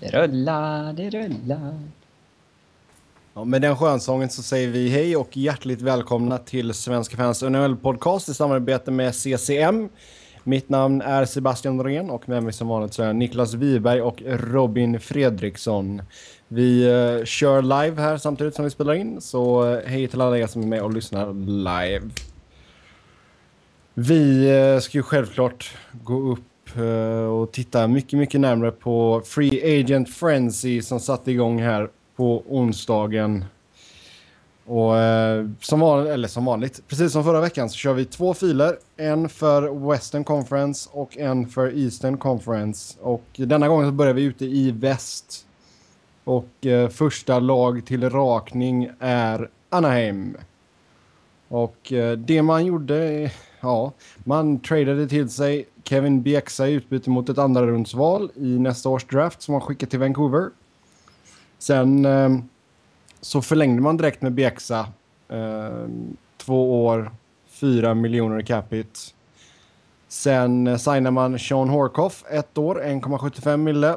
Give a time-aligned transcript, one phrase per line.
[0.00, 1.78] Det rullar, det rullar.
[3.34, 8.30] Ja, med den skönsången så säger vi hej och hjärtligt välkomna till Svenska fans NHL-podcast
[8.30, 9.88] i samarbete med CCM.
[10.44, 14.22] Mitt namn är Sebastian Norén och med mig som vanligt så är Niklas Wiberg och
[14.26, 16.02] Robin Fredriksson.
[16.48, 20.38] Vi uh, kör live här samtidigt som vi spelar in, så uh, hej till alla
[20.38, 22.10] er som är med och lyssnar live.
[23.94, 26.44] Vi uh, ska ju självklart gå upp
[26.76, 32.42] Eh, och titta mycket, mycket närmare på Free Agent Frenzy som satte igång här på
[32.48, 33.44] onsdagen.
[34.66, 38.34] Och eh, som, vanligt, eller som vanligt, precis som förra veckan så kör vi två
[38.34, 38.78] filer.
[38.96, 42.98] En för Western Conference och en för Eastern Conference.
[43.00, 45.46] Och denna gången så börjar vi ute i väst.
[46.24, 50.36] Och eh, första lag till rakning är Anaheim.
[51.48, 53.92] Och eh, det man gjorde, ja,
[54.24, 59.04] man tradade till sig Kevin Bieksa i utbyte mot ett andra rundsval i nästa års
[59.04, 60.50] draft som man skickade till Vancouver.
[61.58, 62.38] Sen eh,
[63.20, 64.86] så förlängde man direkt med Bieksa.
[65.28, 65.88] Eh,
[66.36, 67.10] två år,
[67.48, 69.00] fyra miljoner capita.
[70.08, 73.96] Sen eh, signade man Sean Horkoff ett år, 1,75 mille.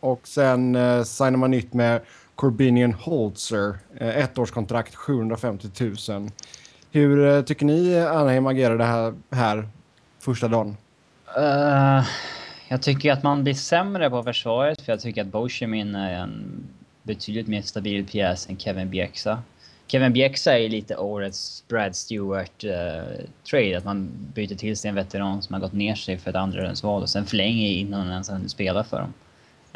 [0.00, 2.00] Och sen eh, signade man nytt med
[2.34, 5.68] Corbinian Holzer, eh, ettårskontrakt, 750
[6.08, 6.30] 000.
[6.92, 9.68] Hur eh, tycker ni Anaheim agerade här, här
[10.18, 10.76] första dagen?
[11.38, 12.04] Uh,
[12.68, 16.62] jag tycker att man blir sämre på försvaret för jag tycker att Boschemin är en
[17.02, 19.42] betydligt mer stabil pjäs än Kevin Bjäxa.
[19.86, 23.72] Kevin Bjäxa är lite årets Brad Stewart-trade.
[23.72, 26.36] Uh, att man byter till sig en veteran som har gått ner sig för ett
[26.36, 29.12] andra val och sen förlänger innan han ens spelar för dem.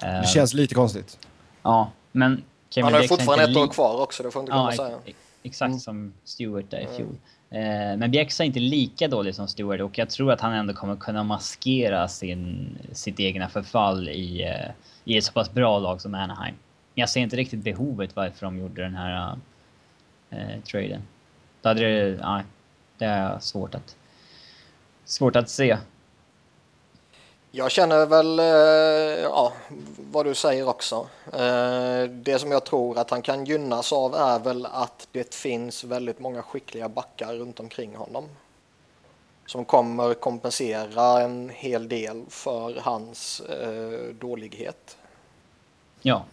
[0.03, 1.19] Uh, det känns lite konstigt.
[1.63, 4.75] Ja, men Kevin Han har ju fortfarande ett år kvar också, det får inte glömma
[4.75, 5.15] ja, säga.
[5.47, 5.81] Exakt mm.
[5.81, 7.17] som Stewart där i fjol.
[7.51, 7.91] Mm.
[7.93, 10.75] Eh, men Bjäxa är inte lika dålig som Stewart och jag tror att han ändå
[10.75, 14.71] kommer kunna maskera sin, sitt egna förfall i, eh,
[15.05, 16.55] i ett så pass bra lag som Anaheim.
[16.95, 19.39] Jag ser inte riktigt behovet varför de gjorde den här
[20.33, 21.03] uh, traden.
[21.63, 22.43] Då hade det, ja,
[22.99, 23.97] det är svårt att,
[25.05, 25.77] svårt att se.
[27.57, 29.53] Jag känner väl eh, ja,
[30.13, 31.09] vad du säger också.
[31.33, 35.85] Eh, det som jag tror att han kan gynnas av är väl att det finns
[35.85, 38.29] väldigt många skickliga backar runt omkring honom.
[39.47, 44.97] Som kommer kompensera en hel del för hans eh, dålighet.
[46.03, 46.25] Ja.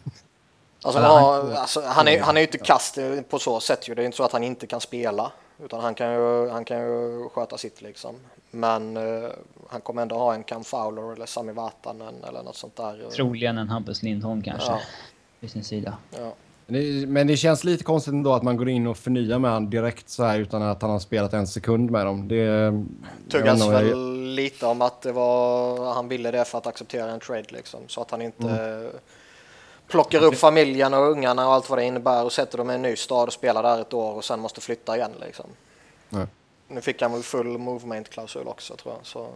[0.81, 2.97] Alltså, han, alltså, han, är, han är ju inte kast
[3.29, 3.95] på så sätt ju.
[3.95, 5.31] Det är inte så att han inte kan spela.
[5.63, 8.15] Utan han kan ju, han kan ju sköta sitt liksom.
[8.51, 8.97] Men
[9.71, 13.09] han kommer ändå ha en Cam Fowler eller Sami Vatanen eller något sånt där.
[13.09, 14.71] Troligen en Hampus Lindholm kanske.
[14.71, 14.79] Ja.
[15.39, 15.97] Vid sin sida.
[16.11, 16.33] Ja.
[17.07, 20.09] Men det känns lite konstigt ändå att man går in och förnyar med han direkt
[20.09, 22.27] så här utan att han har spelat en sekund med dem.
[22.27, 22.83] Det
[23.29, 23.97] tuggas väl jag...
[24.35, 27.79] lite om att det var, han ville det för att acceptera en trade liksom.
[27.88, 28.91] Så att han inte mm.
[29.88, 32.81] plockar upp familjen och ungarna och allt vad det innebär och sätter dem i en
[32.81, 35.45] ny stad och spelar där ett år och sen måste flytta igen liksom.
[36.09, 36.27] Nej.
[36.67, 39.05] Nu fick han väl full movement-klausul också tror jag.
[39.05, 39.27] Så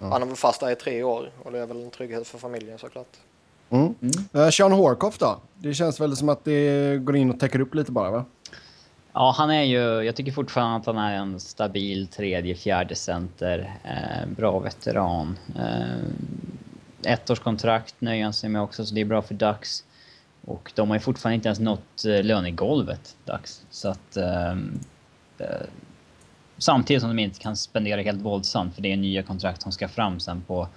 [0.00, 0.06] ja.
[0.06, 2.38] Han är väl fast där i tre år och det är väl en trygghet för
[2.38, 3.16] familjen såklart.
[3.70, 3.94] Mm.
[4.00, 4.44] Mm.
[4.44, 5.40] Uh, Sean Horkoff då?
[5.54, 8.24] Det känns väl som att det går in och täcker upp lite bara va?
[9.12, 13.78] Ja, han är ju, jag tycker fortfarande att han är en stabil tredje, fjärde center.
[13.84, 15.38] Eh, bra veteran.
[15.58, 19.84] Eh, ettårskontrakt nöjer han sig med också, så det är bra för Ducks.
[20.46, 23.62] Och de har ju fortfarande inte ens nått eh, lönegolvet, Ducks.
[23.70, 24.16] Så att...
[24.16, 24.50] Eh,
[25.38, 25.66] eh
[26.60, 29.88] Samtidigt som de inte kan spendera helt våldsamt för det är nya kontrakt som ska
[29.88, 30.68] fram sen på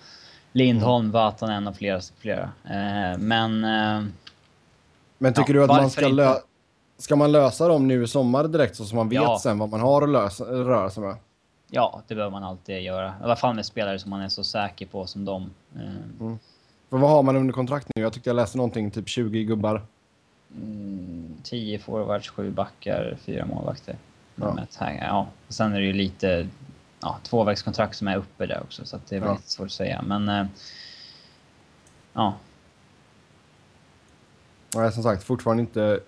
[0.52, 2.02] Lindholm, Vatanen och flera.
[2.18, 2.52] flera.
[2.64, 3.64] Eh, men...
[3.64, 4.04] Eh,
[5.18, 6.36] men tycker ja, du att man ska, lö
[6.98, 9.40] ska man lösa dem nu i sommar direkt så som man vet ja.
[9.44, 11.16] sen vad man har att lösa, röra sig med?
[11.70, 13.08] Ja, det behöver man alltid göra.
[13.08, 15.50] I alla fall med spelare som man är så säker på som dem.
[15.76, 15.82] Eh.
[16.20, 16.40] Mm.
[16.90, 18.02] För vad har man under kontrakt nu?
[18.02, 19.82] Jag tyckte jag läste någonting, typ 20 gubbar.
[20.56, 23.96] Mm, 10 forwards, 7 backar, 4 målvakter.
[24.36, 24.66] Ja.
[24.80, 25.28] ja.
[25.50, 26.48] Sen är det ju lite
[27.02, 29.34] ja, tvåvägskontrakt som är uppe där också, så det är ja.
[29.34, 30.02] lite svårt att säga.
[30.08, 30.46] Men eh,
[32.14, 32.34] ja.
[34.76, 36.00] Nej, som sagt, fortfarande inte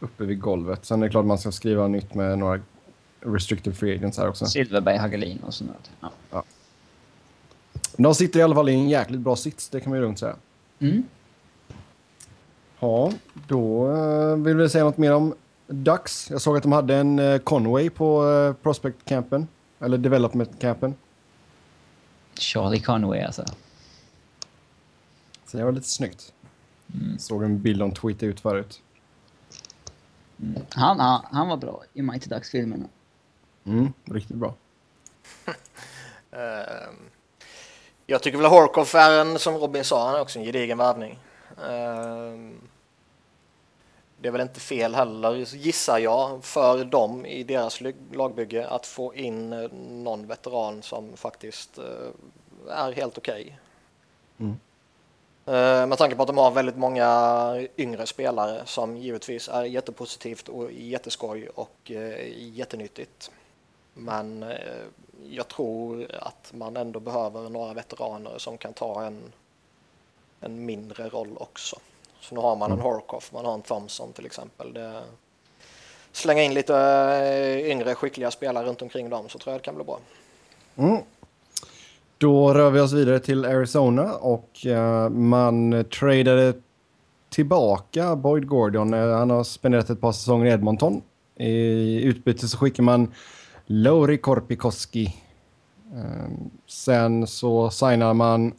[0.00, 0.84] uppe vid golvet.
[0.84, 2.60] Sen är det klart man ska skriva nytt med några
[3.20, 4.46] restricted free agents här också.
[4.46, 6.10] Silverberg, Hagelin och sånt ja.
[6.30, 6.44] ja.
[7.96, 10.18] De sitter i alla fall i en jäkligt bra sits, det kan man ju lugnt
[10.18, 10.36] säga.
[10.78, 11.02] Mm.
[12.80, 13.12] Ja,
[13.48, 15.34] då eh, vill vi säga något mer om
[15.72, 16.30] Ducks.
[16.30, 19.48] Jag såg att de hade en uh, Conway på uh, Prospect Campen.
[19.80, 20.94] Eller Development Campen.
[22.34, 23.44] Charlie Conway alltså.
[25.46, 26.32] Så det var lite snyggt.
[26.94, 27.18] Mm.
[27.18, 28.80] Såg en bild de tweetade ut förut.
[30.42, 30.62] Mm.
[30.70, 32.84] Han, han, han var bra i Mighty Ducks-filmerna.
[33.64, 34.54] Mm, riktigt bra.
[35.46, 35.54] uh,
[38.06, 41.18] jag tycker väl Horkoff är en, som Robin sa, han är också en gedigen värvning.
[41.68, 42.60] Ehm,
[44.22, 47.80] det är väl inte fel heller, gissar jag, för dem i deras
[48.12, 52.08] lagbygge att få in eh, någon veteran som faktiskt eh,
[52.68, 53.42] är helt okej.
[53.42, 53.56] Okay.
[54.38, 54.60] Mm.
[55.46, 60.48] Eh, med tanke på att de har väldigt många yngre spelare som givetvis är jättepositivt
[60.48, 61.90] och jätteskoj och
[62.36, 63.30] jättenyttigt.
[63.94, 64.44] Men
[65.22, 69.32] jag tror att man ändå behöver några veteraner som kan ta en,
[70.40, 71.78] en mindre roll också.
[72.22, 72.84] Så nu har man en mm.
[72.84, 74.72] Horkoff, man har en Thompson till exempel.
[74.72, 75.02] Det,
[76.12, 79.74] slänga in lite eh, yngre skickliga spelare runt omkring dem så tror jag det kan
[79.74, 79.98] bli bra.
[80.76, 81.02] Mm.
[82.18, 86.54] Då rör vi oss vidare till Arizona och uh, man tradade
[87.28, 88.94] tillbaka Boyd Gordon.
[88.94, 91.02] Uh, han har spenderat ett par säsonger i Edmonton.
[91.36, 93.12] I utbyte så skickar man
[93.66, 95.14] Lauri Korpikoski.
[95.94, 96.30] Uh,
[96.66, 98.52] sen så signar man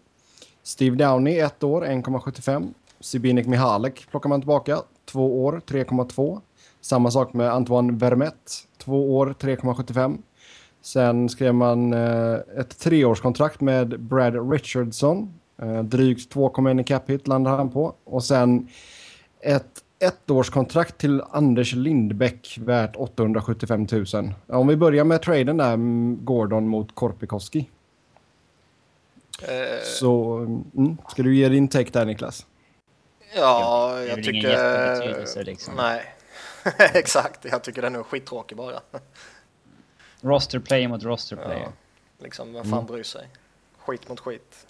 [0.63, 2.73] Steve Downey ett år, 1,75.
[3.03, 4.81] Sibinek Mihalek plockar man tillbaka.
[5.05, 6.41] Två år, 3,2.
[6.81, 8.51] Samma sak med Antoine Vermette.
[8.77, 10.17] Två år, 3,75.
[10.81, 15.33] Sen skrev man eh, ett treårskontrakt med Brad Richardson.
[15.57, 17.95] Eh, drygt 2,1 i cap hit landade han på.
[18.03, 18.67] Och sen
[19.39, 24.05] ett ettårskontrakt till Anders Lindbäck värt 875 000.
[24.47, 27.69] Om vi börjar med traden där, mm, Gordon mot Korpikoski.
[29.41, 29.47] Uh,
[29.99, 32.45] Så mm, ska du ge din take där Niklas?
[33.35, 35.43] Ja, jag, jag tycker...
[35.43, 35.73] Liksom.
[35.75, 36.03] Nej,
[36.93, 37.45] exakt.
[37.45, 38.79] Jag tycker den är skittråkig bara.
[40.21, 41.59] roster player mot roster player.
[41.59, 41.71] Ja,
[42.23, 42.85] liksom, vem fan mm.
[42.85, 43.27] bryr sig?
[43.77, 44.67] Skit mot skit.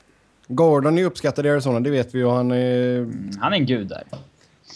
[0.47, 2.27] Gordon är uppskattad i Arizona, det vet vi ju.
[2.29, 2.97] Han är...
[2.97, 4.03] Mm, han är en gud där.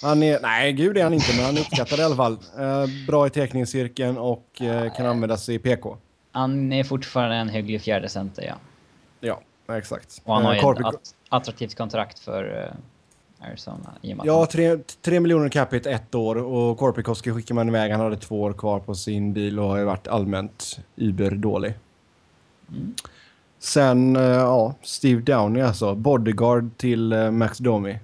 [0.02, 2.38] Han är, nej, gud är han inte, men han är uppskattad i alla fall.
[2.60, 5.98] Eh, bra i teckningscirkeln och eh, kan användas i PK.
[6.32, 8.56] Han är fortfarande en hygglig fjärde center, ja.
[9.20, 10.22] Ja, exakt.
[10.24, 12.78] Och han har eh, ett attraktivt kontrakt för eh,
[13.40, 13.94] Arizona.
[14.02, 17.92] Ja, tre, tre miljoner capita ett år och Korpikoski skickar man iväg.
[17.92, 21.74] Han hade två år kvar på sin bil och har varit allmänt überdålig.
[22.70, 22.96] Mm.
[23.60, 25.96] Sen, uh, ja, Steve Downey alltså.
[25.96, 28.00] Bodyguard till uh, Max Domi.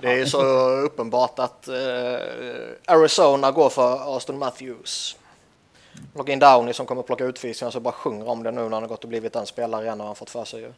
[0.00, 5.16] Det är ju så uppenbart att uh, Arizona går för Aston Matthews.
[6.14, 8.82] Logga in Downey som kommer plocka utvisningar så bara sjunger om det nu när han
[8.82, 10.72] har gått och blivit den spelare igen och han fått för sig.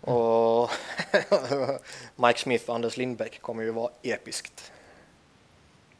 [0.00, 0.70] Och
[2.16, 4.72] Mike Smith och Anders Lindbäck kommer ju vara episkt.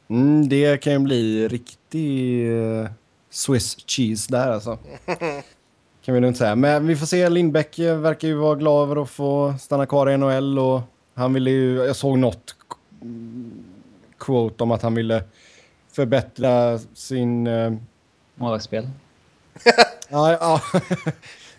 [0.09, 2.89] Mm, det kan ju bli riktig uh,
[3.31, 4.79] Swiss cheese där alltså.
[6.05, 6.55] kan vi inte säga.
[6.55, 7.29] Men vi får se.
[7.29, 10.81] Lindbäck verkar ju vara glad över att få stanna kvar i NHL och
[11.15, 12.57] han ville ju, jag såg något
[14.19, 15.25] quote om att han ville
[15.93, 17.47] förbättra sin...
[17.47, 17.77] Uh...
[18.35, 18.89] Målvaktsspel.
[20.09, 20.61] ja, ja.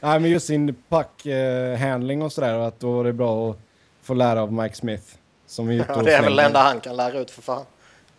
[0.02, 2.60] Nej, men just sin puck-handling och sådär.
[2.60, 3.58] Att då är det bra att
[4.02, 5.04] få lära av Mike Smith.
[5.48, 7.66] Som är ute ja, det är väl det enda han kan lära ut för fan.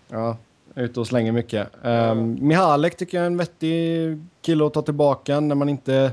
[0.09, 0.37] Ja,
[0.75, 1.69] ute och slänger mycket.
[1.83, 6.11] Um, Mihalek tycker jag är en vettig kille att ta tillbaka när man inte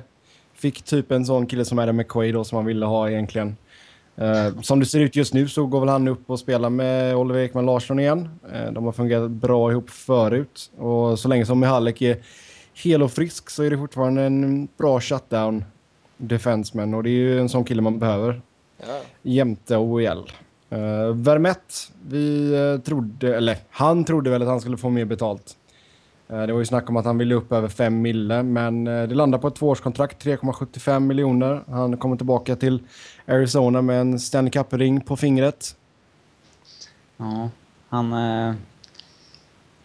[0.53, 3.57] fick typ en sån kille som Adam McQuaid då, som man ville ha egentligen.
[4.21, 7.15] Uh, som det ser ut just nu så går väl han upp och spelar med
[7.15, 8.29] Oliver Ekman Larsson igen.
[8.55, 10.71] Uh, de har fungerat bra ihop förut.
[10.77, 12.17] Och så länge som Mihalek är
[12.83, 15.65] hel och frisk så är det fortfarande en bra shutdown
[16.17, 18.41] defenseman och det är ju en sån kille man behöver.
[18.77, 19.01] Ja.
[19.21, 20.31] Jämte OEL.
[20.71, 25.05] Uh, eh, Vermett, vi uh, trodde, eller han trodde väl att han skulle få mer
[25.05, 25.57] betalt.
[26.31, 29.07] Uh, det var ju snack om att han ville upp över 5 mille, men uh,
[29.07, 31.63] det landar på ett tvåårskontrakt, 3,75 miljoner.
[31.67, 32.79] Han kommer tillbaka till
[33.25, 35.75] Arizona med en Stanley Cup-ring på fingret.
[37.17, 37.49] Ja,
[37.89, 38.11] han...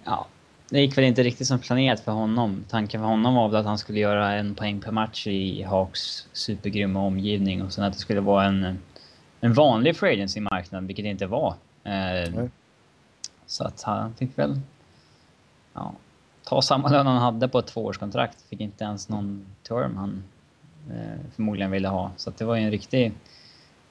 [0.04, 0.26] ja,
[0.72, 2.64] det gick väl inte riktigt som planerat för honom.
[2.68, 6.26] Tanken för honom var väl att han skulle göra en poäng per match i Hawks
[6.32, 8.78] supergrymma omgivning och sen att det skulle vara en,
[9.40, 11.54] en vanlig free agency-marknad, vilket det inte var.
[11.84, 12.44] Eh,
[13.46, 14.60] så att han fick väl
[15.74, 15.92] ja,
[16.44, 18.42] ta samma lön han hade på ett tvåårskontrakt.
[18.42, 20.22] Fick inte ens någon term han
[20.90, 22.10] eh, förmodligen ville ha.
[22.16, 23.12] Så att det var ju en riktig,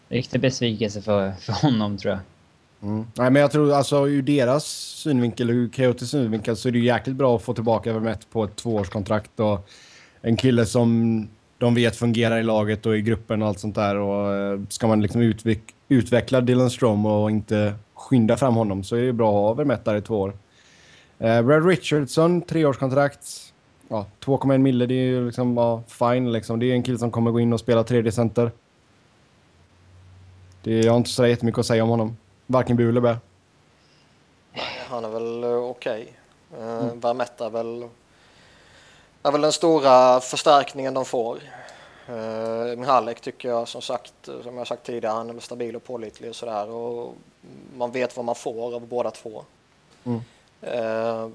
[0.09, 2.21] riktig besvikelse för, för honom tror jag.
[2.83, 3.05] Mm.
[3.17, 7.15] Nej, men jag tror alltså ur deras synvinkel, ur Coyotes synvinkel, så är det jäkligt
[7.15, 9.69] bra att få tillbaka Vermette på ett tvåårskontrakt och
[10.21, 13.95] en kille som de vet fungerar i laget och i gruppen och allt sånt där.
[13.95, 18.95] Och eh, ska man liksom utveck utveckla Dylan Strom och inte skynda fram honom så
[18.95, 20.33] är det bra att ha Vermette där i två år.
[21.19, 23.53] Eh, Brad Richardson, treårskontrakt.
[23.87, 26.59] Ja, 2,1 mille, det är ju liksom ja, fine liksom.
[26.59, 28.51] Det är en kille som kommer gå in och spela tredje center.
[30.63, 32.17] Det, jag har inte så jättemycket att säga om honom.
[32.51, 33.17] Varken bu eller bä.
[34.89, 36.15] Han är väl eh, okej.
[36.51, 36.65] Okay.
[36.65, 36.99] Uh, mm.
[36.99, 37.87] Vermette är väl,
[39.23, 41.39] är väl den stora förstärkningen de får.
[42.09, 45.83] Uh, Mihalek tycker jag som sagt, som jag sagt tidigare, han är väl stabil och
[45.83, 46.69] pålitlig och sådär.
[46.69, 47.15] Och
[47.77, 49.43] man vet vad man får av båda två.
[50.03, 50.21] Mm.
[50.63, 51.29] Uh,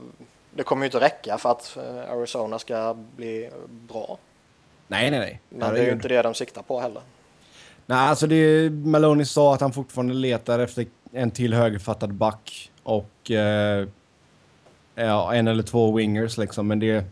[0.57, 4.19] det kommer ju inte räcka för att eh, Arizona ska bli bra.
[4.89, 5.41] Nej, nej, nej.
[5.49, 7.03] Men det är ju inte det de siktar på heller.
[7.87, 13.31] Nej, alltså det Maloney sa att han fortfarande letar efter en till högerfattad back och
[13.31, 13.89] eh,
[14.95, 17.05] ja, en eller två wingers liksom, men det...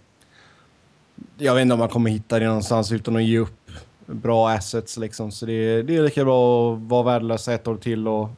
[1.38, 3.70] Jag vet inte om man kommer hitta det någonstans utan att ge upp
[4.06, 8.08] bra assets liksom, så det, det är lika bra att vara värdelösa ett år till
[8.08, 8.28] och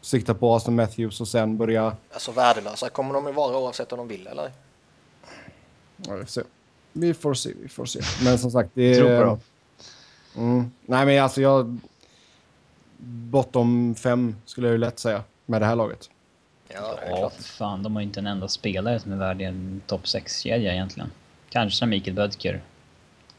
[0.00, 1.96] sikta på Aston Matthews och sen börja...
[2.12, 4.52] Alltså värdelösa kommer de ju vara oavsett om de vill eller?
[5.96, 6.42] Ja, vi får se.
[6.92, 8.00] Vi får se, vi får se.
[8.24, 8.94] Men som sagt, det är...
[8.94, 9.40] Tror på dem.
[10.36, 10.70] Mm.
[10.86, 11.78] Nej, men alltså jag...
[13.04, 16.10] Bottom fem skulle jag ju lätt säga med det här laget.
[16.74, 17.82] Ja, ja fan.
[17.82, 21.10] De har ju inte en enda spelare som är värd en topp 6-kedja egentligen.
[21.50, 22.62] Kanske Mikael Bödker.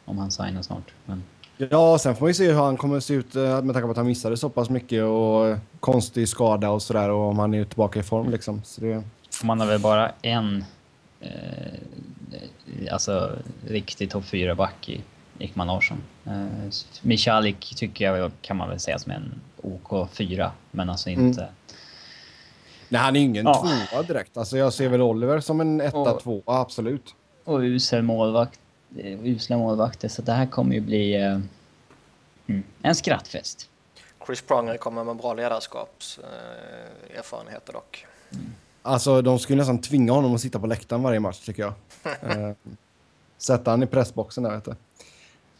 [0.06, 0.94] Om han signar snart.
[1.06, 1.24] Men...
[1.58, 3.82] Ja, sen får man ju se hur han kommer att se ut eh, med tanke
[3.82, 7.53] på att han missade så pass mycket och konstig skada och sådär och om han
[7.53, 8.62] är tillbaka i form liksom.
[8.63, 9.03] Så det...
[9.44, 10.65] Man har väl bara en
[11.20, 13.32] eh, alltså
[13.68, 15.01] riktig topp 4-back i
[15.39, 15.98] Ekman Larsson.
[16.25, 16.48] Eh,
[17.01, 21.27] Michalik tycker jag kan man väl säga som en OK 4, men alltså mm.
[21.27, 21.41] inte...
[21.41, 21.53] Mm.
[22.89, 23.68] Nej, han är ingen ja.
[23.91, 24.38] tvåa direkt.
[24.38, 27.15] Alltså jag ser väl Oliver som en etta, och, tvåa, absolut.
[27.44, 28.60] Och usel målvakt,
[28.98, 31.39] eh, usla målvakter, så det här kommer ju bli eh,
[32.48, 33.70] mm, en skrattfest.
[34.25, 38.06] Chris Pronger kommer med bra ledarskapserfarenheter dock.
[38.32, 38.51] Mm.
[38.82, 41.74] Alltså de skulle nästan tvinga honom att sitta på läktaren varje match tycker jag.
[42.22, 42.51] eh,
[43.38, 44.75] sätta han i pressboxen där vet du.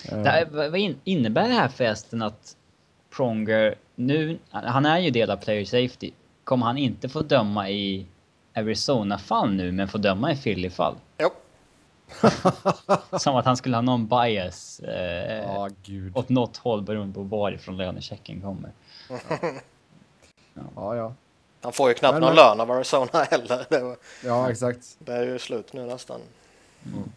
[0.10, 0.24] Eh.
[0.24, 2.56] Här, vad innebär det här förresten att
[3.16, 6.12] Pronger nu, han är ju del av player safety.
[6.44, 8.06] Kommer han inte få döma i
[8.54, 10.96] Arizona-fall nu, men få döma i Philly-fall?
[11.18, 11.30] Jo.
[13.20, 16.18] Som att han skulle ha någon bias eh, oh, Gud.
[16.18, 18.72] åt något håll beroende på varifrån lönechecken kommer.
[20.54, 20.62] ja.
[20.76, 21.14] ja, ja.
[21.62, 23.66] Han får ju knappt men, någon lön av Arizona heller.
[23.70, 24.96] Det var, ja, exakt.
[25.00, 26.22] Det är ju slut nu nästan.
[26.86, 27.12] Mm.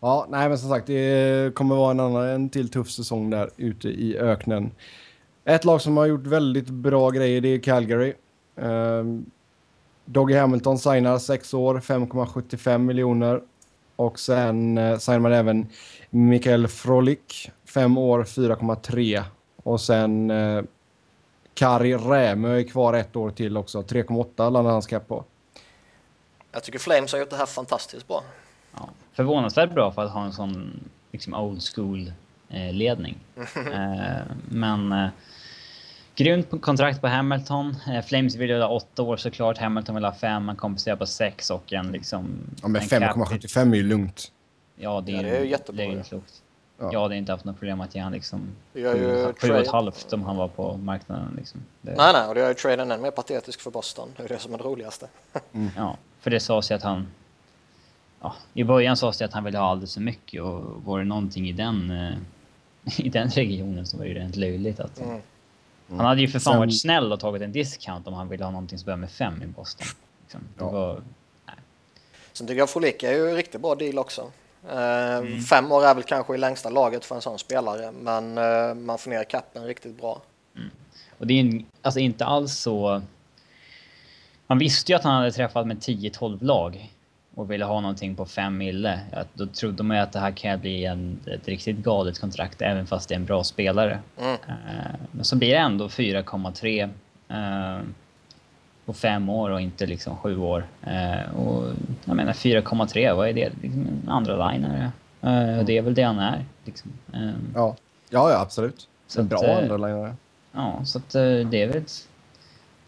[0.00, 3.50] Ja, nej men som sagt, det kommer vara en annan, en till tuff säsong där
[3.56, 4.70] ute i öknen.
[5.44, 8.14] Ett lag som har gjort väldigt bra grejer, det är Calgary.
[8.56, 9.30] Um,
[10.04, 13.42] Doggy Hamilton signar 6 år, 5,75 miljoner.
[13.96, 15.66] Och sen uh, signar man även
[16.10, 19.22] Mikael Frolik, 5 år, 4,3.
[19.56, 20.64] Och sen uh,
[21.54, 23.82] Kari Rämö är kvar ett år till också.
[23.82, 25.24] 3,8 landar hans cap på.
[26.52, 28.22] Jag tycker Flames har gjort det här fantastiskt bra.
[28.72, 30.80] Ja, förvånansvärt bra för att ha en sån
[31.12, 32.12] liksom old school
[32.48, 33.16] eh, ledning.
[33.72, 35.10] eh, men
[36.16, 37.76] grymt kontrakt på Hamilton.
[37.88, 39.58] Eh, Flames vill ju ha åtta år såklart.
[39.58, 40.44] Hamilton vill ha fem.
[40.44, 42.38] Man kompenserar på sex och en liksom...
[42.62, 44.32] Ja, men 5,75 är ju lugnt.
[44.76, 45.86] Ja, det är, ja, det är ju jättebra.
[45.86, 46.42] Det är klokt.
[46.78, 46.92] Ja.
[46.92, 48.40] Jag hade inte haft något problem att ge han liksom
[48.74, 51.34] sju och ett halvt om han var på marknaden.
[51.36, 51.60] Liksom.
[51.80, 51.94] Det...
[51.96, 54.08] Nej, nej, och det gör ju traden än mer patetisk för Boston.
[54.16, 55.06] Det är det som är det roligaste.
[55.52, 55.70] Mm.
[55.76, 57.06] Ja, för det sades ju att han...
[58.20, 61.04] Ja, I början sades det att han ville ha alldeles för mycket och var det
[61.04, 65.00] någonting i den, eh, i den regionen så var det ju rent löjligt att...
[65.00, 65.20] Mm.
[65.88, 65.98] Mm.
[65.98, 66.58] Han hade ju för fan Sen...
[66.58, 69.42] varit snäll och tagit en discount om han ville ha någonting som börjar med fem
[69.42, 69.86] i Boston.
[70.22, 70.40] Liksom.
[70.58, 70.70] Det ja.
[70.70, 71.02] var...
[71.46, 71.56] Nej.
[72.32, 74.32] Sen tycker jag Folik är ju en riktigt bra deal också.
[74.68, 75.40] Eh, mm.
[75.40, 78.98] Fem år är väl kanske i längsta laget för en sån spelare, men eh, man
[78.98, 80.22] får ner kappen riktigt bra.
[80.56, 80.70] Mm.
[81.18, 83.02] Och det är en, alltså inte alls så...
[84.46, 86.93] Man visste ju att han hade träffat med 10-12 lag
[87.34, 89.00] och ville ha någonting på 5 mille.
[89.12, 92.62] Ja, då trodde man ju att det här kan bli en, ett riktigt galet kontrakt
[92.62, 93.98] även fast det är en bra spelare.
[94.20, 94.32] Mm.
[94.32, 94.38] Uh,
[95.10, 96.84] men så blir det ändå 4,3
[97.30, 97.84] uh,
[98.84, 100.66] på fem år och inte liksom sju år.
[100.86, 101.72] Uh, och
[102.04, 103.52] jag menar 4,3, vad är det?
[103.62, 104.92] Liksom en andra linare.
[105.24, 106.44] Uh, det är väl det han är.
[106.64, 106.92] Liksom.
[107.14, 107.76] Uh, ja.
[108.10, 108.88] ja, ja absolut.
[109.06, 110.16] Så en bra att, andra linare.
[110.52, 112.08] Ja, så att det är väl ett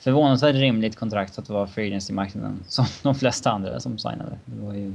[0.07, 4.39] förvånansvärt rimligt kontrakt att vara free i marknaden som de flesta andra som signade.
[4.45, 4.95] Det var ju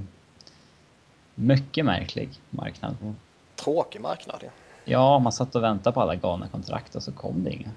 [1.36, 2.96] mycket märklig marknad.
[3.02, 3.16] Mm.
[3.56, 4.50] Tråkig marknad, ja.
[4.86, 7.70] Ja, man satt och väntade på alla galna kontrakt och så kom det inga.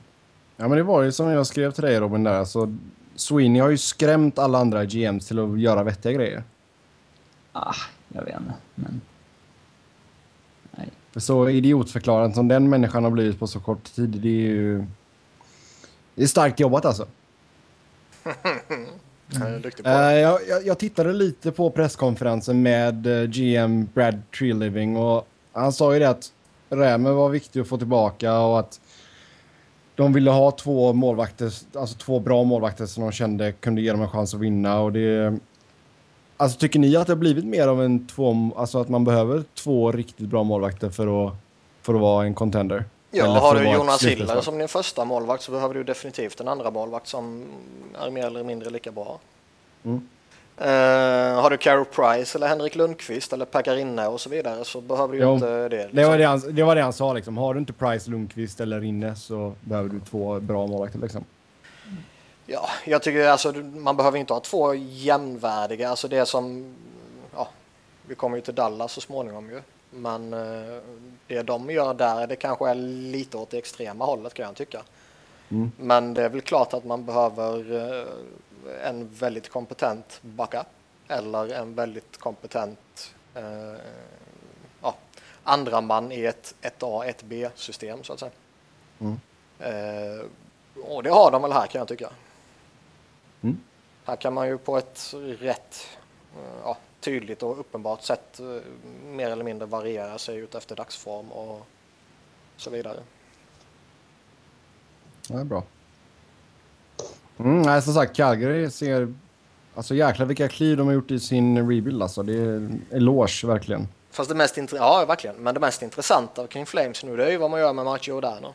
[0.57, 2.75] Ja, men det var ju som jag skrev till dig Robin där, alltså
[3.17, 6.43] Sweeney har ju skrämt alla andra GMs till att göra vettiga grejer.
[7.53, 7.75] Ah,
[8.09, 9.01] jag vet inte, men...
[10.71, 10.89] Nej.
[11.17, 14.87] Så idiotförklarande som den människan har blivit på så kort tid, det är ju...
[16.15, 17.07] Det är starkt jobbat alltså.
[19.37, 19.63] Mm.
[19.85, 25.95] Jag, jag, jag, tittade lite på presskonferensen med eh, GM Brad Treeliving och han sa
[25.95, 26.33] ju det att
[26.69, 28.81] Rämer var viktig att få tillbaka och att
[29.95, 34.03] de ville ha två målvakter, alltså två bra målvakter som de kände kunde ge dem
[34.03, 35.39] en chans att vinna och det...
[36.37, 38.51] Alltså tycker ni att det har blivit mer av en två...
[38.57, 41.35] Alltså att man behöver två riktigt bra målvakter för att,
[41.83, 42.85] för att vara en contender?
[43.15, 44.05] Ja, Eller har du Jonas?
[44.05, 47.45] Hiller som din första målvakt så behöver du definitivt en andra målvakt som
[48.01, 49.19] är mer eller mindre lika bra.
[49.85, 50.09] Mm.
[50.57, 55.13] Eh, har du Carey Price eller Henrik Lundqvist eller Pekarinne och så vidare så behöver
[55.15, 55.77] du Jo, inte det.
[55.79, 55.97] liksom.
[55.97, 57.37] Det var det, han, det var det han sa liksom.
[57.37, 61.25] Har du inte Price, Lundqvist eller Rinne så behöver du två bra målvakter liksom.
[62.47, 65.91] Ja, jag tycker alltså man behöver inte ha två jämnvärdiga.
[65.91, 66.75] Alltså det som,
[67.37, 67.49] ja,
[68.07, 69.61] vi kommer ju till Dallas så småningom ju.
[69.95, 70.81] Men eh,
[71.27, 74.83] det de gör där, det kanske är lite åt det extrema hållet kan jag tycka.
[75.49, 75.73] Mm.
[75.77, 80.67] Men det är väl klart att man behöver eh, en väldigt kompetent backup
[81.09, 83.75] eller en väldigt kompetent eh,
[84.83, 84.95] ja,
[85.43, 88.33] andra man i ett 1A, 1B system så att säga.
[89.01, 89.21] Mm.
[89.59, 90.25] Eh,
[90.85, 92.11] och det har de väl här kan jag tycka.
[93.43, 93.61] Mm.
[94.05, 95.87] Här kan man ju på ett rätt
[96.37, 98.47] eh, ja, tydligt och uppenbart sätt eh,
[99.07, 101.67] mer eller mindre variera sig ut efter dagsform och
[102.57, 102.97] så vidare.
[105.29, 105.63] Ja, det är bra.
[107.39, 109.15] Mm, nej, som sagt, Calgary ser...
[109.77, 112.23] Alltså jäklar vilka kliv de har gjort i sin rebuild alltså.
[112.23, 113.89] Det är en eloge verkligen.
[114.11, 115.37] Fast det mest intre- ja, verkligen.
[115.37, 118.09] Men det mest intressanta kring Flames nu det är ju vad man gör med March
[118.09, 118.55] Giordano.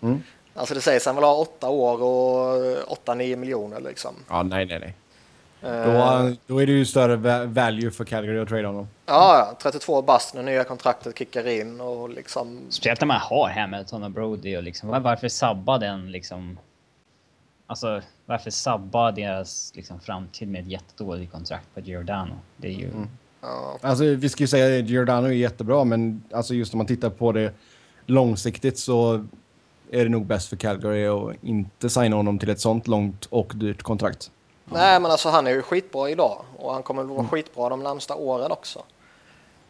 [0.00, 0.22] Mm.
[0.54, 4.14] Alltså det sägs att han vill ha åtta år och 8-9 miljoner liksom.
[4.28, 4.94] Ja, nej, nej, nej.
[5.62, 8.88] Eh, Då, då är det ju större va- value för Calgary att trade honom.
[9.06, 12.60] Ja, ja, 32 bast när nya kontraktet kickar in och liksom.
[12.68, 16.58] Speciellt när man har Hamilton och Brody och liksom, var- varför sabba den liksom...
[17.66, 22.34] Alltså, varför sabba deras liksom, framtid med ett jättedåligt kontrakt på Giordano?
[22.56, 22.90] Det är ju...
[23.40, 26.86] Ja, Alltså, vi ska ju säga att Giordano är jättebra, men alltså just om man
[26.86, 27.52] tittar på det
[28.06, 29.26] långsiktigt så
[29.90, 33.52] är det nog bäst för Calgary att inte signa honom till ett sånt långt och
[33.56, 34.30] dyrt kontrakt.
[34.72, 37.82] Nej, men alltså han är ju skitbra idag och han kommer att vara skitbra de
[37.82, 38.82] närmsta åren också.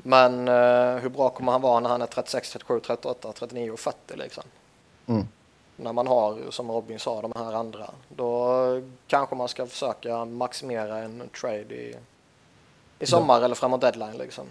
[0.02, 3.80] Men eh, hur bra kommer han vara när han är 36, 37, 38, 39 och
[3.80, 4.44] 40 liksom?
[5.06, 5.28] Mm.
[5.76, 7.90] När man har, som Robin sa, de här andra.
[8.08, 11.94] Då kanske man ska försöka maximera en trade i,
[12.98, 14.44] i sommar eller framåt deadline liksom.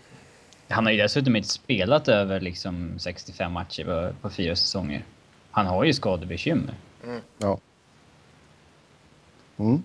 [0.69, 5.05] Han har ju dessutom inte spelat över liksom 65 matcher på, på fyra säsonger.
[5.51, 6.75] Han har ju skadebekymmer.
[7.37, 7.57] Ja.
[9.57, 9.83] Mm.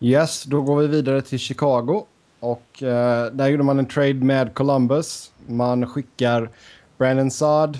[0.00, 2.06] Yes, då går vi vidare till Chicago.
[2.40, 5.32] Och eh, där gjorde man en trade med Columbus.
[5.46, 6.50] Man skickar
[6.98, 7.78] Brandon Saad,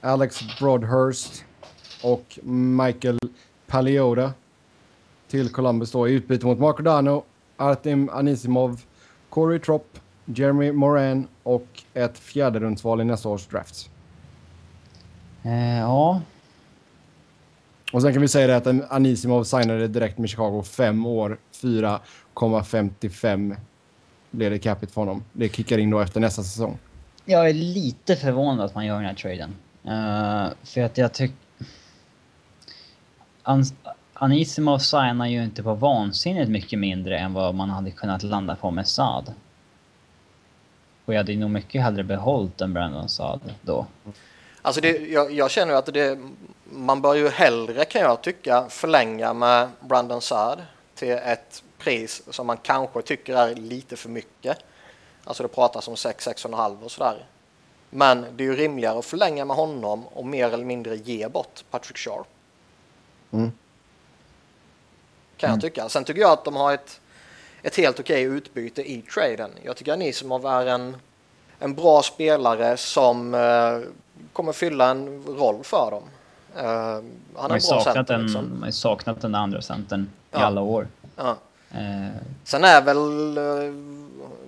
[0.00, 1.44] Alex Broadhurst
[2.02, 3.18] och Michael
[3.66, 4.32] Palioda
[5.28, 7.24] till Columbus då i utbyte mot Marco Dano,
[7.56, 8.80] Artem Anisimov,
[9.28, 13.90] Corey Tropp, Jeremy Moran och ett fjärde rundsval i nästa års draft.
[15.42, 16.20] Eh, ja,
[17.94, 23.56] och sen kan vi säga det att Anisimov signade direkt med Chicago fem år, 4,55
[24.30, 25.24] blev det capita för honom.
[25.32, 26.78] Det kickar in då efter nästa säsong.
[27.24, 29.50] Jag är lite förvånad att man gör den här traden.
[29.84, 31.36] Uh, för att jag tycker...
[33.42, 33.64] An-
[34.14, 38.70] Anisimov signar ju inte på vansinnigt mycket mindre än vad man hade kunnat landa på
[38.70, 39.34] med Saad.
[41.04, 43.86] Och jag hade nog mycket hellre behållit än Brandon Saad då.
[44.64, 46.18] Alltså det, jag, jag känner att det,
[46.64, 50.62] man bör ju hellre kan jag tycka förlänga med Brandon Saad
[50.94, 54.58] till ett pris som man kanske tycker är lite för mycket.
[55.24, 57.26] Alltså det pratas om 6, 6,5 och sådär.
[57.90, 61.64] Men det är ju rimligare att förlänga med honom och mer eller mindre ge bort
[61.70, 62.26] Patrick Sharp.
[63.32, 63.52] Mm.
[65.36, 65.88] Kan jag tycka.
[65.88, 67.00] Sen tycker jag att de har ett,
[67.62, 69.50] ett helt okej utbyte i traden.
[69.62, 70.96] Jag tycker Anisimov är en,
[71.58, 73.78] en bra spelare som eh,
[74.34, 76.02] kommer fylla en roll för dem.
[76.56, 78.14] Eh, han Man har saknat, center.
[78.14, 78.60] den, Liksom.
[78.60, 80.38] man saknat den andra centern i Ja.
[80.38, 80.88] alla år.
[81.16, 81.36] Ja.
[81.70, 83.74] Eh, Sen är väl, eh,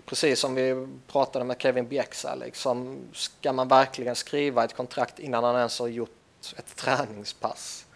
[0.07, 5.45] precis som vi pratade med Kevin Bjäxa, liksom, ska man verkligen skriva ett kontrakt innan
[5.45, 6.11] han ens har gjort
[6.57, 7.87] ett träningspass?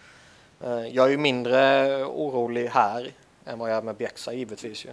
[0.61, 3.13] Eh, Jag är ju mindre orolig här
[3.47, 4.91] än vad jag är med Bjäxa givetvis ju.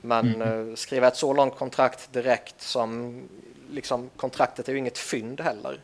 [0.00, 3.22] Men eh, skriva ett så långt kontrakt direkt som,
[3.70, 5.80] liksom kontraktet är ju inget fynd heller.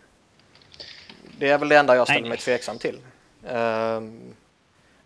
[1.43, 2.29] Det är väl det enda jag ställer Nej.
[2.29, 2.99] mig tveksam till.
[3.51, 4.35] Um,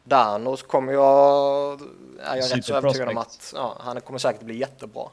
[0.04, 1.80] Danos kommer jag,
[2.20, 5.04] är jag rätt så övertygad om att ja, han kommer säkert bli jättebra.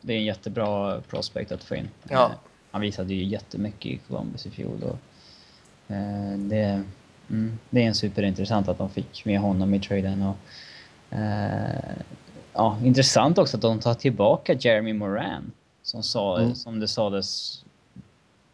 [0.00, 1.88] det är en jättebra prospect att få in.
[2.08, 2.24] Ja.
[2.24, 2.30] Eh,
[2.70, 4.82] han visade ju jättemycket i Columbus i fjol.
[4.82, 4.98] Och,
[5.94, 6.82] eh, det,
[7.30, 10.22] mm, det är en superintressant att de fick med honom i traden.
[10.22, 10.36] Och,
[11.16, 11.96] eh,
[12.52, 15.52] ja, intressant också att de tar tillbaka Jeremy Moran.
[15.82, 16.54] Som, sa, Mm.
[16.54, 17.62] som det sades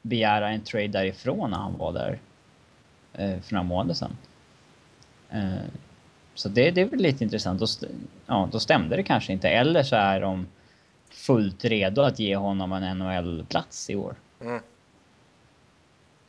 [0.02, 2.18] begära en trade därifrån när han var där
[3.12, 4.16] eh, för några månader sedan.
[5.30, 5.52] Eh,
[6.34, 7.58] så det, det är väl lite intressant.
[7.58, 7.86] Då, st-
[8.26, 9.48] ja, då stämde det kanske inte.
[9.48, 10.46] Eller så är de
[11.10, 14.14] fullt redo att ge honom en NHL-plats i år.
[14.40, 14.62] Mm.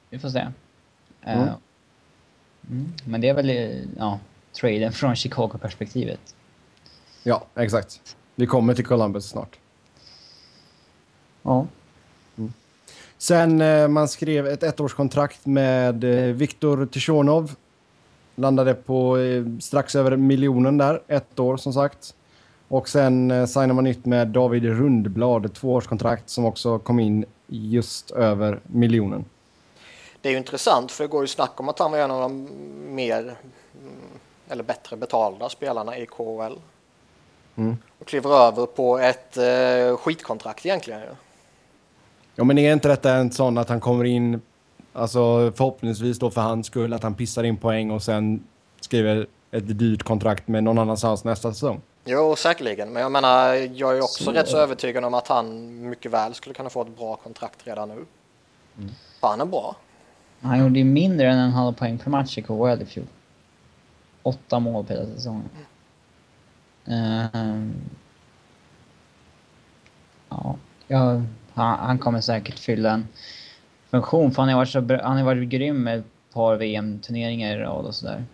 [0.10, 0.40] Vi får se.
[1.22, 1.50] Eh, Mm.
[2.70, 3.50] mm, men det är väl
[3.98, 4.20] ja,
[4.62, 6.36] traden från Chicago-perspektivet.
[7.24, 8.16] Ja, exakt.
[8.36, 9.60] Vi kommer till Columbus snart.
[11.42, 11.68] Ja.
[13.24, 17.56] Sen eh, man skrev ett ettårskontrakt med eh, Viktor Tichonov.
[18.36, 21.02] Landade på eh, strax över miljonen där.
[21.08, 22.16] Ett år som sagt.
[22.68, 25.54] Och sen eh, signar man nytt med David Rundblad.
[25.54, 29.26] Tvåårskontrakt som också kom in just över miljonen.
[30.22, 32.22] Det är ju intressant för det går ju snack om att han var en av
[32.22, 32.50] de
[32.90, 33.36] mer mm,
[34.50, 36.60] eller bättre betalda spelarna i KHL.
[37.56, 37.78] Mm.
[38.00, 41.02] Och kliver över på ett eh, skitkontrakt egentligen.
[41.02, 41.16] ju.
[42.36, 44.42] Ja, men är inte detta en sån att han kommer in,
[44.94, 48.44] alltså förhoppningsvis då för hans skull, att han pissar in poäng och sen
[48.80, 51.82] skriver ett dyrt kontrakt med någon annanstans nästa säsong?
[52.06, 52.94] Jo, säkerligen.
[52.94, 56.34] Men jag menar, jag är också Så- rätt så övertygad om att han mycket väl
[56.34, 58.06] skulle kunna få ett bra kontrakt redan nu.
[58.78, 58.90] Mm.
[59.20, 59.76] För han är bra.
[60.42, 63.06] Han gjorde ju mindre än en halv poäng per match i KHL i fjol.
[64.24, 65.50] Åtta mål på hela säsongen.
[66.86, 67.74] Ehm.
[70.30, 70.56] ja,
[70.88, 71.22] ja
[71.54, 73.08] han, han kommer säkert fylla en
[73.92, 77.60] funktion för han har varit, så han har varit grym med ett par VM-turneringar i
[77.60, 78.26] rad och sådär.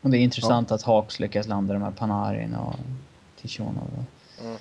[0.00, 2.74] Och det är intressant att Hawks lyckas landa de här Panarin och
[3.56, 4.04] och-
[4.42, 4.56] Mm.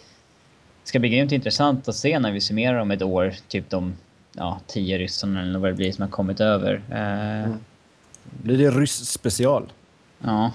[0.84, 3.94] Det ska bli grymt intressant att se när vi summerar om ett år, typ de
[4.32, 6.82] ja, tio ryssarna eller vad det blir som har kommit över.
[6.92, 7.58] Eh, Mm.
[8.44, 9.72] Blir det ryss special?
[10.20, 10.52] Ja.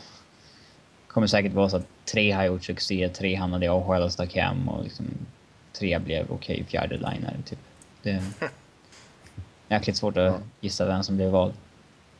[1.07, 4.35] kommer säkert vara så att tre har gjort succé, tre hamnade i AHL och stack
[4.37, 5.07] hem och liksom
[5.79, 7.59] tre blev okej fjärde linare typ.
[8.03, 8.23] Det är
[9.69, 11.53] jäkligt svårt att gissa vem som blev vad.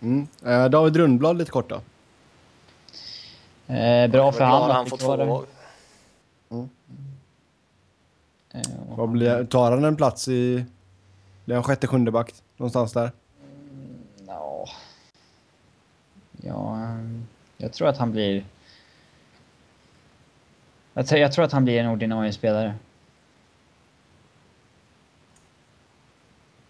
[0.01, 0.27] Mm.
[0.45, 1.81] Eh, David Rundblad lite kort då.
[3.75, 5.47] Eh, bra för han att han kvar två år.
[8.51, 10.65] Eh, blir, tar han en plats i...
[11.45, 13.13] Blir han sjätte, sjunde back någonstans där?
[14.27, 14.69] Ja.
[16.43, 18.45] Ja, ehm, jag tror att han blir...
[20.95, 22.75] Jag, tror- jag tror att han blir en ordinarie spelare.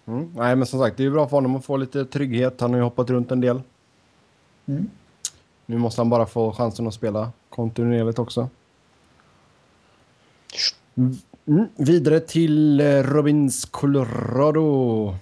[0.08, 0.32] Mm.
[0.34, 2.60] Nej, men som sagt, det är bra för honom att få lite trygghet.
[2.60, 3.62] Han har ju hoppat runt en del.
[4.66, 4.90] Mm.
[5.66, 8.48] Nu måste han bara få chansen att spela kontinuerligt också.
[11.46, 11.68] Mm.
[11.76, 15.14] Vidare till eh, Robins Colorado.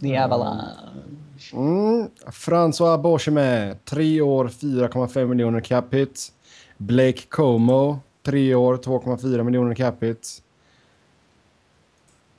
[0.00, 0.76] The Avalanche.
[1.52, 2.08] Mm.
[2.26, 6.32] François Beauchemin, tre år, 4,5 miljoner cap hit.
[6.76, 10.42] Blake Como, tre år, 2,4 miljoner cap hit.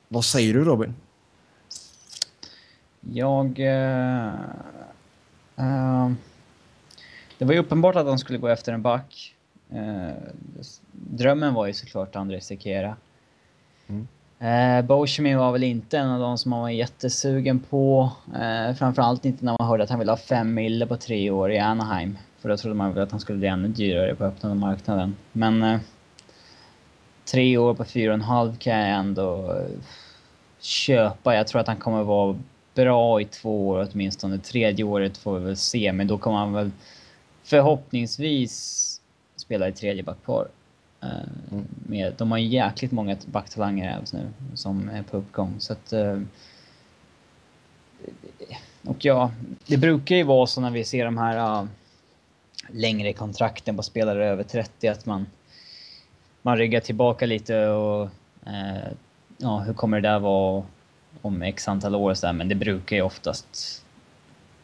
[0.08, 0.94] Vad säger du Robin?
[3.12, 3.60] Jag...
[3.60, 4.26] eh,
[5.56, 6.10] eh,
[7.38, 9.34] det var ju uppenbart att de skulle gå efter en back.
[9.70, 10.12] Eh,
[10.92, 12.96] drömmen var ju såklart André Sekera.
[13.86, 14.08] Mm.
[14.38, 18.12] Eh, Beauchemin var väl inte en av de som man var jättesugen på.
[18.40, 21.52] Eh, framförallt inte när man hörde att han ville ha fem mille på tre år
[21.52, 22.18] i Anaheim.
[22.38, 25.16] För då trodde man väl att han skulle bli ännu dyrare på öppna marknaden.
[25.32, 25.80] Men eh,
[27.24, 29.80] tre år på fyra och en halv kan jag ändå eh,
[30.60, 31.34] köpa.
[31.34, 32.38] Jag tror att han kommer vara
[32.82, 34.38] bra i två år åtminstone.
[34.38, 36.70] Tredje året får vi väl se, men då kommer han väl
[37.42, 39.00] förhoppningsvis
[39.36, 40.48] spela i tredje backpar.
[41.02, 41.08] Eh,
[41.50, 41.64] Mm.
[41.86, 45.54] med, de har ju jäkligt många backtalanger här nu som är på uppgång.
[45.58, 46.20] Så att, eh,
[48.84, 49.30] och ja,
[49.66, 51.66] det brukar ju vara så när vi ser de här ja,
[52.68, 55.26] längre kontrakten på spelare över 30 att man,
[56.42, 58.02] man ryggar tillbaka lite och
[58.46, 58.92] eh,
[59.38, 60.62] ja, hur kommer det där vara
[61.22, 63.84] om x antal år så där, men det brukar ju oftast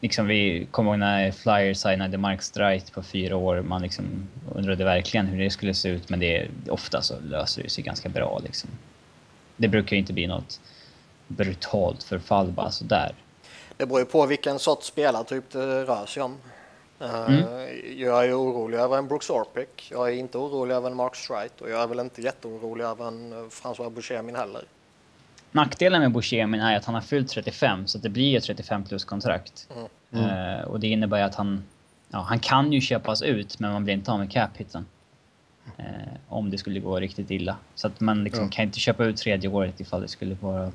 [0.05, 3.63] liksom vi kommer ihåg när Flyers signade Mark Streit på fyra år.
[3.63, 7.63] Man liksom undrade verkligen hur det skulle se ut, men det är, ofta så löser
[7.63, 8.41] det sig ganska bra.
[8.45, 8.71] Liksom.
[9.57, 10.61] Det brukar ju inte bli något
[11.27, 13.15] brutalt förfall bara sådär.
[13.77, 16.37] Det beror ju på vilken sorts spelartyp det rör sig om.
[17.01, 17.45] Eh, Mm.
[17.99, 19.89] Jag är orolig över en Brooks Orpik.
[19.91, 23.09] Jag är inte orolig över en Mark Streit och jag är väl inte jätteorolig över
[23.09, 24.65] en eh, François Bouchemin heller.
[25.55, 29.05] Nackdelen med Buscemin är att han har fyllt 35, så det blir ett 35 plus
[29.05, 29.69] kontrakt.
[30.13, 30.27] Mm.
[30.59, 31.65] Eh, och det innebär att han,
[32.09, 34.87] ja, han kan ju köpas ut, men man blir inte av med cap-hiten.
[35.77, 35.85] Eh,
[36.29, 37.57] om det skulle gå riktigt illa.
[37.75, 38.51] Så att man liksom Ja.
[38.51, 40.73] kan inte köpa ut tredje året ifall det skulle vara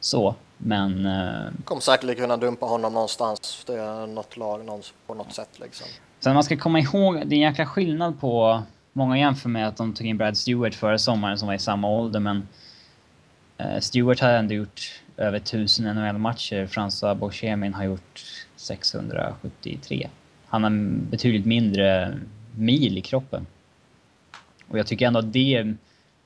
[0.00, 0.34] så.
[0.58, 3.64] Men eh, Kommer säkert kunna dumpa honom någonstans.
[3.66, 5.86] Det är något lag på något sätt liksom.
[6.20, 8.62] Sen man ska komma ihåg, det är en jäkla skillnad på...
[8.92, 11.88] Många jämför med att de tog in Brad Stewart förra sommaren som var i samma
[11.88, 12.48] ålder, men...
[13.58, 16.66] Eh, Stewart har ändå gjort över tusen NHL-matcher.
[16.66, 18.24] François Beauchemin har gjort
[18.56, 20.08] 673.
[20.46, 20.70] Han har
[21.10, 22.18] betydligt mindre
[22.56, 23.46] mil i kroppen.
[24.68, 25.76] Och jag tycker ändå att det är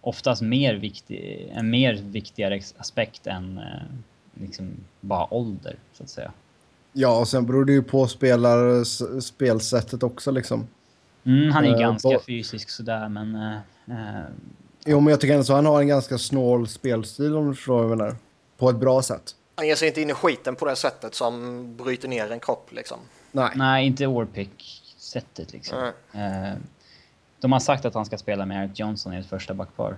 [0.01, 6.33] oftast mer viktig, en mer viktigare aspekt än eh, liksom bara ålder, så att säga.
[6.92, 8.85] Ja, och sen beror det ju på spelar,
[9.21, 10.66] spelsättet också liksom.
[11.25, 13.35] Mm, han är uh, ganska fysisk sådär, men...
[13.88, 14.25] Uh,
[14.85, 17.75] jo, men jag tycker ändå så han har en ganska snål spelstil om du förstår
[17.75, 18.16] vad jag menar.
[18.57, 19.37] På ett bra sätt.
[19.55, 22.73] Han ger sig inte in i skiten på det sättet som bryter ner en kropp
[22.73, 22.99] liksom.
[23.33, 25.92] Nej, Nej inte Warpick-sättet liksom.
[26.12, 26.59] Mm.
[27.40, 29.97] de har sagt att han ska spela med Eric Johnson i ett första backpar.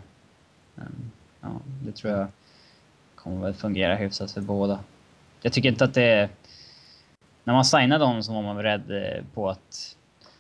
[0.75, 1.49] Um, ja,
[1.85, 2.27] det tror jag
[3.15, 4.81] kommer väl fungera hyfsat för båda.
[5.43, 6.29] Jag tycker inte att det är...
[7.45, 9.97] När man signade honom så var man rädd eh, på att...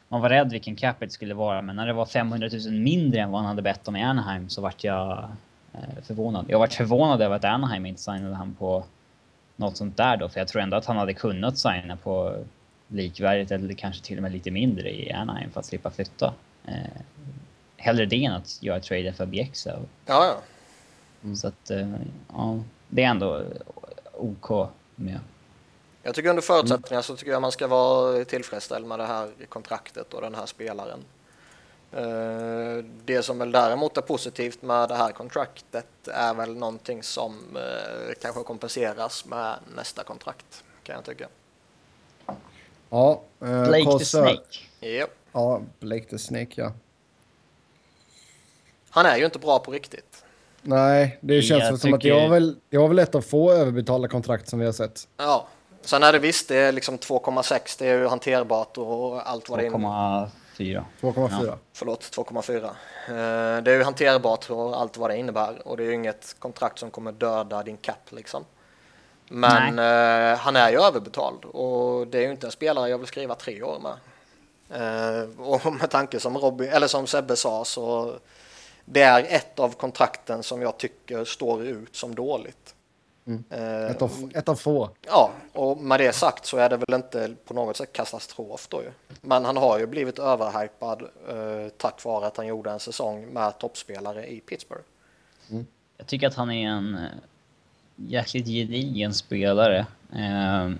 [0.08, 3.30] Man var rädd vilken capita skulle vara, men när det var 500 000 mindre än
[3.30, 5.28] vad han hade bett om i Anaheim så vart jag
[5.72, 6.46] eh, förvånad.
[6.48, 8.84] Jag vart förvånad över att Anaheim inte signade han på
[9.56, 12.36] något sånt där då, för jag tror ändå att han hade kunnat signa på
[12.88, 16.34] likvärdigt eller kanske till och med lite mindre i Anaheim för att slippa flytta.
[16.66, 16.74] Eh,
[17.76, 19.78] hellre det än att göra trade för Bjäxa.
[20.06, 20.24] Ja,
[21.22, 21.34] ja.
[21.34, 21.88] Så att, eh,
[22.32, 23.42] ja, det är ändå
[24.12, 25.20] OK med.
[26.06, 30.14] Jag tycker under förutsättningar så tycker jag man ska vara tillfredsställd med det här kontraktet
[30.14, 31.04] och den här spelaren.
[31.92, 37.56] Eh, det som väl däremot är positivt med det här kontraktet är väl någonting som
[37.56, 41.28] eh, kanske kompenseras med nästa kontrakt kan jag tycka.
[42.90, 44.58] Ja, eh, Blake the Snake.
[44.80, 45.10] Yep.
[45.32, 46.72] Ja, Blake the Snake ja.
[48.90, 50.24] Han är ju inte bra på riktigt.
[50.62, 51.94] Nej, det känns jag som tycker...
[51.96, 54.72] att det var, väl, det var väl ett av få överbetalda kontrakt som vi har
[54.72, 55.08] sett.
[55.16, 55.46] Ja,
[55.84, 59.58] sen är det visst, det är liksom 2,6, det är ju hanterbart och allt vad
[59.58, 60.28] det innebär.
[60.56, 60.84] 2,4.
[61.00, 61.46] 2,4.
[61.46, 61.58] Ja.
[61.72, 62.64] Förlåt, 2,4.
[62.64, 66.36] Eh, det är ju hanterbart och allt vad det innebär och det är ju inget
[66.38, 68.44] kontrakt som kommer döda din cap liksom.
[69.28, 73.06] Men eh, han är ju överbetald och det är ju inte en spelare jag vill
[73.06, 73.96] skriva tre år med.
[74.70, 78.14] Eh, och med tanke som Robin, eller som Sebbe sa så
[78.84, 82.73] det är ett av kontrakten som jag tycker står ut som dåligt.
[83.26, 83.44] Mm.
[83.50, 84.90] Eh, ett, av, ett av få.
[85.06, 88.82] Ja, och med det sagt så är det väl inte på något sätt katastrof då
[88.82, 88.90] ju.
[89.20, 93.58] Men han har ju blivit överhypad eh, tack vare att han gjorde en säsong med
[93.58, 94.84] toppspelare i Pittsburgh.
[95.50, 95.66] Mm.
[95.96, 97.10] Jag tycker att han är en eh,
[97.96, 99.86] jäkligt gedigen spelare.
[100.14, 100.70] Eh,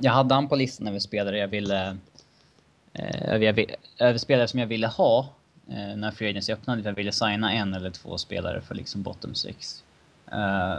[0.00, 1.96] jag hade han på listan över spelare jag ville...
[2.92, 5.28] Eh, över, över spelare som jag ville ha
[5.68, 6.82] eh, när Free Agency öppnade.
[6.82, 9.84] För jag ville signa en eller två spelare för liksom bottom six.
[10.32, 10.78] Eh,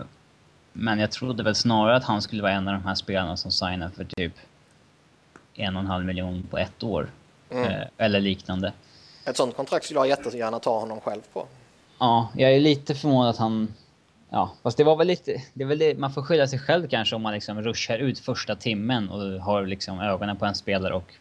[0.74, 3.52] men jag trodde väl snarare att han skulle vara en av de här spelarna som
[3.52, 4.34] signar för typ
[5.54, 7.10] en och en halv miljon på ett år.
[7.50, 7.72] Mm.
[7.72, 8.74] Eh, eller liknande.
[9.26, 11.48] Ett sånt kontrakt skulle jag jättegärna ta honom själv på.
[12.00, 13.74] Ja, jag är lite förvånad att han...
[14.30, 15.44] Ja, fast det var väl lite...
[15.54, 18.20] Det är väl det, man får skylla sig själv kanske om man liksom ruschar ut
[18.20, 21.14] första timmen och har liksom ögonen på en spelare och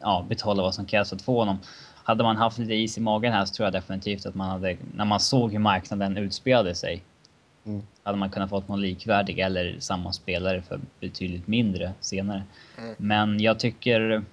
[0.00, 1.58] ja, betalar vad som krävs för att få honom
[2.04, 4.76] hade man haft lite is i magen här så tror jag definitivt att man hade,
[4.94, 7.02] när man såg hur marknaden utspelade sig,
[7.64, 7.82] mm.
[8.04, 12.42] Hade man kunnat fått någon likvärdig eller samma spelare för betydligt mindre senare.
[12.78, 12.94] Mm.
[12.98, 14.24] Men jag tycker,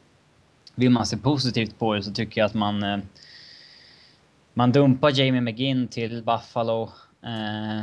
[0.76, 3.00] vill man se positivt på det så tycker jag att man eh,
[4.54, 6.90] man dumpar Jamie McGinn till Buffalo
[7.24, 7.82] eh,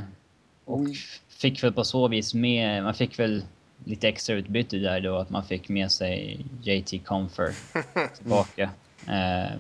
[0.65, 0.93] och mm.
[1.29, 3.43] fick väl på så vis med, man fick väl
[3.85, 7.55] lite extra utbyte där då att man fick med sig JT Comfort
[8.17, 8.71] tillbaka.
[9.07, 9.57] Eh,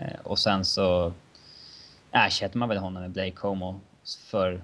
[0.00, 1.12] Eh, och sen så
[2.12, 3.80] ersätter man väl honom med Blake Como
[4.30, 4.62] för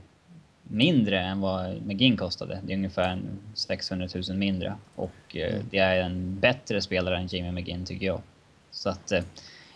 [0.68, 2.60] mindre än vad McGinn kostade.
[2.62, 3.18] Det är ungefär
[3.54, 5.66] 600 000 mindre och eh, mm.
[5.70, 8.20] det är en bättre spelare än Jamie McGinn tycker jag.
[8.70, 9.22] Så att eh,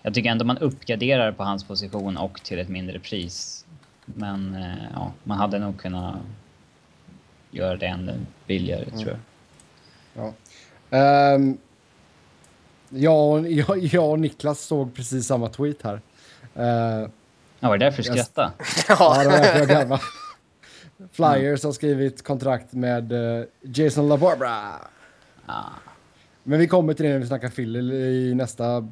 [0.03, 3.67] jag tycker ändå man uppgraderar på hans position och till ett mindre pris.
[4.05, 6.17] Men ja, man hade nog kunnat
[7.51, 8.15] göra det ännu
[8.47, 8.99] billigare mm.
[8.99, 9.19] tror jag.
[10.15, 11.35] Ja.
[11.35, 11.59] Um,
[12.89, 16.01] jag, och, jag, jag och Niklas såg precis samma tweet här.
[16.59, 17.09] Uh,
[17.61, 18.53] ja, var det därför du skrattade?
[18.89, 20.03] ja, det var därför jag garvade.
[21.13, 24.75] Flyers har skrivit kontrakt med uh, Jason LaBarbara.
[25.47, 25.65] Ah.
[26.43, 28.89] Men vi kommer till det när vi snackar Phil i nästa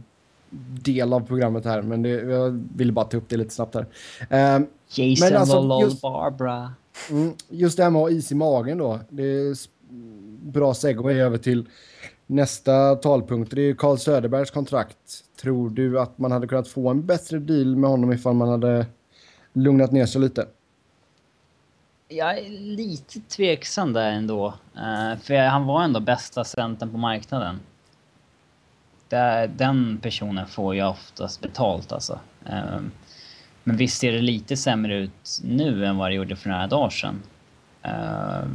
[0.83, 1.83] del av programmet här.
[1.83, 3.87] Men det, jag ville bara ta upp det lite snabbt här.
[4.59, 6.73] Uh, Jason men alltså, just, Barbara.
[7.11, 9.01] Mm, just det här med att ha is i magen då.
[9.09, 9.57] Det är
[10.51, 11.67] bra segway över till
[12.31, 14.97] Nästa talpunkt det är Carl Söderbergs kontrakt.
[15.41, 18.87] Tror du att man hade kunnat få en bättre deal med honom ifall man hade
[19.53, 20.47] lugnat ner sig lite?
[22.11, 24.47] Jag är lite tveksam där ändå.
[24.77, 27.61] Uh, för han var ändå bästa centern på marknaden.
[29.49, 32.21] den personen får ju oftast betalt alltså.
[32.47, 32.81] Uh,
[33.65, 36.91] men visst ser det lite sämre ut nu än vad det gjorde för några dagar
[36.91, 37.23] sedan.
[37.85, 38.49] Uh,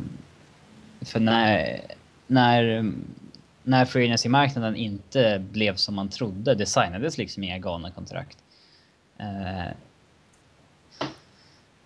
[1.01, 1.81] för när
[2.27, 2.91] när,
[3.63, 8.37] när free agency-marknaden inte blev som man trodde, det signades liksom inga galna kontrakt.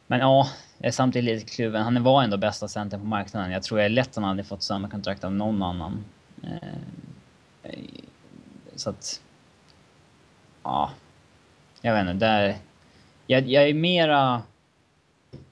[0.07, 1.83] Men ja, jag är samtidigt lite kluven.
[1.83, 3.51] Han var ändå bästa centern på marknaden.
[3.51, 6.05] Jag tror jag är lätt han hade fått samma kontrakt av någon annan.
[6.43, 7.71] Eh,
[8.75, 9.21] så att...
[10.63, 10.91] Ja.
[11.81, 12.55] Jag vet inte, där...
[13.27, 14.41] Jag, jag är mera...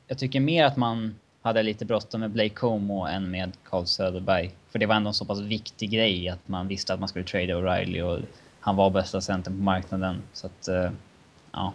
[0.08, 4.52] Jag tycker mer att man hade lite bråttom med Blake Como än med Carl Söderberg.
[4.70, 7.26] För det var ändå en så pass viktig grej att man visste att man skulle
[7.26, 8.20] trade O'Reilly och
[8.60, 10.22] han var bästa centern på marknaden.
[10.34, 10.92] Så att, eh,
[11.52, 11.74] ja.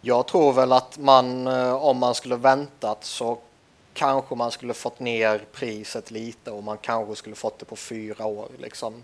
[0.00, 3.38] Jag tror väl att man, eh, om man skulle väntat så
[3.94, 8.26] kanske man skulle fått ner priset lite och man kanske skulle fått det på fyra
[8.26, 8.48] år.
[8.58, 9.02] Liksom.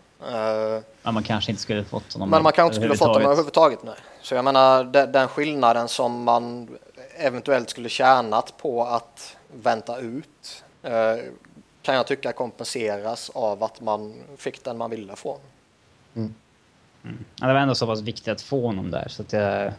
[1.02, 3.78] Ja, man kanske inte skulle fått honom Men man kanske inte skulle fått dem överhuvudtaget.
[3.82, 3.94] Nej.
[4.22, 6.68] Så jag menar den skillnaden som man
[7.16, 11.16] eventuellt skulle tjänat på att vänta ut eh,
[11.82, 15.38] kan jag tycka kompenseras av att man fick den man ville få.
[16.14, 16.34] Mm.
[17.04, 17.24] Mm.
[17.40, 19.72] Ja, det var ändå så pass viktigt att få honom där så att jag...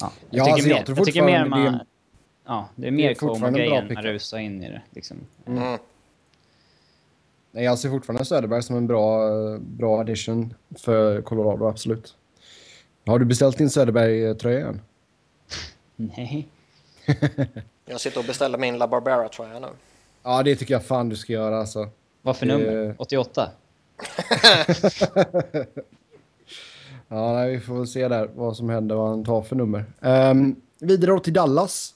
[0.00, 1.64] Ja, jag, ja, tycker, alltså, mer, jag, jag tycker mer man...
[1.64, 1.84] Det,
[2.44, 4.82] ja, det är mer Como-grejen man rusar in i det.
[4.90, 5.16] Liksom.
[5.46, 5.78] Mm.
[7.50, 9.28] Nej, jag ser fortfarande Söderberg som en bra,
[9.58, 12.16] bra addition för Colorado, absolut.
[13.06, 14.80] Har du beställt din Söderberg-tröja än?
[15.96, 16.48] Nej.
[17.86, 19.68] jag sitter och beställer min La Barbera-tröja nu.
[20.22, 21.88] Ja, det tycker jag fan du ska göra alltså.
[22.22, 22.94] Vad för nummer?
[22.98, 23.50] 88?
[27.08, 29.84] ja, nej, vi får väl se där vad som händer, vad han tar för nummer.
[30.00, 31.92] Um, vidare då till Dallas.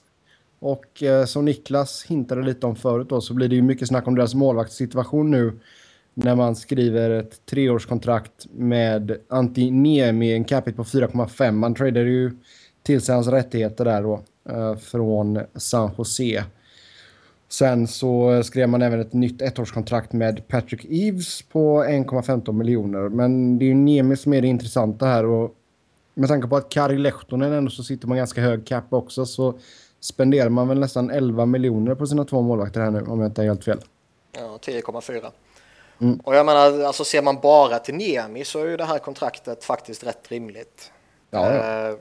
[0.59, 4.07] Och uh, som Niklas hintade lite om förut då, så blir det ju mycket snack
[4.07, 5.59] om deras målvaktssituation nu.
[6.13, 11.51] När man skriver ett treårskontrakt med Antti Niemi, en capita på 4,5.
[11.51, 12.31] Man tradar ju
[12.83, 14.21] till sig hans rättigheter där då.
[14.51, 16.43] Uh, från San Jose.
[17.51, 23.09] Sen så skrev man även ett nytt ettårskontrakt med Patrick Eves på 1,15 miljoner.
[23.09, 25.55] Men det är ju Niemi som är det intressanta här och
[26.13, 29.59] med tanke på att Kari Lehtonen ändå så sitter man ganska hög cap också så
[29.99, 33.41] spenderar man väl nästan 11 miljoner på sina två målvakter här nu om jag inte
[33.41, 33.79] är helt fel.
[34.31, 35.31] Ja, 10,4.
[36.01, 36.19] Mm.
[36.23, 39.63] Och jag menar, alltså ser man bara till Niemi så är ju det här kontraktet
[39.63, 40.91] faktiskt rätt rimligt.
[41.29, 41.89] Ja, ja.
[41.89, 41.95] Eh,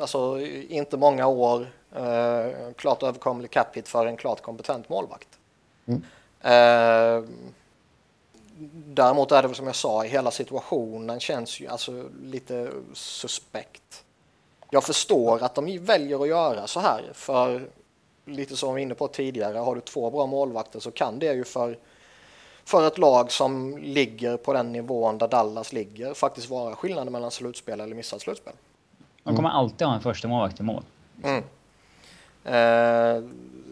[0.00, 5.28] alltså inte många år Uh, klart överkomlig cap hit för en klart kompetent målvakt.
[5.86, 6.02] Mm.
[6.44, 7.28] Uh,
[8.86, 14.04] däremot är det väl som jag sa, hela situationen känns ju alltså lite suspekt.
[14.70, 17.68] Jag förstår att de väljer att göra så här, för
[18.24, 21.32] lite som vi var inne på tidigare, har du två bra målvakter så kan det
[21.32, 21.78] ju för,
[22.64, 27.30] för ett lag som ligger på den nivån där Dallas ligger faktiskt vara skillnaden mellan
[27.30, 28.52] slutspel eller missat slutspel.
[29.22, 30.82] De kommer alltid ha en första målvakt i mål.
[31.22, 31.44] Mm.
[32.44, 33.22] Eh,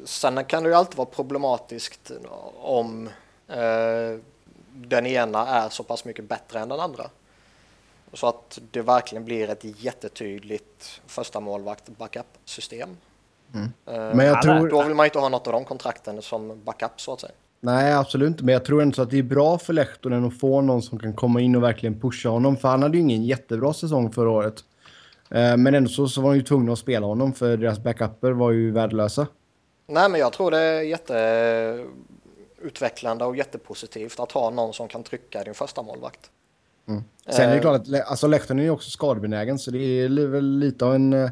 [0.05, 2.13] sen kan det ju alltid vara problematiskt
[2.61, 3.09] om
[3.49, 4.19] eh,
[4.75, 7.05] den ena är så pass mycket bättre än den andra.
[8.13, 12.97] Så att det verkligen blir ett jättetydligt första målvakt backup-system.
[13.55, 13.73] Mm.
[13.87, 14.69] Eh, Men jag tror...
[14.69, 17.33] Då vill man inte ha något av de kontrakten som backup så att säga.
[17.61, 18.45] Nej, absolut inte.
[18.45, 21.15] Men jag tror ändå att det är bra för Lehtonen att få någon som kan
[21.15, 22.57] komma in och verkligen pusha honom.
[22.57, 24.65] För han hade ju ingen jättebra säsong förra året.
[25.35, 28.31] Eh, men ändå så, så var de ju tvungna att spela honom för deras backuper
[28.31, 29.27] var ju värdelösa.
[29.87, 35.45] Nej, men jag tror det är jätteutvecklande och jättepositivt att ha någon som kan trycka
[35.45, 36.31] din första målvakt.
[36.89, 37.05] Mm.
[37.27, 37.61] Sen är det eh.
[37.61, 41.31] klart att alltså, Lehtonen är också skadebenägen så det är väl lite av en uh,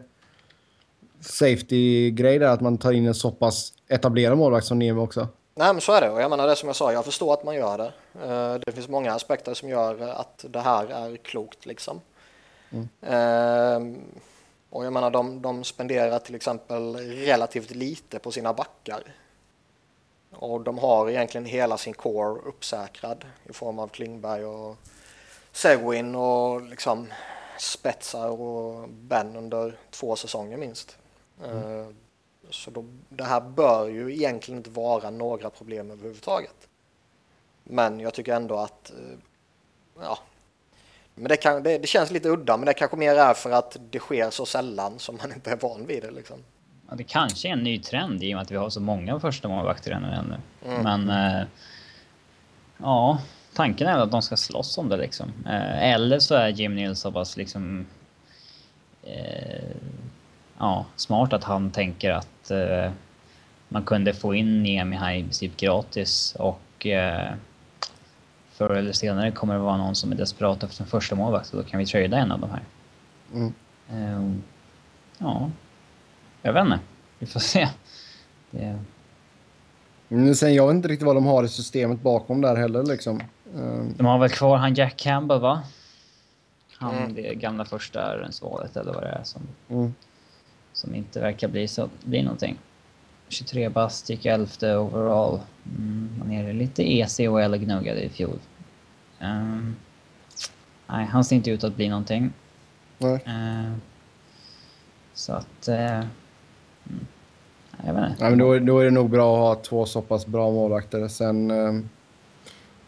[1.20, 5.28] safety-grej där att man tar in en så pass etablerad målvakt som Nemo också.
[5.54, 7.44] Nej men så är det och jag menar det som jag sa, jag förstår att
[7.44, 7.92] man gör det.
[8.66, 12.00] Det finns många aspekter som gör att det här är klokt liksom.
[12.70, 12.88] Mm.
[13.00, 14.02] Ehm,
[14.70, 19.02] och jag menar, de, de spenderar till exempel relativt lite på sina backar.
[20.30, 24.76] Och de har egentligen hela sin core uppsäkrad i form av Klingberg och
[25.52, 27.12] Seguin och liksom
[27.58, 30.98] Spetsar och Ben under två säsonger minst.
[31.44, 31.56] Mm.
[31.56, 31.96] Ehm,
[32.50, 36.68] så då, det här bör ju egentligen inte vara några problem överhuvudtaget.
[37.64, 39.18] Men jag tycker ändå att eh,
[40.00, 40.18] ja,
[41.20, 43.76] men det, kan, det, det, känns lite udda, men det kanske mer är för att
[43.90, 46.10] det sker så sällan som man inte är van vid det.
[46.10, 46.36] Liksom.
[46.88, 49.20] Ja, det kanske är en ny trend i och med att vi har så många
[49.20, 50.08] första målvakter ännu.
[50.12, 50.36] ännu.
[50.66, 50.82] Mm.
[50.82, 51.46] Men eh,
[52.78, 53.18] ja,
[53.54, 55.32] tanken är att de ska slåss om det liksom.
[55.46, 57.86] Eh, eller så är Jim Nils så pass liksom
[59.02, 59.76] eh,
[60.58, 62.92] ja, smart att han tänker att eh,
[63.68, 67.32] man kunde få in Niemi här i princip gratis och eh,
[68.60, 71.56] förr eller senare kommer det vara någon som är desperat efter en första målvakt och
[71.56, 72.62] då kan vi trada en av de här.
[73.34, 73.52] Mm.
[73.92, 74.36] Uh,
[75.18, 75.50] ja,
[76.42, 76.78] jag vet inte.
[77.18, 77.68] Vi får se.
[78.50, 78.78] Det...
[80.08, 83.20] Mm, sen jag vet inte riktigt vad de har i systemet bakom där heller liksom.
[83.56, 85.62] Ehm, De har väl kvar han Jack Campbell va?
[86.78, 87.14] Han Mm.
[87.14, 89.94] det gamla första rönsvalet eller vad det är som, mm.
[90.72, 92.58] som inte verkar bli, så, bli någonting.
[93.28, 95.40] 23 bast, gick 11 overall.
[95.76, 98.38] Mm, han är lite EC och eller gnuggade i fjol.
[99.20, 99.76] Ehm,
[100.86, 102.32] nej, han ser inte ut att bli någonting.
[102.98, 103.22] Nej.
[103.26, 103.80] Ehm,
[105.14, 105.68] så att...
[105.68, 106.06] mm,
[107.86, 108.24] jag vet inte.
[108.24, 111.08] Ja, men då, då är det nog bra att ha två så pass bra målvakter.
[111.08, 111.50] Sen...
[111.50, 111.88] ehm,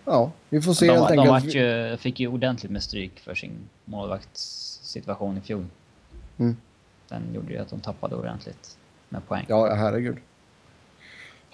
[0.05, 1.55] ja, vi får se helt de, de enkelt.
[1.55, 3.53] ju, fick ju ordentligt med stryk för sin
[3.85, 5.67] målvaktssituation i fjol.
[6.39, 6.57] Mm.
[7.09, 8.79] Den gjorde ju att de tappade ordentligt
[9.09, 9.45] med poäng.
[9.49, 10.17] Ja, herregud.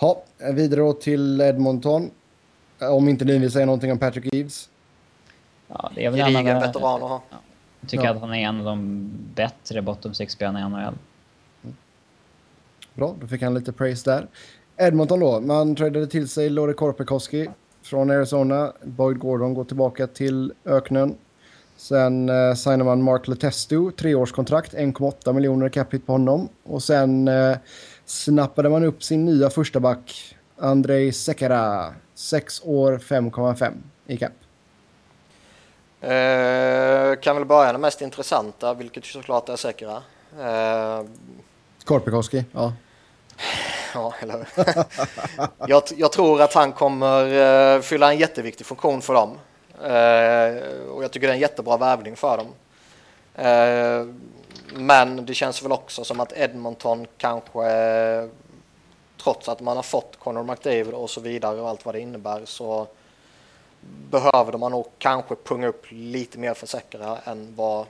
[0.01, 0.23] Ja,
[0.53, 2.11] vidare då till Edmonton.
[2.81, 4.69] Om inte ni vill säga någonting om Patrick Eves.
[5.69, 7.23] Ja, det är väl en av veteran att ha.
[7.81, 8.11] Jag tycker Ja.
[8.11, 10.95] att han är en av de bättre bottom six-spelarna i NHL.
[12.95, 14.27] Bra, då fick han lite praise där.
[14.77, 15.41] Edmonton då.
[15.41, 17.49] Man tradade till sig Lore Korpikoski
[17.83, 18.73] från Arizona.
[18.85, 21.15] Boyd Gordon går tillbaka till öknen.
[21.77, 26.49] Sen eh, signar man Mark Letestu, treårskontrakt, 1,8 miljoner cap hit på honom.
[26.65, 27.57] Och sen eh,
[28.05, 33.73] snappade man upp sin nya första back, Andrei Sekera, 6 år, 5,5
[34.07, 34.33] i cap.
[36.01, 40.03] Eh, kan väl börja det mest intressanta, vilket såklart är säkra.
[40.41, 41.03] Eh,
[41.85, 42.73] Korpikoski, ja.
[43.95, 44.49] ja, eller hur?
[45.69, 49.39] jag, jag tror att han kommer eh, fylla en jätteviktig funktion för dem.
[49.83, 52.47] Eh, och jag tycker det är en jättebra värvning för dem.
[53.35, 54.07] Eh,
[54.75, 57.61] men det känns väl också som att Edmonton kanske,
[59.23, 62.43] trots att man har fått Conor McDavid och så vidare och allt vad det innebär,
[62.45, 62.87] så
[64.11, 67.87] behöver man nog kanske punga upp lite mer för Säkra än vad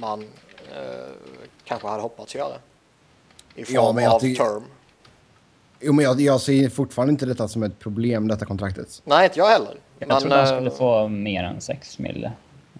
[0.00, 0.22] man
[0.74, 1.12] eh,
[1.64, 2.54] kanske hade hoppats göra.
[3.54, 4.62] I form Ja, men jag av term.
[5.80, 9.02] Jo, men jag, jag ser fortfarande inte detta som ett problem, detta kontraktet.
[9.04, 9.76] Nej, inte jag heller.
[9.98, 12.32] Jag Men, trodde han eh, skulle få mer än 6 mille.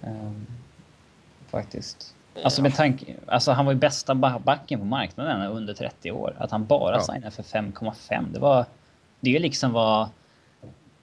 [0.02, 0.46] Ehm,
[1.50, 2.14] faktiskt.
[2.44, 3.14] Alltså med tanke...
[3.26, 6.34] Alltså han var ju bästa ba- backen på marknaden under 30 år.
[6.38, 7.00] Att han bara Ja.
[7.00, 8.32] signade för 5,5.
[8.32, 8.66] Det var...
[9.20, 10.08] Det är liksom vad...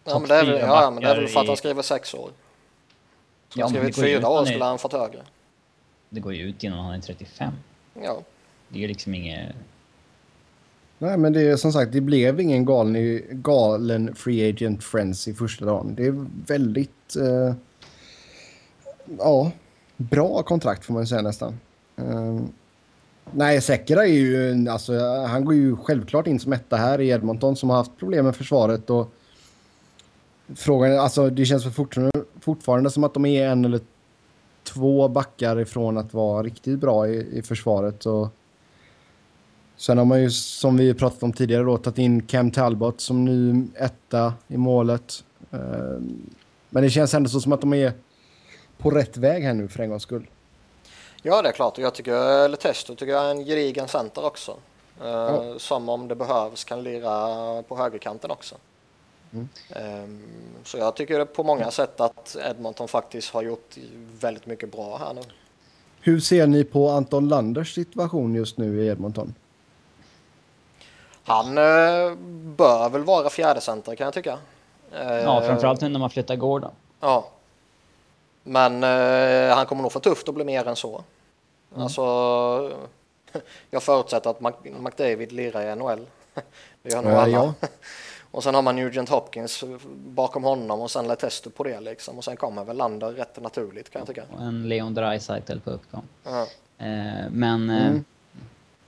[0.04, 2.14] ja, men det är väl, ja, men det är väl för att han skriver sex
[2.14, 2.30] år.
[3.50, 4.94] Skulle Ja, han skrivit det går ju ut fyra år han är- skulle han fått
[4.94, 5.20] högre.
[6.10, 7.54] Det går ju ut innan han är 35.
[8.04, 8.22] Ja.
[8.70, 9.56] Det är ju liksom inget...
[10.98, 15.34] Nej, men det är som sagt, det blev ingen galen, galen free agent friends i
[15.34, 15.96] första dagen.
[15.96, 17.16] Det är väldigt...
[17.16, 17.56] Eh,
[19.20, 19.52] ja,
[19.98, 21.60] bra kontrakt får man ju säga nästan.
[21.96, 22.40] Eh,
[23.32, 24.70] nej, Sekera är ju...
[24.70, 28.26] Alltså, han går ju självklart in som etta här i Edmonton som har haft problem
[28.26, 28.90] med försvaret.
[28.90, 29.14] Och
[30.56, 33.80] frågan alltså det känns fortfarande, fortfarande som att de är en eller
[34.64, 38.06] två backar ifrån att vara riktigt bra i, i försvaret.
[38.06, 38.30] Och,
[39.78, 43.26] Sen har man ju, som vi pratat om tidigare, då, tagit in Cam Talbot som
[43.26, 45.24] ny etta i målet.
[45.52, 46.00] Eh,
[46.70, 47.94] Men det känns ändå så som att de är
[48.78, 50.28] på rätt väg här nu för en gångs skull.
[51.22, 51.78] ja, det är klart.
[51.78, 54.52] Och jag tycker, eller Testo tycker jag är en gedigen center också.
[55.02, 55.44] Eh, Ja.
[55.58, 58.56] Som om det behövs kan lira på högerkanten också.
[59.34, 59.50] Mm.
[59.70, 60.24] Ehm,
[60.64, 63.76] så jag tycker på många sätt att Edmonton faktiskt har gjort
[64.20, 65.22] väldigt mycket bra här nu.
[66.02, 69.34] Hur ser ni på Anton Landers situation just nu i Edmonton?
[71.24, 72.16] Han eh,
[72.58, 74.38] bör väl vara fjärde center kan jag tycka.
[74.92, 76.72] Ja, Eh, framförallt nu när man flyttar Gordon.
[77.00, 77.28] Ja.
[78.48, 81.04] Men eh, han kommer nog få tufft att bli mer än så.
[81.76, 82.02] Alltså,
[83.70, 86.06] jag förutsätter att Mac- McDavid lirar i NHL.
[86.82, 87.28] Det gör nog Eh, alla.
[87.32, 87.54] ja.
[88.32, 89.64] Och sen har man Nugent Hopkins
[89.96, 92.18] bakom honom och sen Letesto på det liksom.
[92.18, 94.24] Och sen kommer väl Lander rätt naturligt kan jag tycka.
[94.36, 96.04] Och en Leon Draisaitl på uppgång.
[96.24, 96.42] Ja.
[96.78, 98.04] Eh, men eh, Mm.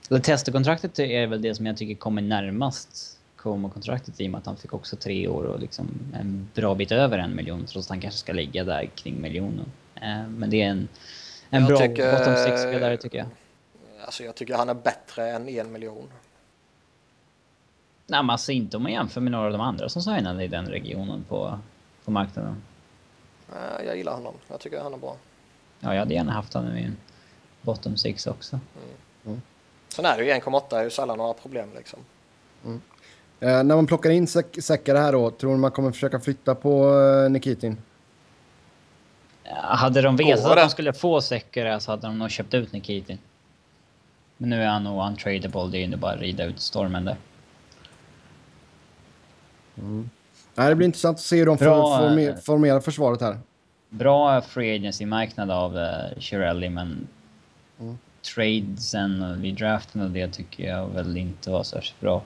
[0.08, 4.56] Letesto-kontraktet är väl det som jag tycker kommer närmast Como-kontraktet i och med att han
[4.56, 8.00] fick också tre år och liksom en bra bit över en miljon trots att han
[8.00, 9.72] kanske ska ligga där kring miljonen.
[9.94, 10.88] Eh, men det är en,
[11.50, 13.26] en Jag bra tycker- bottom six-spelare tycker jag.
[14.04, 16.08] Alltså jag tycker han är bättre än en miljon.
[18.06, 20.48] Nej men alltså inte om man jämför med några av de andra som signade i
[20.48, 21.58] den regionen på,
[22.04, 22.62] på marknaden.
[23.52, 24.34] Eh, Jag gillar honom.
[24.48, 25.16] Jag tycker han är bra.
[25.80, 26.96] Ja, jag hade gärna haft honom i en
[27.62, 28.60] bottom six också.
[29.88, 31.98] Sen är det ju 1,8 är ju sällan några problem liksom.
[32.66, 32.76] Eh,
[33.40, 37.00] när man plockar in Sek- Sekera här då, tror ni man kommer försöka flytta på
[37.00, 37.76] eh, Nikitin?
[39.44, 42.72] Ja, Hade de vetat att de skulle få Sekera så hade de nog köpt ut
[42.72, 43.18] Nikitin.
[44.36, 47.16] Men nu är han nog untradable, det är ju bara att rida ut stormen där.
[50.54, 53.38] Nej, det blir intressant att se hur de Bra, får eh, former, formerar försvaret här.
[53.90, 57.08] Bra free agency-marknad av uh, Shirelli, men
[57.80, 57.98] Mm.
[58.34, 62.22] tradesen vid draften och det tycker jag väl inte var särskilt bra.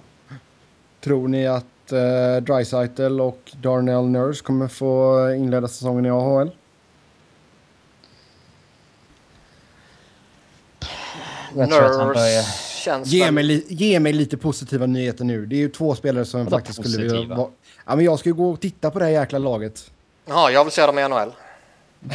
[1.04, 6.50] Tror ni att uh, Dreisaitl och Darnell Nurse kommer få inleda säsongen i AHL?
[11.54, 12.42] Nurse
[12.84, 15.46] känns ge, mig li, ge mig lite positiva nyheter nu.
[15.46, 17.34] Det är ju två spelare som Vadå faktiskt skulle vilja...
[17.36, 17.50] vara-
[17.86, 19.90] Ja, men jag ska ju gå och titta på det här jäkla laget.
[20.26, 21.32] Ja, jag vill se dem i NHL.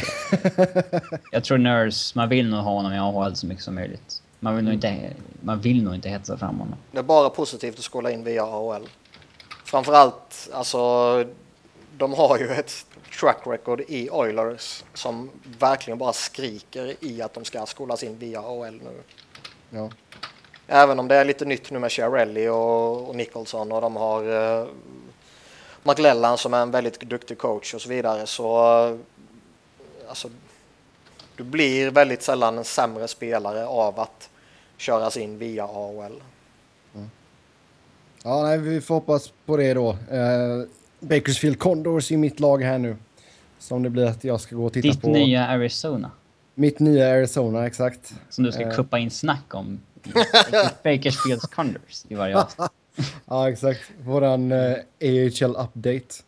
[1.32, 4.17] Jag tror Nurse, man vill nog ha honom i AHL så mycket som möjligt.
[4.40, 4.94] Man vill nog Mm.
[4.94, 6.74] inte, man vill nog inte hetsa fram honom.
[6.92, 8.88] Det är bara positivt att skola in via AHL.
[9.64, 11.24] Framförallt, alltså,
[11.98, 12.86] de har ju ett
[13.20, 18.40] track record i Oilers som verkligen bara skriker i att de ska skolas in via
[18.40, 19.02] AHL nu.
[19.70, 19.90] Ja.
[20.66, 24.24] Även om det är lite nytt nu med Chiarelli och, och Nicholson och de har
[24.28, 24.68] uh,
[25.82, 28.96] McLellan som är en väldigt duktig coach och så vidare så eh,
[30.08, 30.28] alltså,
[31.38, 34.30] du blir väldigt sällan en sämre spelare av att
[34.76, 36.22] köras in via AHL.
[38.24, 39.90] Ja, nej, vi får hoppas på det då.
[39.90, 40.62] Eh,
[41.00, 42.96] Bakersfield Condors i mitt lag här nu.
[43.58, 45.08] Som det blir att jag ska gå och titta Ditt på.
[45.08, 46.10] nya Arizona,
[46.54, 48.14] Mitt nya Arizona, exakt.
[48.30, 48.74] som du ska Eh.
[48.76, 49.80] kuppa in snack om.
[50.84, 52.70] Bakersfields Condors i varje avsnitt.
[53.26, 53.80] Ja, exakt.
[54.04, 56.22] Våran eh, AHL-update.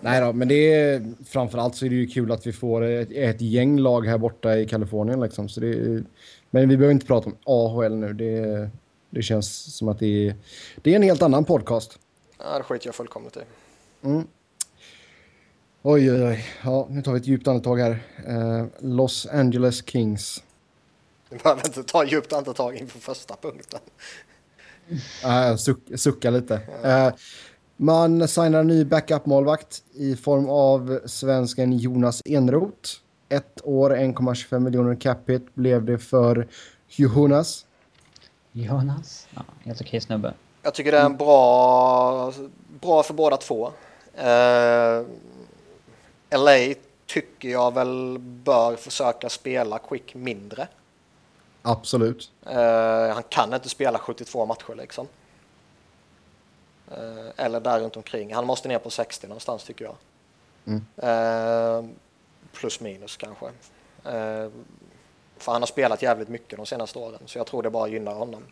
[0.00, 3.08] Nej då, men det är framförallt så är det ju kul att vi får ett,
[3.12, 5.48] ett gäng lag här borta i Kalifornien liksom.
[5.48, 6.04] Så det är,
[6.50, 8.12] men vi behöver inte prata om AHL nu.
[8.12, 8.70] Det,
[9.10, 10.34] det känns som att det är,
[10.82, 11.98] det är en helt annan podcast.
[12.38, 13.40] Ja, det skiter jag fullkomligt i.
[14.06, 14.26] Mm.
[15.82, 16.44] Oj, oj, oj.
[16.64, 17.98] Ja, nu tar vi ett djupt andetag här.
[18.26, 20.42] Eh, Los Angeles Kings.
[21.30, 23.80] Du behöver inte ta djupt andetag inför första punkten.
[25.24, 26.60] Uh, suck, sucka lite.
[26.82, 27.12] Eh,
[27.76, 32.90] man signar en ny backup-målvakt i form av svensken Jonas Enroth.
[33.28, 36.48] Ett år, 1,25 miljoner capita blev det för
[36.88, 37.66] Jonas.
[38.52, 39.28] Jonas?
[39.34, 40.34] Ja, helt okej snubbe.
[40.62, 42.32] Jag tycker det är en bra,
[42.80, 43.72] bra för båda två.
[44.14, 45.02] Eh,
[46.30, 46.74] LA
[47.06, 50.68] tycker jag väl bör försöka spela Quick mindre.
[51.68, 52.32] Absolut.
[52.46, 55.08] Eh, han kan inte spela 72 matcher liksom.
[56.90, 58.34] Eh, eller där runt omkring.
[58.34, 59.94] Han måste ner på 60 någonstans tycker jag.
[60.66, 60.86] Mm.
[60.96, 61.90] Eh,
[62.52, 63.46] plus minus kanske.
[64.04, 64.50] Eh,
[65.38, 68.14] för han har spelat jävligt mycket de senaste åren så jag tror det bara gynnar
[68.14, 68.42] honom.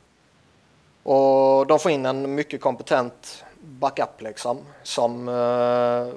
[1.03, 6.15] Och de får in en mycket kompetent backup liksom som eh,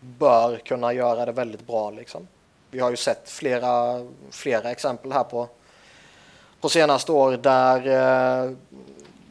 [0.00, 2.28] bör kunna göra det väldigt bra liksom.
[2.70, 5.48] Vi har ju sett flera, flera exempel här på
[6.60, 8.50] på senaste år där, eh,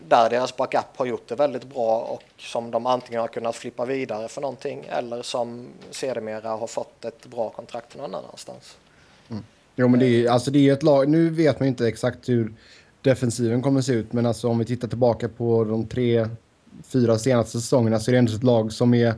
[0.07, 3.85] där deras backup har gjort det väldigt bra och som de antingen har kunnat flippa
[3.85, 8.77] vidare för någonting eller som sedermera har fått ett bra kontrakt någon annanstans.
[9.79, 11.09] Jo, men det är, alltså det är ett lag.
[11.09, 12.53] Nu vet man inte exakt hur
[13.01, 16.27] defensiven kommer att se ut, men alltså om vi tittar tillbaka på de tre,
[16.83, 19.13] fyra senaste säsongerna så är det ändå ett lag som är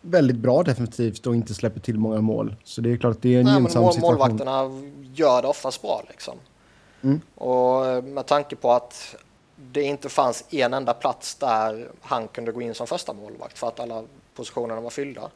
[0.00, 2.54] väldigt bra defensivt och inte släpper till många mål.
[2.64, 4.18] Så det är klart att det är en Nej, gynnsam mål, situation.
[4.18, 4.70] målvakterna
[5.14, 6.34] gör det oftast bra liksom.
[7.02, 7.20] Mm.
[7.34, 9.16] Och eh, med tanke på att
[9.56, 13.68] det inte fanns en enda plats där han kunde gå in som första målvakt för
[13.68, 15.30] att alla positionerna var fyllda.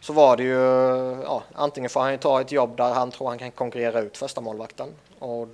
[0.00, 3.28] Så var det ju, ja, antingen får han ju ta ett jobb där han tror
[3.28, 4.88] han kan konkurrera ut första målvakten
[5.18, 5.48] och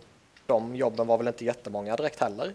[0.46, 2.54] de jobben var väl inte jättemånga direkt heller.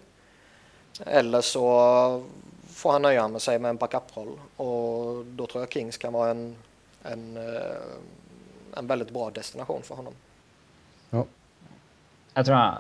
[1.06, 2.26] Eller så
[2.74, 6.30] får han nöja med sig med en backup-roll och då tror jag Kings kan vara
[6.30, 6.56] en,
[7.04, 10.14] en, eh, en väldigt bra destination för honom.
[12.40, 12.78] Jag tror han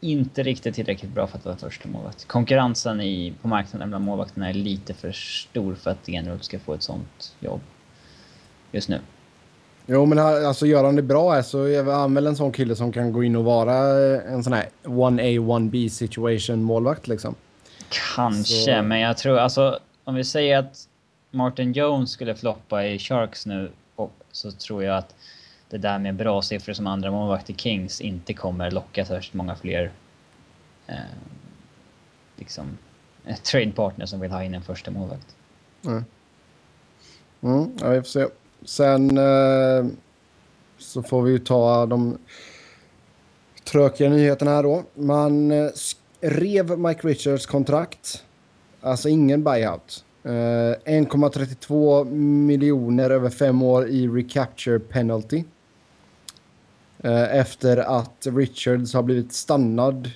[0.00, 2.28] inte riktigt tillräckligt bra för att vara första målvakt.
[2.28, 6.74] Konkurrensen i, på marknaden bland målvakterna är lite för stor för att Enroth ska få
[6.74, 7.60] ett sånt jobb
[8.72, 9.00] just nu.
[9.86, 12.76] Jo, men alltså gör han det bra här så är han väl en sån kille
[12.76, 13.74] som kan gå in och vara
[14.22, 17.34] en sån här 1A, 1B situation målvakt liksom.
[18.16, 20.88] Kanske, Så- men jag tror alltså om vi säger att
[21.30, 25.14] Martin Jones skulle floppa i Sharks nu och, så tror jag att
[25.72, 29.56] det där med bra siffror som andra målvakt i Kings inte kommer locka särskilt många
[29.56, 29.92] fler
[30.86, 30.96] eh,
[32.36, 32.78] liksom
[33.42, 35.36] trade partners som vill ha in en första målvakt.
[37.40, 38.26] Mm, ja, vi får se.
[38.64, 39.86] Sen eh,
[40.78, 42.18] så får vi ju ta de
[43.64, 44.82] tråkiga nyheterna här då.
[44.94, 45.70] Man eh,
[46.20, 48.24] rev Mike Richards kontrakt.
[48.80, 50.04] Alltså ingen buyout.
[50.24, 52.04] Eh, 1,32
[52.46, 55.44] miljoner över fem år i recapture penalty.
[57.02, 60.10] Eh, efter att Richards har blivit stannad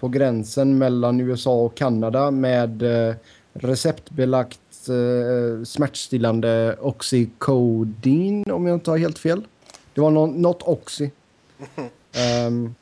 [0.00, 3.14] på gränsen mellan USA och Kanada med eh,
[3.52, 9.42] receptbelagt eh, smärtstillande Oxycodin om jag inte har helt fel.
[9.94, 11.10] Det var nå- något Oxy.
[12.16, 12.74] Ehm,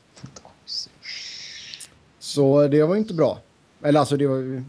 [2.19, 3.39] så det var inte bra.
[3.83, 4.63] Eller alltså det var ju...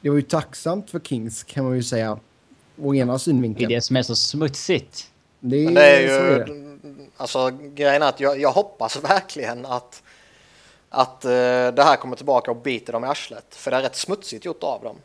[0.00, 2.18] det var ju tacksamt för Kings kan man ju säga.
[2.78, 3.68] Å ena Det är synvinkeln.
[3.72, 5.10] det som är så smutsigt.
[5.40, 6.73] Det är, det är så ju, är det.
[7.16, 10.02] Alltså grejen är att jag, jag hoppas verkligen att,
[10.88, 13.54] att eh, det här kommer tillbaka och biter dem i arslet.
[13.54, 14.96] För det är rätt smutsigt gjort av dem.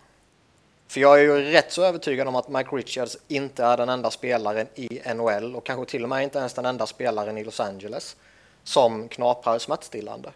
[0.87, 4.11] För jag är ju rätt så övertygad om att Mike Richards inte är den enda
[4.11, 7.59] spelaren i NHL och kanske till och med inte ens den enda spelaren i Los
[7.59, 8.15] Angeles
[8.63, 10.29] som knaprar smärtstillande.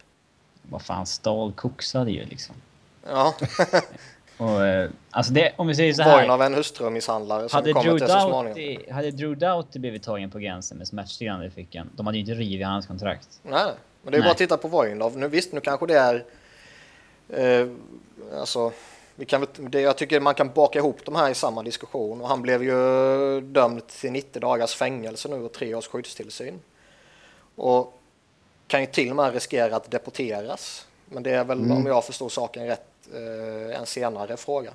[0.62, 2.56] Vad fan, Stahl koksade ju liksom.
[3.08, 3.36] Ja,
[4.38, 6.18] Och, eh, alltså det, om vi säger så här.
[6.18, 8.00] Voin av en hustrumisshandlare som Hade Drew.
[8.00, 12.22] Doughty, hade Drew Doughty blivit tagen på gränsen med smärtstillande i fickan, de hade ju
[12.22, 13.28] inte rivit hans kontrakt.
[13.44, 13.72] Nej,
[14.02, 14.28] men det är Nej.
[14.28, 15.18] bara att titta på Voinov.
[15.18, 16.26] Nu visst, nu kanske det är...
[17.30, 17.68] Eh,
[18.40, 18.72] alltså,
[19.16, 22.22] vi kan, det, jag tycker man kan baka ihop de här i samma diskussion.
[22.22, 26.60] Och han blev ju dömd till 90 dagars fängelse nu och tre års skyddstillsyn.
[27.56, 28.00] Och
[28.68, 30.88] kan ju till och med riskera att deporteras.
[31.06, 32.86] Men det är väl, om jag förstår saken rätt,
[33.76, 34.72] en senare fråga.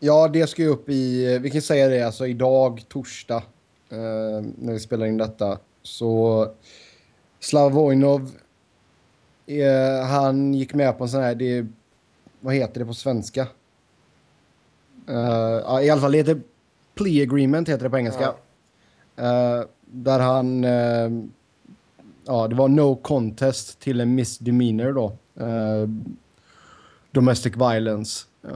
[0.00, 3.42] Ja, det ska ju upp i, vi kan säga det, alltså idag, torsdag,
[3.90, 6.46] eh, när vi spelar in detta, så
[7.40, 8.30] Slavojnov,
[9.46, 11.66] eh, han gick med på en sån här, det,
[12.40, 13.48] vad heter det på svenska?
[15.08, 16.40] Eh, ja, I alla fall, det heter
[16.94, 18.34] plea agreement heter det på engelska.
[19.16, 21.10] Eh, där han, eh,
[22.26, 25.12] ja, det var no contest till en misdemeanor då.
[27.12, 28.24] Domestic violence.
[28.44, 28.52] Eh,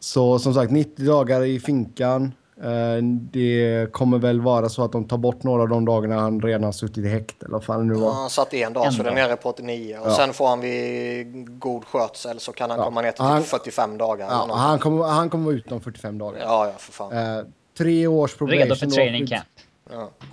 [0.00, 2.32] så som sagt, 90 dagar i finkan.
[2.62, 3.02] Eh,
[3.32, 6.64] Det kommer väl vara så att de tar bort några av de dagarna han redan
[6.64, 7.46] har suttit i häkte.
[7.46, 8.12] Eller vad fan det nu var.
[8.12, 9.28] Han satt en dag En så det är dag.
[9.28, 10.14] nere på 89 och Ja.
[10.16, 12.84] sen får han vid god skötsel så kan han Ja.
[12.84, 14.26] komma ner till Han- typ 45 dagar.
[14.26, 16.40] eller Ja, han, kommer, han kommer vara ute om 45 dagar.
[16.40, 17.12] ja, ja, för fan.
[17.12, 17.44] Eh,
[17.78, 18.58] tre års probation.
[18.58, 19.44] Redo för training camp.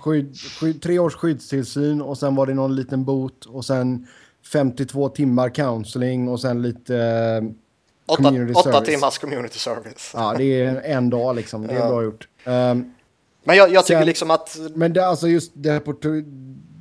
[0.00, 4.06] Skydd, skydd, tre års skyddstillsyn och sen var det någon liten bot och sen
[4.52, 6.96] 52 timmar counseling och sen lite...
[6.96, 7.50] eh,
[8.06, 8.88] Åtta, Community åtta service.
[8.88, 10.10] timmars community service.
[10.14, 11.66] Ja, det är en dag liksom.
[11.66, 11.88] Det är Ja.
[11.88, 12.28] bra gjort.
[12.44, 12.94] Um,
[13.44, 14.58] Men jag, jag tycker Sen- liksom att...
[14.74, 16.02] Men det, alltså just deport,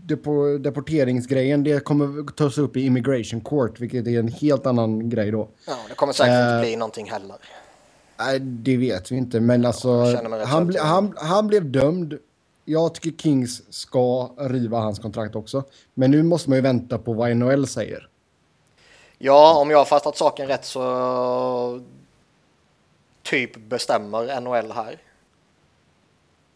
[0.06, 5.32] depo, deporteringsgrejen, det kommer tas upp i immigration court, vilket är en helt annan grej
[5.32, 5.50] då.
[5.68, 7.36] Ja, det kommer säkert Eh, inte bli någonting heller.
[8.20, 10.04] Nej, det vet vi inte, men alltså
[10.46, 12.14] han, han, han blev dömd.
[12.70, 15.64] Jag tycker Kings ska riva hans kontrakt också.
[15.94, 18.10] Men nu måste man ju vänta på vad NHL säger.
[19.18, 21.82] Ja, om jag har fattat saken rätt så
[23.24, 25.02] typ bestämmer NHL här.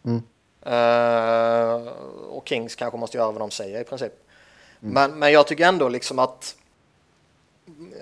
[0.04, 0.22] Mm.
[0.62, 1.92] Eh,
[2.28, 4.12] och Kings kanske måste göra vad de säger i princip.
[4.80, 6.56] Men, men jag tycker ändå liksom att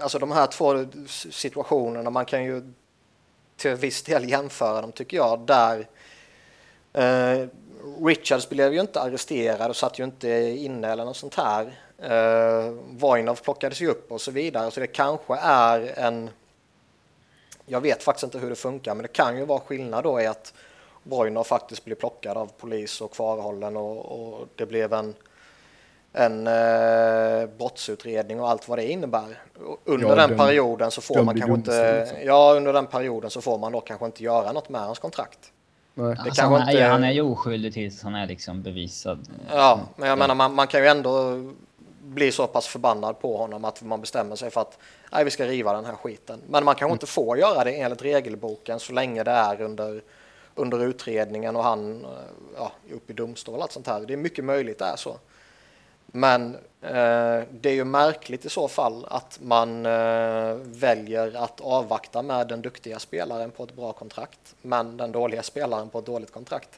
[0.00, 0.86] alltså de här två
[1.30, 2.72] situationerna, man kan ju
[3.56, 5.88] till viss del jämföra dem tycker jag, där
[6.92, 7.46] eh,
[8.04, 10.28] Richards blev ju inte arresterad och satt ju inte
[10.58, 11.72] inne eller något sånt här.
[11.98, 16.30] Eh, Voinov plockades ju upp och så vidare, så det kanske är en...
[17.66, 20.26] Jag vet faktiskt inte hur det funkar, men det kan ju vara skillnad då i
[20.26, 20.54] att
[21.02, 25.14] Voinov faktiskt blir plockad av polis och kvarhållen och, och det blev en,
[26.12, 29.42] en eh, brottsutredning och allt vad det innebär.
[29.84, 32.00] Under Ja, den dömd- perioden så får man kanske inte...
[32.00, 32.18] liksom.
[32.24, 35.51] Ja, under den perioden så får man då kanske inte göra något med hans kontrakt.
[35.94, 36.14] Nej.
[36.14, 39.28] Det Alltså, han, är, inte- han är ju oskyldig tills han är liksom bevisad.
[39.50, 41.42] Ja, men jag menar man, man kan ju ändå
[42.02, 44.78] bli så pass förbannad på honom att man bestämmer sig för att
[45.12, 46.40] nej, vi ska riva den här skiten.
[46.48, 50.02] Men man kanske inte får göra det enligt regelboken så länge det är under,
[50.54, 52.10] under utredningen och han eh,
[52.56, 54.00] ja, är uppe i domstol och allt sånt här.
[54.00, 55.16] Det är mycket möjligt det är så.
[56.12, 62.22] Men eh, det är ju märkligt i så fall att man eh, väljer att avvakta
[62.22, 66.32] med den duktiga spelaren på ett bra kontrakt men den dåliga spelaren på ett dåligt
[66.32, 66.68] kontrakt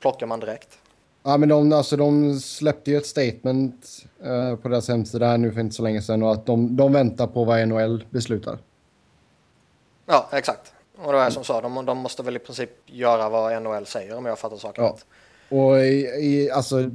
[0.00, 0.78] plockar man direkt.
[1.22, 5.52] Ja, men de, alltså, de släppte ju ett statement eh, på deras hemsida här nu
[5.52, 8.58] för inte så länge sedan och att de, de väntar på vad NHL beslutar.
[10.06, 10.72] Ja, exakt.
[10.98, 14.16] Och det är som sa, de, de måste väl i princip göra vad NHL säger
[14.16, 14.90] om jag fattar saken Ja.
[14.90, 15.06] rätt.
[15.48, 16.90] Och i, i, alltså...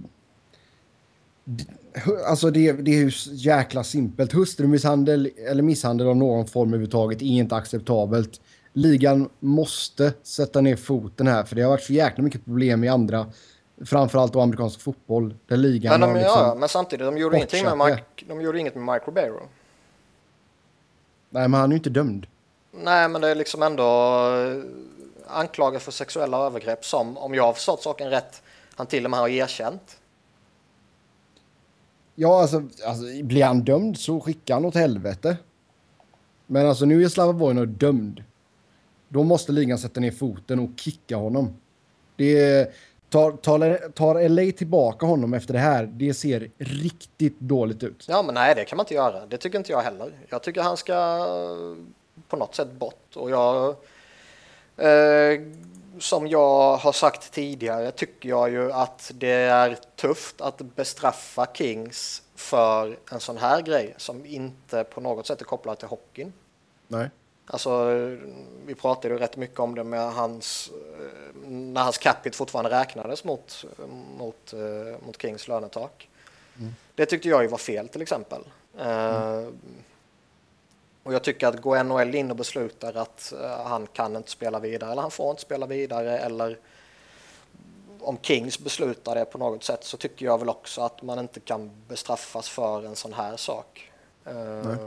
[2.27, 4.33] Alltså det, det är ju jäkla simpelt.
[4.33, 8.41] Hustrumisshandel eller misshandel av någon form överhuvudtaget är inte acceptabelt.
[8.73, 12.87] Ligan måste sätta ner foten här för det har varit så jäkla mycket problem i
[12.87, 13.25] andra,
[13.85, 16.41] framförallt då amerikansk fotboll, där ligan Men, de, har liksom...
[16.41, 19.41] ja, men samtidigt, de gjorde, ingenting med Mike, de gjorde inget med Mike Ribeiro.
[21.29, 22.27] Nej, men han är ju inte dömd.
[22.71, 24.63] Nej, men det är liksom ändå eh,
[25.27, 28.41] anklagad för sexuella övergrepp som, om jag har förstått saken rätt,
[28.75, 29.97] han till och med har erkänt.
[32.15, 35.37] Ja, alltså, alltså blir han dömd så skickar han åt helvete.
[36.47, 38.23] Men alltså nu är Slava Vojnov dömd.
[39.09, 41.53] Då måste ligan sätta ner foten och kicka honom.
[42.15, 42.67] Det är,
[43.09, 48.05] tar, tar, tar LA tillbaka honom efter det här, det ser riktigt dåligt ut.
[48.09, 49.25] Ja, men nej, det kan man inte göra.
[49.25, 50.11] Det tycker inte jag heller.
[50.29, 51.27] Jag tycker han ska
[52.27, 53.15] på något sätt bort.
[53.15, 53.75] Och jag,
[54.77, 55.41] eh,
[55.99, 62.23] som jag har sagt tidigare tycker jag ju att det är tufft att bestraffa Kings
[62.35, 66.33] för en sån här grej som inte på något sätt är kopplad till hockeyn.
[66.87, 67.09] Nej.
[67.45, 67.85] Alltså,
[68.65, 73.23] vi pratade ju rätt mycket om det med hans, eh, när hans capita fortfarande räknades
[73.23, 73.65] mot,
[74.17, 76.09] mot, eh, mot Kings lönetak.
[76.59, 76.73] Mm.
[76.95, 78.41] Det tyckte jag ju var fel till exempel.
[78.77, 79.59] Mm.
[81.03, 83.33] Och jag tycker att går NHL in och beslutar att
[83.65, 86.57] han kan inte spela vidare eller han får inte spela vidare eller
[87.99, 91.39] om Kings beslutar det på något sätt så tycker jag väl också att man inte
[91.39, 93.91] kan bestraffas för en sån här sak.
[94.23, 94.77] Nej.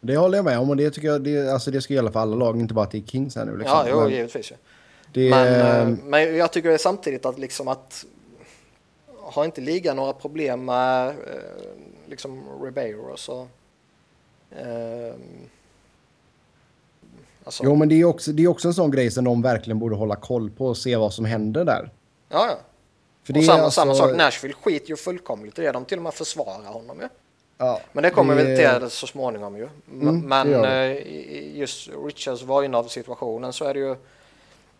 [0.00, 2.20] Det håller jag med om och det tycker jag det, alltså det ska gälla för
[2.20, 3.56] alla lag, inte bara till Kings här nu.
[3.56, 3.78] Liksom.
[3.78, 4.50] Ja, jo, givetvis.
[4.50, 4.56] Ja.
[5.12, 8.04] Det, men, äh, men jag tycker samtidigt att liksom att
[9.22, 11.14] har inte ligan några problem med
[12.06, 13.48] liksom Ribeiro så
[14.50, 15.14] äh,
[17.44, 17.64] alltså.
[17.64, 19.96] Jo, men det är, också, det är också en sån grej som de verkligen borde
[19.96, 21.90] hålla koll på och se vad som händer där.
[22.28, 22.58] Ja, ja.
[23.22, 23.80] För och samma, alltså...
[23.80, 25.72] samma sak, Nashville skiter ju fullkomligt i det.
[25.72, 27.08] De till och med försvarar honom ju.
[27.58, 27.80] Ja.
[27.92, 28.44] Men det kommer det...
[28.44, 29.68] vi till så småningom ju.
[29.92, 33.96] Mm, men eh, just Richards var inne av situationen så är det ju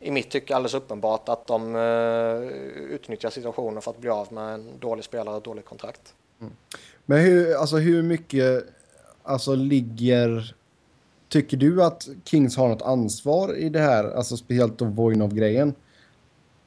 [0.00, 2.42] i mitt tycke alldeles uppenbart att de uh,
[2.90, 6.14] utnyttjar situationen för att bli av med en dålig spelare och ett dåligt kontrakt.
[6.40, 6.52] Mm.
[7.06, 8.64] Men hur, alltså hur mycket
[9.22, 10.54] alltså ligger...
[11.28, 15.74] Tycker du att Kings har något ansvar i det här, alltså speciellt då Voinov-grejen?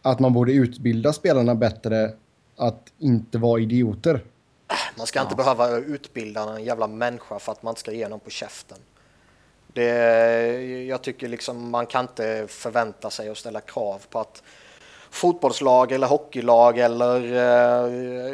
[0.02, 2.14] Att man borde utbilda spelarna bättre
[2.58, 4.24] att inte vara idioter?
[4.98, 8.30] Man ska inte behöva utbilda en jävla människa för att man ska ge någon på
[8.30, 8.78] käften.
[9.74, 9.86] Det,
[10.88, 14.44] jag tycker liksom man kan inte förvänta sig att ställa krav på att
[15.14, 17.36] fotbollslag eller hockeylag eller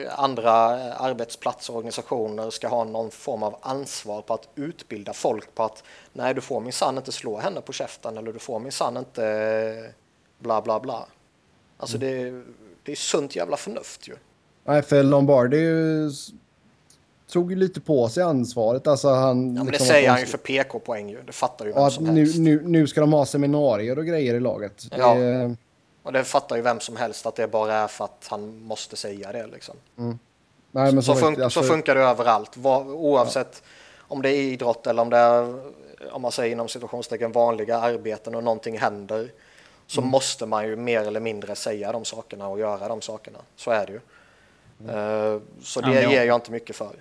[0.01, 0.53] eh, andra
[0.93, 5.83] arbetsplatser och organisationer ska ha någon form av ansvar på att utbilda folk på att
[6.13, 9.91] nej, du får minsann inte slå henne på käften eller du får minsann inte eh,
[10.39, 11.05] bla bla bla.
[11.77, 12.09] Alltså mm.
[12.09, 12.43] det,
[12.83, 14.15] det är sunt jävla förnuft ju.
[14.63, 15.67] Nej, för Lombardi
[17.27, 18.87] tog ju lite på sig ansvaret.
[18.87, 21.21] Alltså han, ja, men det liksom säger han ju för PK-poäng ju.
[21.21, 22.37] Det fattar ju vem att som nu, helst.
[22.37, 24.87] Nu, nu ska de ha seminarier och grejer i laget.
[24.97, 25.13] Ja.
[25.13, 25.55] Det...
[26.09, 28.95] Och det fattar ju vem som helst att det bara är för att han måste
[28.95, 29.75] säga det liksom.
[29.97, 30.19] Mm.
[30.71, 31.61] Nej, men så, så, fun alltså...
[31.61, 32.57] så, funkar det överallt.
[32.57, 34.05] oavsett ja.
[34.07, 35.61] om det är idrott eller om det är,
[36.11, 39.31] om man säger inom situationstecken, vanliga arbeten och någonting händer.
[39.87, 40.11] Så mm.
[40.11, 43.39] måste man ju mer eller mindre säga de sakerna och göra de sakerna.
[43.55, 43.99] Så är det ju.
[44.89, 45.41] Mm.
[45.63, 46.95] Så det ger jag inte mycket för.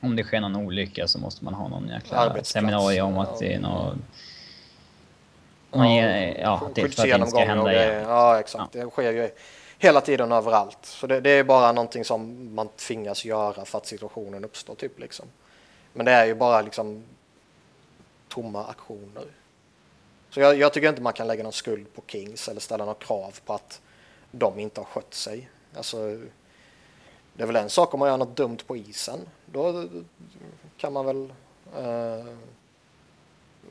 [0.00, 3.54] Om det sker någon olycka så måste man ha någon jäkla seminarium om att det
[3.54, 3.96] är något...
[5.72, 8.04] Man ger, ja, det är för att det ska hända igen.
[8.08, 8.74] Ja, exakt.
[8.74, 8.84] Ja.
[8.84, 9.30] Det sker ju
[9.78, 10.78] hela tiden överallt.
[10.82, 14.98] Så det, det, är bara någonting som man tvingas göra för att situationen uppstår, typ
[14.98, 15.26] liksom.
[15.92, 17.04] Men det är ju bara liksom
[18.28, 19.24] tomma aktioner.
[20.30, 22.98] Så jag, jag tycker inte man kan lägga någon skuld på Kings eller ställa några
[22.98, 23.80] krav på att
[24.30, 25.50] de inte har skött sig.
[25.76, 25.96] Alltså,
[27.32, 29.20] det är väl en sak om man gör något dumt på isen.
[29.46, 29.88] Då
[30.76, 31.32] kan man väl
[31.76, 32.24] eh,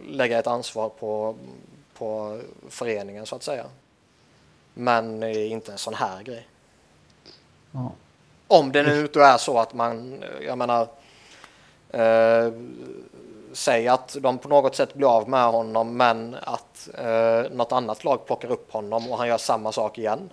[0.08, 1.36] lägga ett ansvar på,
[2.00, 2.40] på
[2.70, 3.66] föreningen så att säga.
[4.74, 6.48] Men inte en sån här grej.
[7.72, 7.92] Ja.
[8.48, 10.88] Om det nu inte är så att man, jag menar,
[11.90, 12.54] eh,
[13.54, 18.04] säger att de på något sätt blir av med honom men att eh, något annat
[18.04, 20.30] lag plockar upp honom och han gör samma sak igen.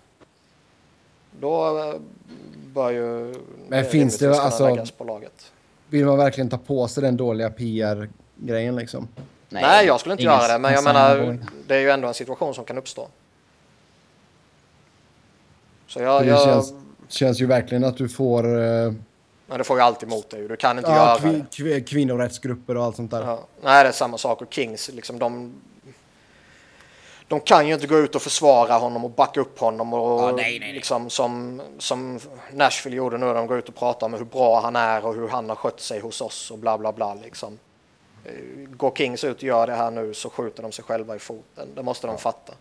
[1.41, 1.95] Då eh,
[2.67, 3.35] bör ju
[3.69, 5.53] Men finns det alltså på laget.
[5.89, 9.09] Vill man verkligen ta på sig den dåliga PR-grejen liksom?
[9.49, 12.15] Nej, Nej, jag skulle inte göra det, men jag menar, det är ju ändå en
[12.15, 13.09] situation som kan uppstå.
[15.87, 16.23] Så jag...
[16.23, 16.45] Det jag...
[16.45, 16.73] Känns,
[17.09, 18.47] känns ju verkligen att du får...
[18.47, 18.93] Uh...
[19.49, 20.49] Men det får ju alltid emot dig.
[20.49, 21.81] Du kan inte ja, göra det.
[21.81, 23.23] Kvinnorättsgrupper och allt sånt där.
[23.23, 23.41] Ja.
[23.63, 24.43] Nej, det är samma sak.
[24.43, 25.55] Och Kings, liksom, de
[27.29, 30.27] de kan ju inte gå ut och försvara honom och backa upp honom och ja,
[30.27, 30.73] nej, nej, nej.
[30.73, 32.21] Liksom, som, som
[32.53, 33.35] Nashville gjorde nu.
[33.35, 35.81] De går ut och pratar om hur bra han är och hur han har skött
[35.81, 37.15] sig hos oss och bla bla bla.
[37.15, 37.59] Liksom.
[38.27, 41.19] Eh, går Kings ut och gör det här nu så skjuter de sig själva i
[41.19, 41.69] foten.
[41.75, 42.53] Det måste de fatta.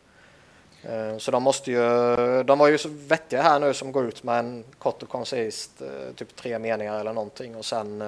[0.84, 4.24] Eh, så de måste ju, de var ju så vettiga här nu som går ut
[4.24, 8.03] med en kort och koncist, eh, typ tre meningar eller någonting och sen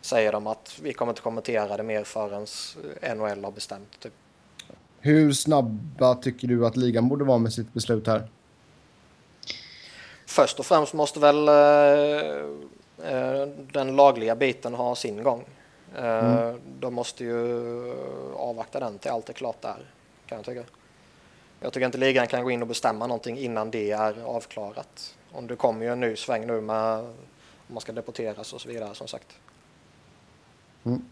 [0.00, 2.46] säger de att vi kommer inte kommentera det mer förrän
[3.16, 4.00] NHL har bestämt.
[4.00, 4.12] Typ.
[5.00, 8.28] Hur snabba tycker du att ligan borde vara med sitt beslut här?
[10.26, 11.46] Först och främst måste väl
[13.72, 15.44] den lagliga biten ha sin gång.
[15.96, 16.60] Eh, mm.
[16.80, 17.92] De måste ju
[18.36, 19.90] avvakta den till allt är klart där,
[20.26, 20.64] kan jag tycka.
[21.60, 25.16] Jag tycker inte ligan kan gå in och bestämma någonting innan det är avklarat.
[25.32, 28.68] Om det kommer ju en ny sväng nu med om man ska deporteras och så
[28.68, 29.26] vidare som sagt.
[30.84, 31.02] Mm.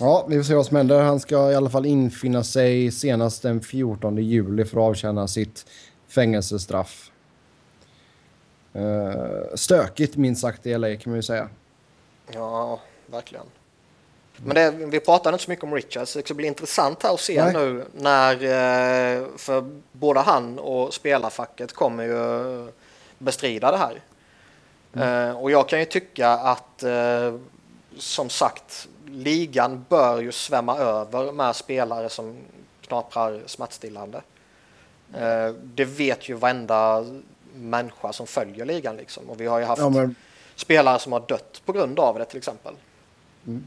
[0.00, 1.02] Ja, vi får se vad som händer.
[1.02, 5.66] Han ska i alla fall infinna sig senast den 14 juli för att avtjäna sitt
[6.06, 7.10] fängelsestraff.
[8.76, 11.48] Uh, stökigt minst sagt i LA kan man ju säga.
[12.32, 13.46] Ja, verkligen.
[14.36, 16.14] Men det, vi pratade inte så mycket om Richards.
[16.14, 17.52] Det ska bli intressant här att se Nej.
[17.52, 22.72] nu när, eh, för både han och spelarfacket kommer ju
[23.18, 24.00] bestrida det här.
[24.94, 25.28] Mm.
[25.28, 27.38] Uh, och jag kan ju tycka att, uh,
[27.98, 32.36] som sagt, ligan bör ju svämma över med spelare som
[32.80, 34.22] knaprar smärtstillande.
[35.62, 37.04] Det vet ju varenda
[37.54, 39.30] människa som följer ligan liksom.
[39.30, 40.14] Och vi har ju haft ja, men...
[40.56, 42.74] spelare som har dött på grund av det till exempel.
[43.46, 43.66] Mm.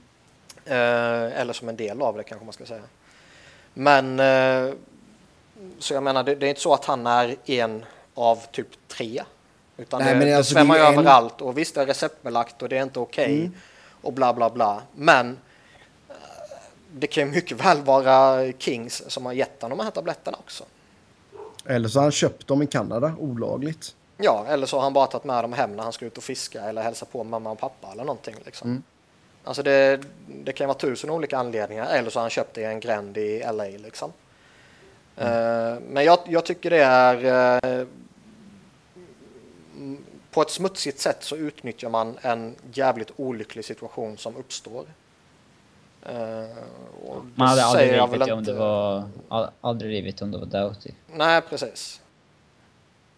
[0.66, 2.82] Eh, eller som en del av det kanske man ska säga.
[3.74, 4.74] Men eh,
[5.80, 9.24] så jag menar, det, det, är inte så att han är en av typ tre.
[9.78, 10.93] Utan Nej, det, det alltså svämmar ju en...
[10.93, 13.53] överallt och visst det är receptbelagt och det är inte okej okay, mm.
[14.01, 14.82] och bla bla bla.
[14.95, 15.38] Men
[16.09, 16.16] eh,
[16.91, 20.63] det kan ju mycket väl vara Kings som har gett honom de här tabletterna också.
[21.66, 23.95] Eller så har han köpt dem i Kanada olagligt.
[24.18, 26.24] Ja, eller så har han bara tagit med dem hem när han ska ut och
[26.24, 28.36] fiska eller hälsa på mamma och pappa eller någonting.
[28.45, 28.70] Liksom.
[28.70, 28.84] Mm.
[29.46, 32.66] Alltså det, det kan vara tusen olika anledningar eller så har han köpt det i
[32.66, 34.14] en gränd i LA liksom.
[35.18, 35.34] Mm.
[35.34, 37.88] Uh, men jag, jag, tycker det är uh,
[40.32, 44.86] på ett smutsigt sätt så utnyttjar man en jävligt olycklig situation som uppstår.
[46.10, 46.46] Uh,
[47.36, 49.04] man hade aldrig rivit om det var
[49.62, 50.91] aldrig rivit om det var Doughty.
[51.14, 52.02] Nej, precis.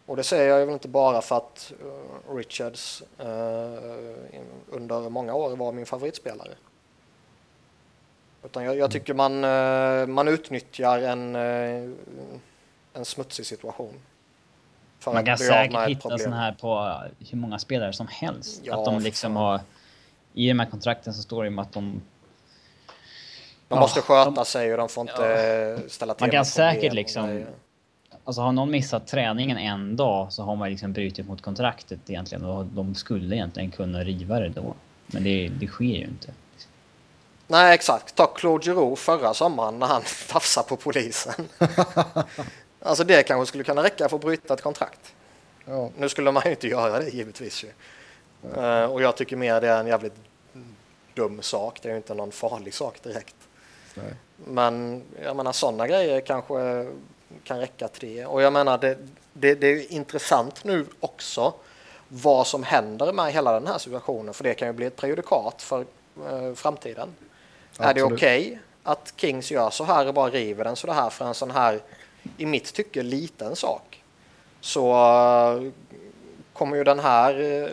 [0.07, 3.27] Och det säger jag väl inte bara för att uh, Richards uh,
[4.69, 6.51] under många år var min favoritspelare.
[8.43, 11.35] Utan jag, jag tycker man, uh, man utnyttjar en,
[12.93, 13.93] en smutsig situation.
[15.05, 18.61] man kan säkert hitta sådana här på hur många spelare som helst.
[18.63, 19.59] Ja, att de liksom har...
[20.33, 22.01] I de här kontrakten så står det ju att de
[23.67, 25.21] de måste sköta de, sig och de får inte
[25.83, 25.89] ja.
[25.89, 27.45] ställa till Man kan säkert liksom
[28.27, 32.45] Alltså har någon missat träningen en dag så har man liksom brutit mot kontraktet egentligen
[32.45, 34.75] och de skulle egentligen kunna riva det då.
[35.07, 36.33] Men det, det sker ju inte.
[37.47, 41.47] Nej exakt, ta Claude Giroux förra sommaren när han tafsade på polisen.
[42.81, 45.15] alltså det kanske skulle kunna räcka för att bryta ett kontrakt.
[45.65, 45.89] Ja.
[45.97, 47.69] Nu skulle man ju inte göra det givetvis ju.
[48.61, 50.15] Uh, och jag tycker mer det är en jävligt
[51.13, 53.35] dum sak, det är ju inte någon farlig sak direkt.
[53.95, 54.13] Nej.
[54.45, 56.87] Men jag menar sådana grejer kanske
[57.43, 58.25] kan räcka tre.
[58.25, 58.97] Och jag menar, det,
[59.33, 61.53] det, det är intressant nu också
[62.07, 65.61] vad som händer med hela den här situationen, för det kan ju bli ett prejudikat
[65.61, 65.85] för
[66.29, 67.09] eh, framtiden.
[67.71, 67.89] Absolut.
[67.89, 71.09] Är det okej okay att Kings gör så här och bara river den så här
[71.09, 71.79] för en sån här,
[72.37, 74.03] i mitt tycke, liten sak,
[74.61, 75.71] så uh,
[76.53, 77.67] kommer ju den här uh,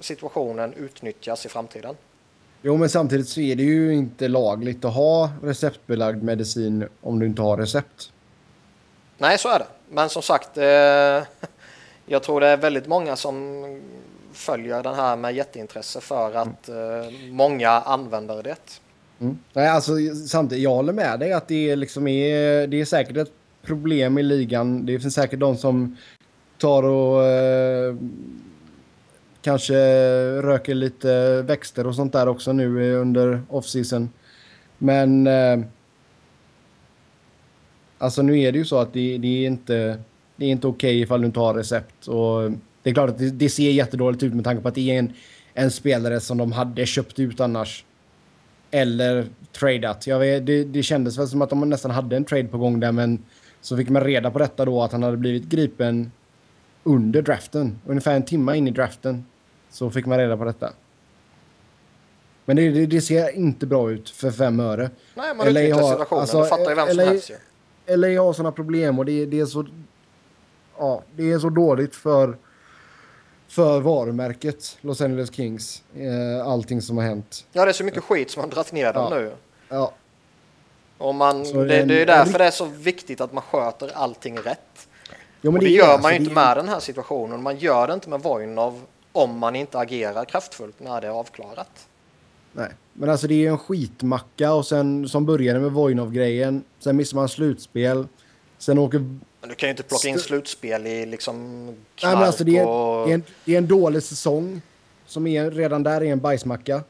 [0.00, 1.94] situationen utnyttjas i framtiden.
[2.62, 7.26] Jo, men samtidigt så är det ju inte lagligt att ha receptbelagd medicin om du
[7.26, 8.12] inte har recept.
[9.20, 9.66] Nej, så är det.
[9.88, 10.64] Men som sagt, eh,
[12.06, 13.64] jag tror det är väldigt många som
[14.32, 18.80] följer den här med jätteintresse för att eh, många använder det.
[19.20, 19.38] Mm.
[19.52, 19.92] Nej, alltså,
[20.28, 24.22] samtidigt, jag håller med dig att det, liksom är, det är säkert ett problem i
[24.22, 24.86] ligan.
[24.86, 25.96] Det finns säkert de som
[26.58, 27.94] tar och eh,
[29.42, 29.74] kanske
[30.42, 34.08] röker lite växter och sånt där också nu under off-season.
[34.78, 35.60] Men eh,
[38.00, 39.98] Alltså nu är det ju så att det, det är inte,
[40.36, 42.08] det är inte okej okay ifall du inte har recept.
[42.08, 42.50] Och
[42.82, 44.98] det är klart att det, det, ser jättedåligt ut med tanke på att det är
[44.98, 45.12] en,
[45.54, 47.84] en spelare som de hade köpt ut annars.
[48.70, 50.06] Eller tradeat.
[50.06, 52.80] Jag vet, det, det kändes väl som att de nästan hade en trade på gång
[52.80, 53.24] där men
[53.60, 56.12] så fick man reda på detta då att han hade blivit gripen
[56.84, 57.78] under draften.
[57.86, 59.24] Ungefär en timme in i draften
[59.70, 60.72] så fick man reda på detta.
[62.44, 64.90] Men det, det, det ser inte bra ut för fem öre.
[65.14, 66.20] Nej, man utnyttjar situationen.
[66.20, 67.34] Alltså, det fattar ju vem som helst ju.
[67.96, 69.66] LA har sådana problem och det, det, är så...
[70.78, 72.36] Ja, det är så dåligt för,
[73.48, 75.82] för varumärket Los Angeles Kings.
[75.94, 77.46] Eh, allting som har hänt.
[77.52, 79.18] Ja, det är så mycket skit som har dragit ner dem ja.
[79.18, 79.32] nu.
[79.68, 79.92] Ja.
[80.98, 84.88] Och man, det, det, är därför det är så viktigt att man sköter allting rätt.
[85.40, 87.42] Jo, och det, det gör alltså, man ju inte med den här situationen.
[87.42, 88.80] Man gör det inte med Voinov
[89.12, 91.88] om man inte agerar kraftfullt när det är avklarat.
[92.52, 92.68] Nej,
[93.00, 96.64] men alltså det är ju en skitmacka och sen som började med Voinov-grejen.
[96.78, 98.06] Sen missar man slutspel.
[98.58, 98.98] Sen åker...
[99.40, 102.58] Men du kan ju inte plocka in slutspel i liksom knark Nej, men alltså det
[102.58, 103.06] är, och...
[103.06, 104.62] det, är en, det är en dålig säsong.
[105.06, 106.82] Som är, redan där är en bajsmacka.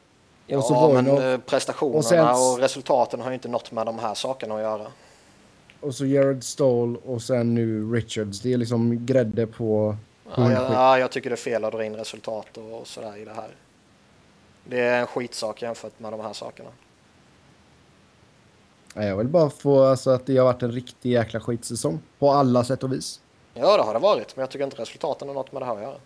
[0.47, 2.27] Ja, och så men eh, prestationerna och, sen...
[2.27, 4.87] och, resultaten har ju inte något med de här sakerna att göra.
[5.79, 8.41] Och så Jared Stoll och sen nu Richards.
[8.41, 9.95] Det är liksom grädde på...
[10.35, 13.17] Ja, jag, ja, jag tycker det är fel att dra in resultat och, och sådär
[13.17, 13.51] i det här.
[14.63, 16.69] Det är en skitsak jämfört med de här sakerna.
[18.93, 21.99] Jag vill bara få alltså, att det har varit en riktig jäkla skitsäsong.
[22.19, 23.21] På alla sätt och vis.
[23.53, 25.75] Ja, det har det varit, men jag tycker inte resultaten har något med det här
[25.75, 25.97] att göra.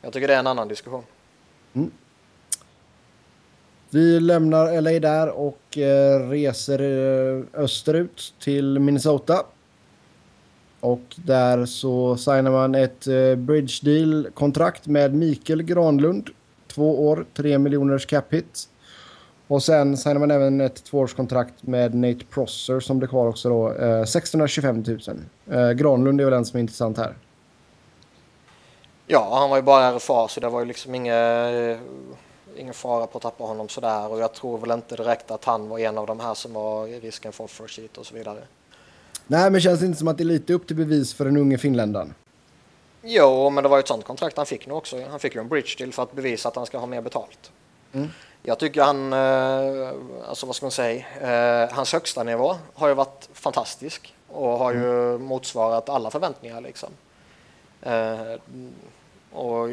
[0.00, 1.04] Jag tycker det är en annan diskussion.
[3.90, 9.46] Vi lämnar LA där och eh, reser eh, österut till Minnesota.
[10.80, 16.30] Och där så signar man ett eh, bridge deal-kontrakt med Mikael Granlund.
[16.74, 18.68] Två år, tre miljoners cap hit.
[19.46, 23.72] Och sen signar man även ett tvåårskontrakt med Nate Prosser som blir kvar också då.
[23.72, 25.00] Eh, 625 000.
[25.50, 27.14] Eh, Granlund är väl den som är intressant här.
[29.06, 31.48] Ja, han var ju bara RFA så det var ju liksom inga,
[32.56, 35.68] ingen fara på att tappa honom sådär och jag tror väl inte direkt att han
[35.68, 38.38] var en av de här som var i risken för first sheet och så vidare.
[39.26, 41.36] Nej, men känns det inte som att det är lite upp till bevis för den
[41.36, 42.14] unge finländaren?
[43.02, 45.04] Jo, men det var ju ett sånt kontrakt han fick nu också.
[45.10, 47.52] Han fick ju en bridge deal för att bevisa att han ska ha mer betalt.
[47.92, 48.08] Mm.
[48.42, 52.94] Jag tycker han, eh, alltså vad ska man säga, eh, hans högsta nivå har ju
[52.94, 56.88] varit fantastisk och har ju motsvarat alla förväntningar liksom.
[57.82, 58.34] Eh,
[59.32, 59.68] och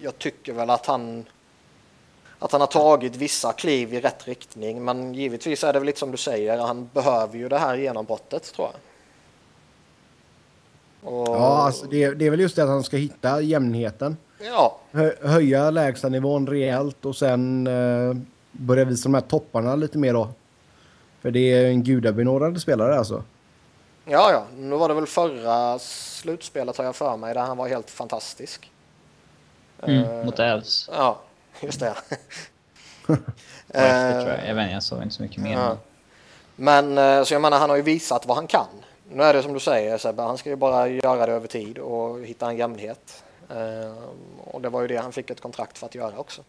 [0.00, 1.26] jag tycker väl att han
[2.38, 5.98] att han har tagit vissa kliv i rätt riktning men givetvis är det väl lite
[5.98, 8.80] som du säger, han behöver ju det här genombrottet tror jag.
[11.02, 14.16] Och, Ja, alltså det, det är väl just det att han ska hitta jämnheten.
[14.44, 18.16] ja, Hö, höja lägstanivån rejält och sen eh,
[18.52, 20.28] börja visa de här topparna lite mer då.
[21.22, 23.22] För det är en gudabenådad spelare alltså.
[24.04, 24.44] Ja, ja.
[24.56, 28.70] Nu var det väl förra slutspelet har jag för mig där han var helt fantastisk.
[29.82, 30.88] Mm, Eh, mot Elves.
[30.92, 31.18] Ja,
[31.60, 31.94] just det.
[33.68, 34.48] Efter, tror jag.
[34.48, 35.52] jag vet inte, jag såg inte så mycket mer.
[35.52, 35.76] ja.
[36.56, 38.66] Men eh, så jag menar, han har ju visat vad han kan.
[39.12, 41.78] Nu är det som du säger Sebbe, han ska ju bara göra det över tid
[41.78, 43.24] och hitta en jämnhet.
[43.50, 43.92] Eh,
[44.44, 46.42] Och det var ju det han fick ett kontrakt för att göra också.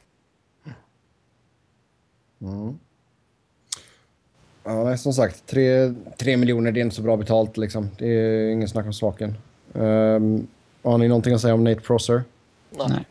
[4.63, 7.89] Ja, nej, som sagt, tre, tre miljoner det är inte så bra betalt liksom.
[7.97, 9.37] Det är ingen snack om saken.
[9.73, 10.47] Um,
[10.83, 12.23] har ni någonting att säga om Nate Prosser?
[12.69, 13.05] Nej.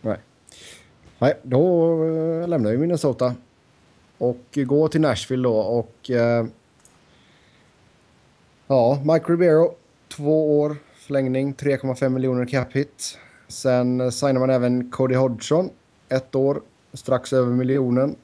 [0.00, 0.18] Nej.
[1.18, 1.34] Nej.
[1.42, 3.34] Då uh, lämnar vi Minnesota.
[4.18, 6.10] Och går till Nashville då och...
[6.10, 6.46] eh,
[8.74, 9.74] ja, Mike Ribeiro.
[10.08, 13.18] Två år förlängning, 3,5 miljoner cap hit.
[13.48, 15.70] Sen eh, signar man även Cody Hodgson.
[16.08, 16.62] Ett år,
[16.92, 18.16] strax över miljonen.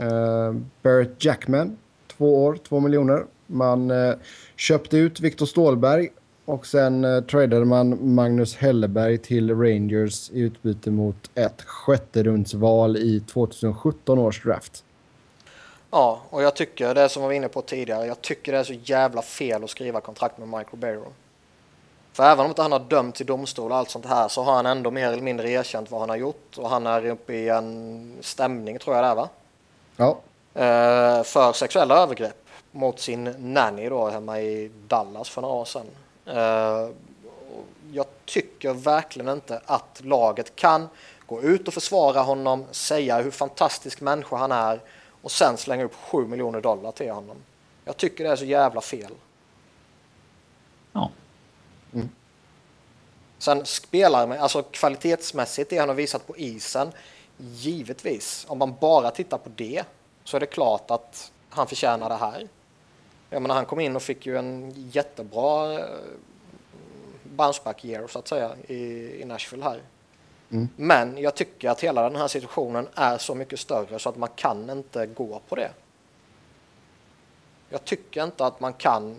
[0.00, 1.76] Uh, Barrett Jackman.
[2.16, 3.24] Två år, två miljoner.
[3.46, 4.14] Man uh,
[4.56, 6.08] köpte ut Viktor Stålberg
[6.44, 13.20] och sen uh, tradade man Magnus Helleberg till Rangers i utbyte mot ett sjätterumsval i
[13.20, 14.83] 2017 års draft.
[15.94, 18.06] Ja, och jag tycker det som vi var inne på tidigare.
[18.06, 21.12] Jag tycker det är så jävla fel att skriva kontrakt med Mike Ribeiro.
[22.12, 24.54] För även om inte han har dömt till domstol och allt sånt här så har
[24.54, 27.48] han ändå mer eller mindre erkänt vad han har gjort och han är uppe i
[27.48, 29.28] en stämning tror jag det är va?
[29.96, 30.18] Ja,
[30.54, 35.86] Eh, för sexuella övergrepp mot sin nanny då hemma i Dallas för några år sedan.
[36.26, 36.88] Eh,
[37.92, 40.88] jag tycker verkligen inte att laget kan
[41.26, 44.80] gå ut och försvara honom, säga hur fantastisk människa han är
[45.24, 47.36] och sen slänga upp 7 miljoner dollar till honom.
[47.84, 49.12] Jag tycker det är så jävla fel.
[50.92, 51.10] Ja.
[53.38, 56.92] Sen spelar med, alltså kvalitetsmässigt det han har visat på isen,
[57.36, 58.46] givetvis.
[58.48, 59.84] Om man bara tittar på det
[60.24, 62.48] så är det klart att han förtjänar det här.
[63.30, 65.86] Jag menar, han kom in och fick ju en jättebra eh,
[67.22, 68.74] bounce back year så att säga i,
[69.20, 69.80] i Nashville här.
[70.54, 70.68] Mm.
[70.76, 74.28] Men jag tycker att hela den här situationen är så mycket större så att man
[74.36, 75.70] kan inte gå på det.
[77.70, 79.16] Jag tycker inte att man kan,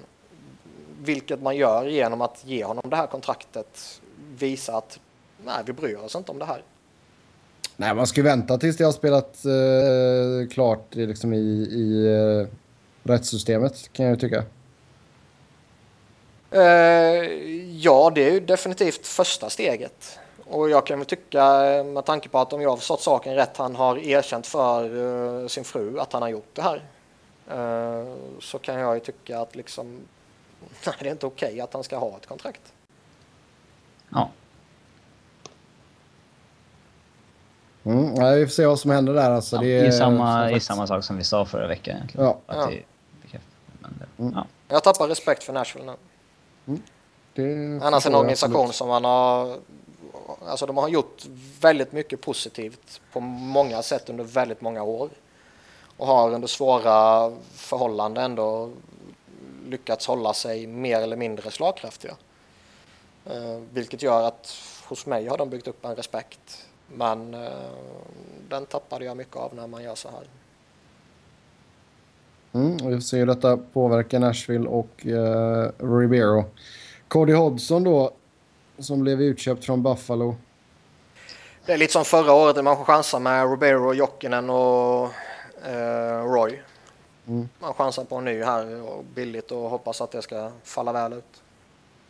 [1.02, 4.02] vilket man gör genom att ge honom det här kontraktet,
[4.38, 5.00] visa att
[5.46, 6.64] nej, vi bryr oss inte om det här.
[7.76, 11.38] nej man ska vänta tills det har spelat eh, klart i- liksom i,
[11.72, 12.06] i
[12.42, 12.48] eh,
[13.04, 14.44] rättssystemet kan jag tycka.
[16.52, 16.62] Eh,
[17.82, 20.20] ja, det är ju definitivt första steget.
[20.50, 23.36] Och jag kan väl tycka, eh, med tanke på att om jag har förstått saken
[23.36, 24.84] rätt, han har erkänt för
[25.42, 26.84] eh, sin fru att han har gjort det här.
[27.52, 29.86] Eh, så kan jag ju tycka att liksom,
[30.86, 32.62] nej, det är inte okej att han ska ha ett kontrakt.
[34.10, 34.30] ja.
[37.84, 39.56] Mm, nej, vi får se vad som händer där alltså.
[39.56, 41.96] ja det det är samma, det är sagt- samma sak som vi sa förra veckan
[41.96, 42.26] egentligen.
[42.28, 42.38] Ja.
[42.46, 42.66] Att Ja.
[42.68, 42.84] det
[43.32, 43.40] det,
[44.24, 44.34] Mm.
[44.36, 44.46] ja.
[44.68, 45.94] Jag tappar respekt för Nashville
[46.66, 46.78] nu.
[47.34, 48.76] Det Annars en organisation absolut.
[48.76, 49.58] som man har,
[50.48, 51.26] alltså de har gjort
[51.62, 55.10] väldigt mycket positivt på många sätt under väldigt många år.
[55.98, 58.72] Och har under svåra förhållanden ändå
[59.66, 62.16] lyckats hålla sig mer eller mindre slagkraftiga.
[63.26, 64.56] Eh, vilket gör att
[64.88, 66.68] hos mig har de byggt upp en respekt.
[66.88, 67.50] Men eh,
[68.50, 70.28] den tappade jag mycket av när man gör så här.
[72.54, 76.46] Mm, och vi får se hur detta påverkar Nashville och eh, Ribeiro.
[77.08, 78.12] Cody Hodgson då,
[78.80, 80.36] som blev utköpt från Buffalo.
[81.66, 85.04] Det är lite som förra året när man chansar med Ribeiro, Jokinen och
[85.70, 86.62] uh, Roy.
[87.28, 87.50] Mm.
[87.60, 91.14] Man chansar på en ny här och billigt och hoppas att det ska falla väl
[91.14, 91.42] ut.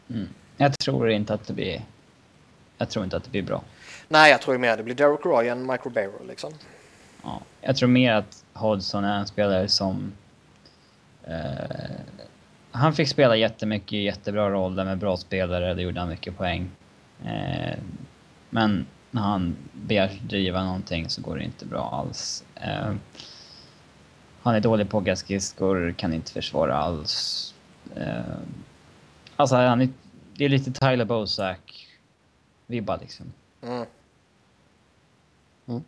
[0.10, 0.28] Mm.
[0.58, 1.86] Jag tror inte att det blir...
[2.78, 3.62] Jag tror inte att det blir bra.
[4.08, 6.54] Nej, jag tror mer det blir Derek Roy än Mike Ribeiro liksom.
[7.24, 10.14] Ja, jag tror mer att Hodgson är en spelare som...
[11.24, 11.36] Eh,
[12.76, 16.72] han fick spela jättemycket jättebra roller med bra spelare, det gjorde han mycket poäng.
[17.26, 17.78] Eh,
[18.50, 22.44] men när han begär driva någonting så går det inte bra alls.
[22.56, 22.94] Eh,
[24.42, 27.54] han är dålig på gaskisskor, kan inte försvara alls.
[27.96, 28.20] Eh,
[29.36, 29.90] alltså, han är,
[30.34, 33.34] det är lite Tyler Bozak-vibbar liksom.
[33.62, 33.86] Mm.
[35.68, 35.84] Mm.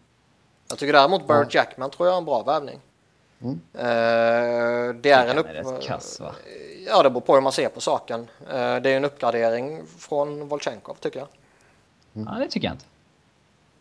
[0.69, 2.79] Jag tycker däremot Bird Jackman tror jag är en bra värvning.
[3.41, 3.61] Mm.
[5.01, 5.45] Det är en upp...
[5.47, 6.35] Är kass, va?
[6.87, 8.19] Ja, det beror på hur man ser på saken.
[8.41, 11.27] Uh, det är en uppgradering från Volchenkov tycker jag.
[12.15, 12.27] Mm.
[12.33, 12.85] Ja, det tycker jag inte.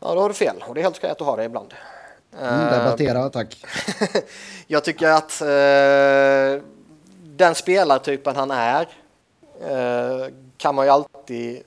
[0.00, 1.74] Ja, då har du fel och det är helt okej att du har det ibland.
[2.40, 3.64] Mm, debattera, tack.
[4.66, 5.38] jag tycker att
[7.36, 8.88] den spelartypen han är
[10.56, 11.62] kan man ju alltid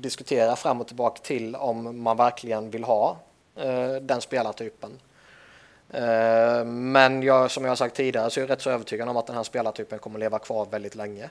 [0.00, 3.16] diskutera fram och tillbaka till om man verkligen vill ha
[4.00, 4.90] den spelartypen.
[5.90, 9.16] Eh, men jag, som jag har sagt tidigare så är jag rätt så övertygad om
[9.16, 11.30] att den här spelartypen kommer leva kvar väldigt länge.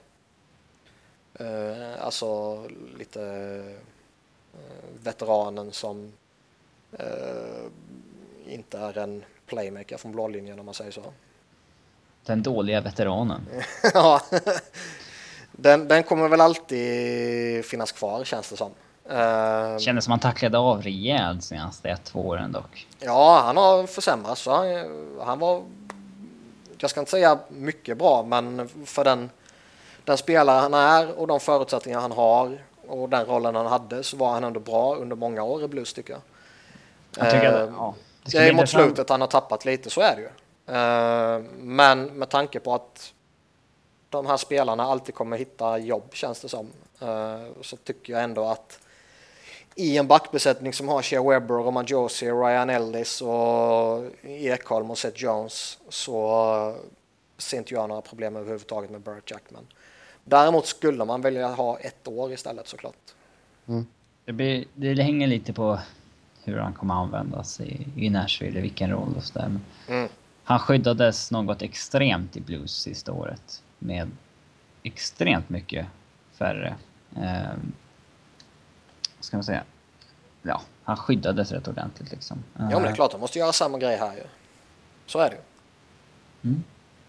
[1.39, 2.61] Eh, alltså
[2.97, 3.23] lite
[4.53, 4.59] eh,
[5.03, 6.11] veteranen som
[8.45, 11.03] inte är en playmaker från blålinjen om man säger så.
[12.25, 13.41] Den dåliga veteranen.
[13.93, 14.21] ja,
[15.51, 18.71] den, den kommer väl alltid finnas kvar känns det som.
[19.11, 22.87] Uh, Kändes som han tacklade av rejält senaste ett, två åren dock.
[22.99, 24.45] Ja, han har försämrats.
[24.45, 24.65] Han,
[25.21, 25.63] han var,
[26.77, 29.29] jag ska inte säga mycket bra, men för den,
[30.03, 34.17] den spelare han är och de förutsättningar han har och den rollen han hade så
[34.17, 36.21] var han ändå bra under många år i Blues tycker jag.
[37.17, 40.01] jag tycker uh, att, ja, det, det är mot slutet han har tappat lite, så
[40.01, 40.29] är det ju.
[40.69, 43.13] Uh, men med tanke på att
[44.09, 46.67] de här spelarna alltid kommer hitta jobb känns det som.
[47.01, 48.79] Uh, så tycker jag ändå att
[49.75, 55.23] i en backbesättning som har Shea Webber, Roman Josie, Ryan Ellis och Ekholm och Seth
[55.23, 56.77] Jones så
[57.37, 59.67] ser inte jag några problem överhuvudtaget med Burt Jackman.
[60.23, 63.13] Däremot skulle man vilja ha ett år istället såklart.
[63.67, 63.85] Mm.
[64.25, 65.79] Det, blir, det hänger lite på
[66.43, 69.59] hur han kommer användas i, i Nashville, vilken roll och sådär.
[69.87, 70.09] Mm.
[70.43, 74.11] Han skyddades något extremt i Blues sista året med
[74.83, 75.85] extremt mycket
[76.37, 76.75] färre
[77.15, 77.53] eh,
[79.23, 79.63] ska man säga,
[80.41, 82.43] ja, han skyddades rätt ordentligt liksom.
[82.53, 84.23] Ja, men det är klart, han måste göra samma grej här ju.
[85.05, 85.41] Så är det ju.
[86.49, 86.63] Mm.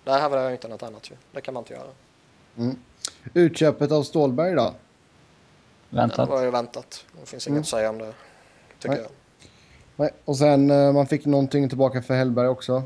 [0.04, 1.14] Där hävdar jag inte något annat ju.
[1.32, 1.88] Det kan man inte göra.
[2.56, 2.76] Mm.
[3.34, 4.74] Utköpet av Stålberg då?
[5.90, 6.18] Väntat.
[6.18, 7.04] Ja, det var ju väntat.
[7.20, 7.60] Det finns inget mm.
[7.60, 8.12] att säga om det,
[8.78, 9.02] tycker Nej.
[9.02, 9.10] jag.
[9.96, 10.10] Nej.
[10.24, 12.82] Och sen eh, man fick någonting tillbaka för Hellberg också.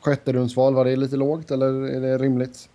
[0.00, 2.68] Sjätte rundsval, var det lite lågt eller är det rimligt?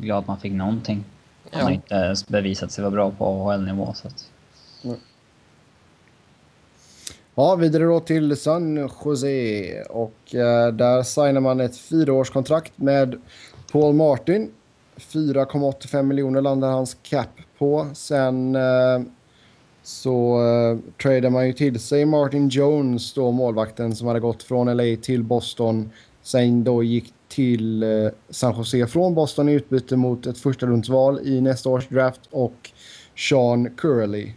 [0.00, 1.04] Glad man fick någonting.
[1.52, 1.64] Han ja.
[1.64, 3.94] har inte ens bevisat sig vara bra på AHL-nivå.
[3.94, 4.30] Så att...
[4.84, 4.96] mm.
[7.34, 13.20] Ja, vidare då till San Jose och eh, där signar man ett fyraårskontrakt med
[13.72, 14.50] Paul Martin.
[14.96, 17.28] 4,85 miljoner landar hans cap
[17.58, 17.86] på.
[17.94, 19.00] Sen eh,
[19.82, 24.76] så eh, tradar man ju till sig Martin Jones, då målvakten som hade gått från
[24.76, 25.90] LA till Boston.
[26.22, 31.20] Sen då gick till eh, San Jose från Boston i utbyte mot ett första rundsval
[31.24, 32.70] i nästa års draft och
[33.16, 34.32] Sean Curley.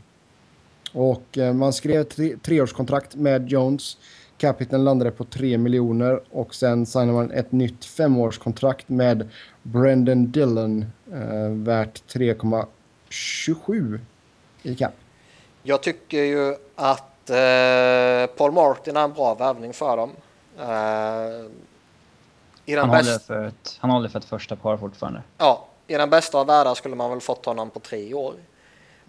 [0.93, 3.97] Och eh, man skrev tre, treårskontrakt med Jones.
[4.37, 9.29] Capiten landade på 3 miljoner och sen signade man ett nytt femårskontrakt med
[9.63, 13.99] Brendan Dillon eh, värt 3,27
[14.63, 14.93] i cap.
[15.63, 20.11] Jag tycker ju att eh, Paul Martin är en bra värvning för dem.
[20.59, 21.45] Eh,
[22.73, 23.09] han, bäst...
[23.09, 25.23] håller för ett, han håller för ett första par fortfarande.
[25.37, 28.33] Ja, i den bästa av världar skulle man väl fått honom på tre år.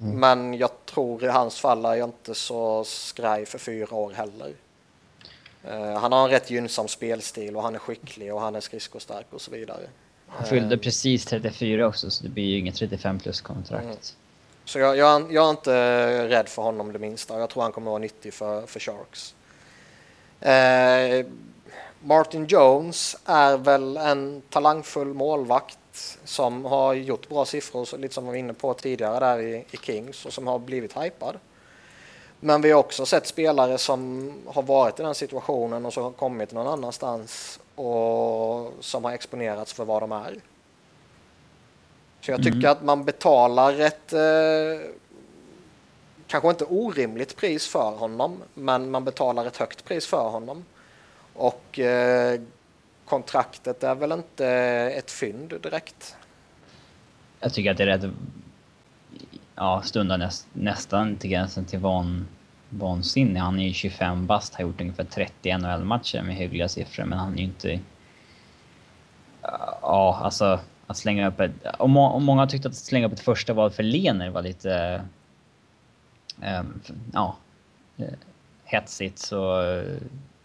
[0.00, 0.20] Mm.
[0.20, 4.52] Men jag tror i hans fall är jag inte så skraj för fyra år heller.
[5.68, 9.26] Uh, han har en rätt gynnsam spelstil och han är skicklig och han är skridskostark
[9.30, 9.82] och så vidare.
[10.28, 13.84] Han fyllde uh, precis 34 också så det blir ju inget 35 plus kontrakt.
[13.84, 13.96] Mm.
[14.64, 17.38] Så jag, jag, jag, är inte rädd för honom det minsta.
[17.38, 19.34] Jag tror han kommer att vara nyttig för, för Sharks.
[20.42, 21.32] Uh,
[22.06, 28.30] Martin Jones är väl en talangfull målvakt som har gjort bra siffror, lite som vi
[28.30, 31.36] var inne på tidigare där i, i Kings och som har blivit hypad.
[32.40, 36.10] Men vi har också sett spelare som har varit i den situationen och så har
[36.10, 40.40] kommit någon annanstans och som har exponerats för vad de är.
[42.20, 42.70] Så jag tycker mm.
[42.72, 44.90] att man betalar ett eh,
[46.26, 50.64] kanske inte orimligt pris för honom, men man betalar ett högt pris för honom.
[51.36, 52.40] Och eh,
[53.04, 54.46] kontraktet är väl inte
[54.98, 56.16] ett fynd direkt.
[57.40, 58.10] Jag tycker att det är rätt...
[59.54, 62.26] Ja, stundar näst, nästan till gränsen till van,
[62.68, 63.40] vansinne.
[63.40, 67.32] Han är ju 25 bast, har gjort ungefär 30 NHL-matcher med hyggliga siffror, men han
[67.32, 67.80] är ju inte...
[69.82, 71.52] Ja, alltså att slänga upp ett...
[71.78, 75.02] Och, må, och många tyckte att slänga upp ett första val för Lener var lite...
[76.60, 76.80] Um,
[77.12, 77.36] ja,
[77.96, 78.04] eh,
[78.64, 79.62] hetsigt så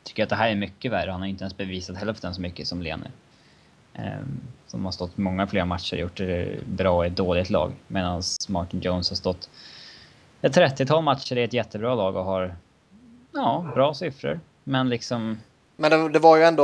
[0.04, 1.12] tycker att det här är mycket värre.
[1.12, 3.12] Han har inte ens bevisat hälften så mycket som Lene.
[3.94, 7.72] Ehm, som har stått många fler matcher och gjort det bra i ett dåligt lag.
[7.88, 9.50] Medan Martin Jones har stått
[10.42, 12.56] ett 30-tal matcher i ett jättebra lag och har
[13.32, 14.40] ja, bra siffror.
[14.64, 15.40] Men liksom...
[15.76, 16.64] Men det, det var ju ändå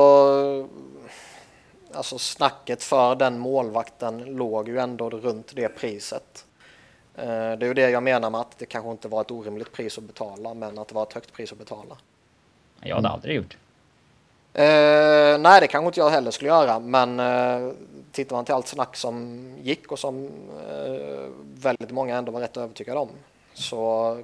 [1.93, 6.45] alltså snacket för den målvakten låg ju ändå runt det priset.
[7.15, 9.71] Ehm, det är ju det jag menar med att det kanske inte var ett orimligt
[9.71, 11.97] pris att betala, men att det var ett högt pris att betala.
[12.81, 13.57] Jag hade aldrig gjort.
[14.53, 17.73] Eh, nej, det kanske inte jag heller skulle göra, men eh,
[18.11, 20.25] tittar man till allt snack som gick och som
[20.69, 23.09] eh, väldigt många ändå var rätt övertygade om
[23.53, 24.17] så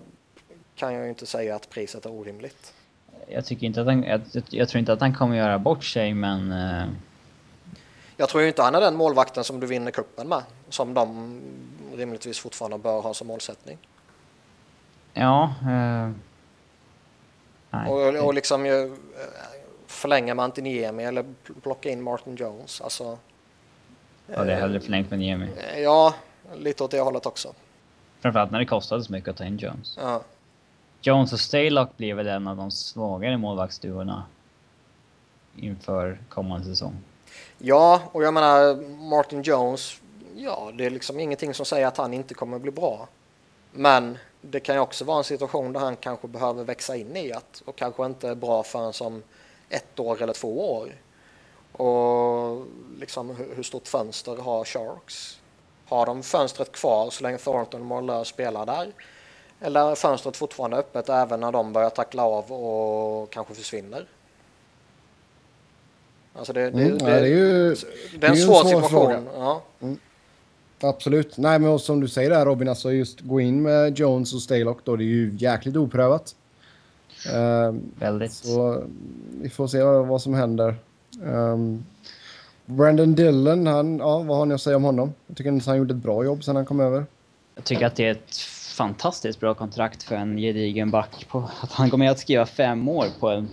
[0.76, 2.74] kan jag ju inte säga att priset är orimligt.
[3.28, 6.14] Jag tycker inte att han, jag, jag tror inte att han kommer göra bort sig,
[6.14, 6.88] men eh,
[8.18, 11.40] jag tror ju inte han är den målvakten som du vinner kuppen med, som de
[11.96, 13.78] rimligtvis fortfarande bör ha som målsättning.
[15.14, 15.54] Ja.
[15.62, 16.12] Eh,
[17.88, 18.94] och, och liksom ju, eh,
[19.88, 21.26] förlänga med Antiniemi eller
[21.62, 22.82] plocka in Martin Jones.
[22.82, 23.18] Alltså,
[24.28, 25.48] ja, det är hellre förlängt med Niemi.
[25.74, 26.16] Eh, ja,
[26.56, 27.54] lite åt det hållet också.
[28.22, 29.98] Framförallt när det kostade så mycket att ta in Jones.
[30.02, 30.22] Ja.
[31.02, 34.24] Jones och Staylock blir väl en av de svagare målvaktsduorna
[35.56, 36.94] inför kommande säsong.
[37.58, 38.76] Ja, och jag menar
[39.10, 40.02] Martin Jones,
[40.36, 43.08] ja det är liksom ingenting som säger att han inte kommer bli bra.
[43.74, 47.34] Men det kan ju också vara en situation där han kanske behöver växa in i
[47.34, 49.24] att och kanske inte är bra förrän som
[49.70, 50.96] ett år eller två år.
[51.72, 52.66] Och
[53.00, 55.40] liksom hur stort fönster har Sharks?
[55.86, 58.92] Har de fönstret kvar så länge Thornton och Morlör spelar där?
[59.60, 64.08] Eller är fönstret fortfarande öppet även när de börjar tackla av och kanske försvinner?
[66.36, 67.76] Alltså det, det, mm, det, det, är ju
[68.18, 69.30] det är en, svår, svår situation.
[69.36, 69.62] Ja.
[69.82, 70.00] Mm.
[70.84, 71.38] Absolut.
[71.38, 74.80] Nej, men som du säger där Robin, alltså just gå in med Jones och Staylock
[74.84, 76.36] då, det är ju jäkligt oprövat.
[77.34, 78.34] Uh, Väldigt.
[78.34, 78.84] Så
[79.42, 80.76] vi får se vad, som händer.
[81.24, 81.86] Um,
[82.66, 85.14] Brandon Dillon, han, ja, vad har ni att säga om honom?
[85.28, 87.06] Jag tycker att han gjorde ett bra jobb sen han kom över.
[87.56, 88.38] Jag tycker att det är ett
[88.76, 91.26] fantastiskt bra kontrakt för en gedigen back.
[91.30, 93.50] På, att han kommer att skriva fem år på en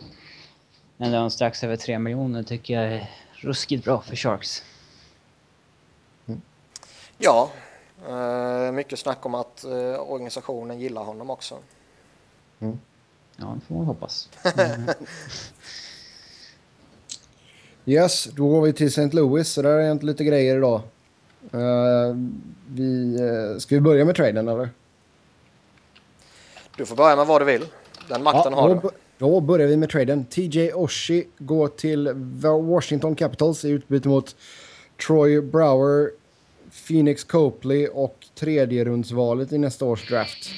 [1.03, 4.63] en lön strax över 3 miljoner tycker jag är ruskigt bra för Sharks.
[7.23, 7.51] Ja,
[8.09, 11.59] eh, mycket snack om att eh, organisationen gillar honom också.
[12.61, 12.79] Mm.
[13.37, 14.29] Ja, det får man hoppas.
[17.85, 19.09] yes, då går vi till St.
[19.13, 19.49] Louis.
[19.49, 20.81] Så där är inte lite grejer idag.
[21.55, 22.17] Uh,
[22.69, 24.71] vi, uh, ska vi börja med traden eller?
[26.77, 27.67] Du får börja med vad du vill.
[28.09, 28.91] Den makten ja, har du.
[29.19, 30.25] Då börjar vi med traden.
[30.25, 32.13] TJ Oshie går till
[32.63, 34.37] Washington Capitals i utbyte mot
[35.07, 36.11] Troy Brower,
[36.89, 40.51] Phoenix Copley och tredje rundsvalet i nästa års draft.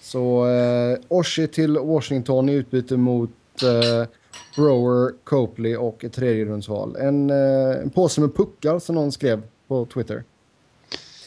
[0.00, 3.30] Så eh, Oshie till Washington i utbyte mot
[3.62, 4.08] eh,
[4.56, 6.96] Brower, Copley och ett tredje rundsval.
[6.96, 10.24] En, eh, en påse med puckar som någon skrev på Twitter.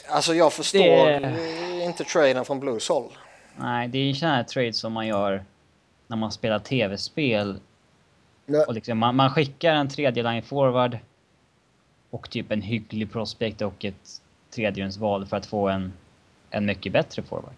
[0.09, 1.83] Alltså jag förstår det...
[1.83, 3.11] inte traden från Blues håll.
[3.55, 5.43] Nej, det är en sån här trade som man gör
[6.07, 7.59] när man spelar tv-spel.
[8.67, 10.97] Och liksom, man, man, skickar en tredje line forward
[12.17, 14.21] och typ en hygglig prospect och ett
[14.55, 15.93] tredjedelsval för att få en,
[16.49, 17.53] en mycket bättre forward.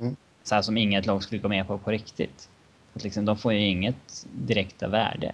[0.00, 0.16] Mm.
[0.42, 2.48] Så här som inget lag skulle gå med på på riktigt.
[2.94, 5.32] Att liksom, de får ju inget direkta värde.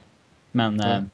[0.53, 1.11] Men mm.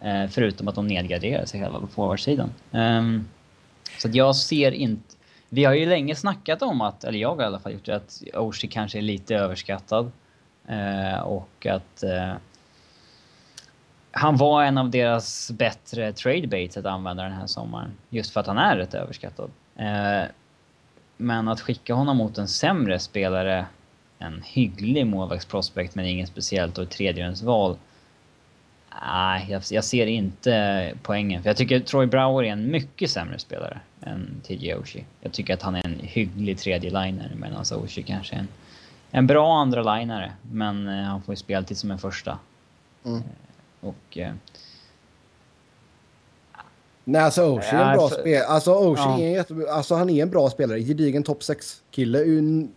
[0.00, 2.50] eh, förutom att de nedgraderar sig själva på forwardsidan.
[2.70, 3.28] Um,
[3.98, 5.14] så att jag ser inte...
[5.48, 7.96] Vi har ju länge snackat om att, eller jag har i alla fall gjort det,
[7.96, 10.12] att Oshie kanske är lite överskattad.
[10.68, 12.32] Eh, och att eh,
[14.16, 17.90] han var en av deras bättre trade baits att använda den här sommaren.
[18.10, 19.50] Just för att han är rätt överskattad.
[19.76, 20.22] Eh,
[21.16, 23.66] men att skicka honom mot en sämre spelare,
[24.18, 27.76] en hygglig målvaktsprospect men ingen speciellt och ett tredjedelsval.
[29.02, 31.42] Nej, jag, jag, ser inte poängen.
[31.42, 35.04] För jag tycker Troy Brower är en mycket sämre spelare än TJ Oshie.
[35.20, 38.48] Jag tycker att han är en hygglig tredje liner medan Oshie kanske är en
[39.16, 42.38] en bra andra linare men eh, han får ju speltid som en första.
[43.04, 43.22] Mm.
[43.84, 44.18] Och...
[44.18, 44.32] Eh,
[47.06, 48.46] Nej, alltså Oshie är en bra för- spelare.
[48.46, 49.18] Alltså Oshie Ja.
[49.20, 49.54] är en jätte...
[49.70, 50.80] Alltså han är en bra spelare.
[50.82, 52.18] Gedigen topp 6-kille.
[52.24, 52.72] Un-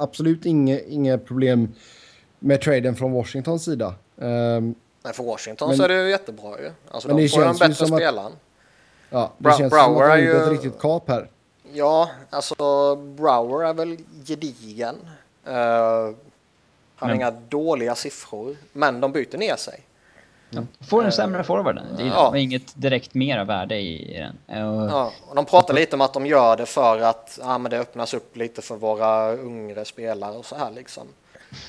[0.00, 1.68] Absolut inga, inga problem
[2.38, 3.94] med traden från Washingtons sida.
[4.20, 6.70] Ehm, Nej, för Washington Men- så är det ju jättebra ju.
[6.90, 8.32] Alltså Men de det får ju en bättre som spelare.
[9.10, 11.30] ja, det Bra- känns som Brower att han är ju- ett riktigt kap här.
[11.72, 14.94] Ja, alltså Brower är väl gedigen.
[15.46, 16.14] Eh, han
[16.96, 19.80] har Men- inga dåliga siffror, men de byter ner sig.
[20.80, 21.80] Får en sämre forward.
[21.96, 22.36] Det är Ja.
[22.36, 24.58] inget direkt mera värde i, i den.
[24.58, 27.58] Eh, Och, Ja, och de pratar lite om att de gör det för att ja,
[27.58, 31.02] men det öppnas upp lite för våra yngre spelare och så här liksom.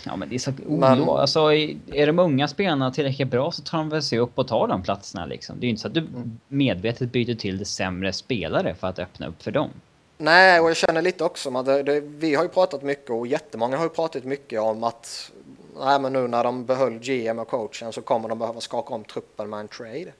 [0.05, 1.09] Ja men det är så Men-.
[1.09, 4.67] Alltså, är de unga spelarna tillräckligt bra så tar de väl sig upp och tar
[4.67, 5.55] de platserna liksom.
[5.59, 6.07] Det är ju inte så att du
[6.47, 9.69] medvetet byter till det sämre spelare för att öppna upp för dem.
[10.17, 13.27] Nej, och jag känner lite också att det, det, vi har ju pratat mycket och
[13.27, 15.31] jättemånga har ju pratat mycket om att
[15.79, 19.03] nej, men nu när de behöll GM och coachen så kommer de behöva skaka om
[19.03, 20.13] truppen med en trade.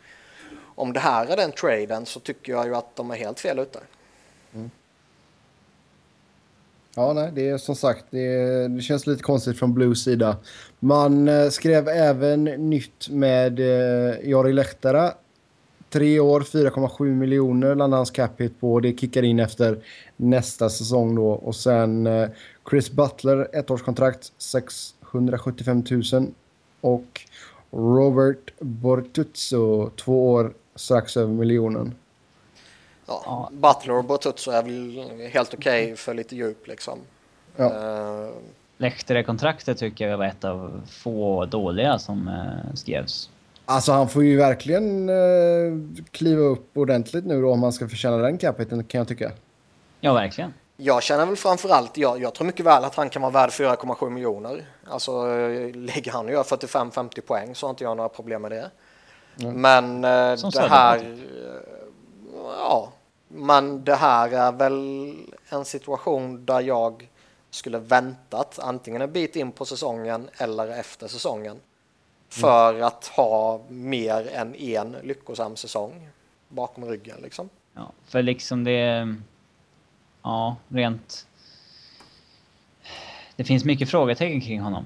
[0.76, 3.60] Om det här är den traden så tycker jag ju att de är helt fel
[3.60, 3.80] ute.
[4.54, 4.70] Mm.
[6.96, 10.38] Ja, nej, det är som sagt, det, det känns lite konstigt från Blues sida.
[10.80, 15.14] Man eh, skrev även nytt med eh, Jari Lehtara.
[15.90, 18.80] Tre år, 4,7 miljoner landar hans cap hit på.
[18.80, 19.84] Det kickar in efter
[20.18, 21.30] nästa säsong då.
[21.30, 22.30] Och sen eh,
[22.70, 24.32] Chris Butler, ettårskontrakt,
[25.12, 26.32] 675 000.
[26.82, 27.22] Och
[27.72, 31.96] Robert Bortuzzo, två år, strax över miljonen.
[33.06, 33.50] Ja.
[33.52, 37.00] Butler och Bortuzzo är väl helt okej för lite djup liksom.
[37.56, 37.66] Ja.
[37.66, 38.32] Eh,
[38.78, 43.30] Lehtere-kontraktet tycker jag var ett av få dåliga som eh, skrevs.
[43.66, 45.16] Alltså han får ju verkligen eh,
[46.12, 49.32] kliva upp ordentligt nu då om han ska förtjäna den capiten kan jag tycka.
[50.00, 50.54] Ja, verkligen.
[50.82, 54.10] Jag känner väl framförallt, jag, jag tror mycket väl att han kan vara värd 4,7
[54.10, 54.66] miljoner.
[54.88, 55.26] Alltså
[55.74, 58.72] lägger han och gör 45-50 poäng så har inte jag några problem med det.
[59.36, 61.62] Men eh, det här, eh,
[62.58, 62.92] ja,
[63.28, 65.16] men det här är väl
[65.50, 67.10] en situation där jag
[67.50, 71.58] skulle väntat antingen en bit in på säsongen eller efter säsongen.
[72.30, 76.10] För att ha mer än en lyckosam säsong
[76.48, 77.50] bakom ryggen liksom.
[77.74, 79.16] Ja, för liksom det...
[80.24, 81.28] Ja, rent...
[83.36, 84.86] Det finns mycket frågetecken kring honom.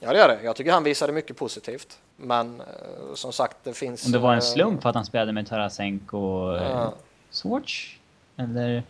[0.00, 0.42] Ja det gör det.
[0.42, 1.98] Jag tycker han visade mycket positivt.
[2.16, 2.66] Men eh,
[3.14, 4.06] som sagt det finns...
[4.06, 6.94] Om det var en eh, slump att han spelade med Tarasenko och eh, Ja.
[7.30, 7.86] Swartz?
[8.36, 8.82] Eller...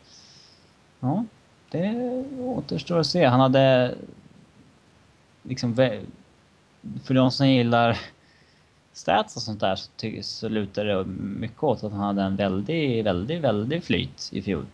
[1.01, 1.24] Ja,
[1.70, 3.24] det återstår att se.
[3.24, 3.95] Han hade...
[5.43, 5.74] Liksom...
[7.05, 7.99] För de som gillar
[8.93, 9.89] stats och sånt där så,
[10.23, 14.66] så lutar det mycket åt att han hade en väldigt, väldigt, väldigt flyt i fjol.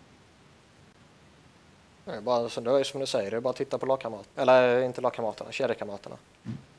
[2.06, 4.42] Är bara, så det är som du säger, det är bara att titta på lagkamraterna.
[4.42, 6.16] Eller inte lagkamraterna, kedjekamraterna.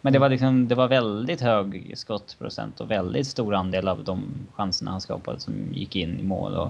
[0.02, 4.24] Men det var liksom, det var väldigt hög skottprocent och väldigt stor andel av de
[4.56, 6.70] chanserna han skapade som gick in i mål och...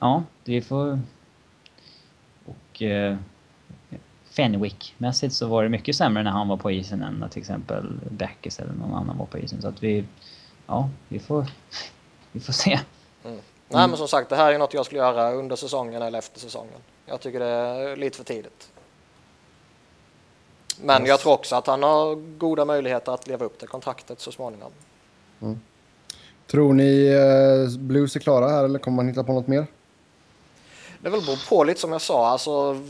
[0.00, 1.00] Ja, det får...
[2.46, 2.82] Och...
[2.82, 3.16] Eh,
[4.32, 7.98] Fenwick-mässigt så var det mycket sämre när han var på isen än när till exempel
[8.10, 9.62] Backes eller någon annan var på isen.
[9.62, 10.04] Så att vi...
[10.66, 11.46] Ja, vi får...
[12.32, 12.80] Vi får se.
[13.68, 16.40] Nej men som sagt, det här är något jag skulle göra under säsongen eller efter
[16.40, 16.80] säsongen.
[17.12, 18.70] Jag tycker det är lite för tidigt.
[20.80, 24.32] Men jag tror också att han har goda möjligheter att leva upp till kontraktet så
[24.32, 24.70] småningom.
[26.46, 29.66] Tror ni eh, Blues är klara här eller kommer man hitta på något mer?
[31.00, 32.80] Det väl beror på lite som jag sa, alltså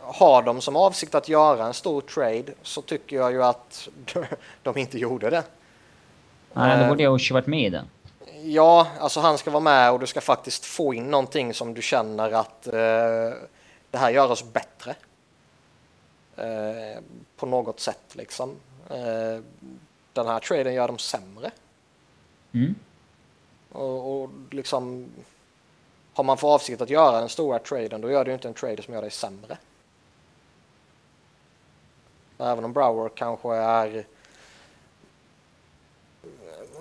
[0.00, 3.88] har de som avsikt att göra en stor trade så tycker jag ju att
[4.62, 5.42] de inte gjorde det.
[6.52, 6.88] Nej, då Eh.
[6.88, 7.84] borde jag också varit med i den.
[8.46, 11.82] Ja, alltså han ska vara med och du ska faktiskt få in någonting som du
[11.82, 13.32] känner att eh,
[13.90, 14.94] det här gör oss bättre.
[16.36, 17.02] Eh,
[17.36, 18.56] på något sätt liksom.
[18.90, 19.42] Eh,
[20.12, 21.50] den här traden gör dem sämre.
[22.52, 22.74] Mm.
[23.72, 25.06] Och, och liksom
[26.14, 28.82] har man för avsikt att göra den stora traden då gör du inte en trade
[28.82, 29.58] som gör dig sämre.
[32.38, 34.06] Även om Brower kanske är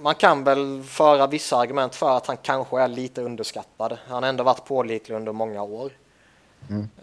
[0.03, 3.97] man kan väl föra vissa argument för att han kanske är lite underskattad.
[4.07, 5.91] Han har ändå varit pålitlig under många år.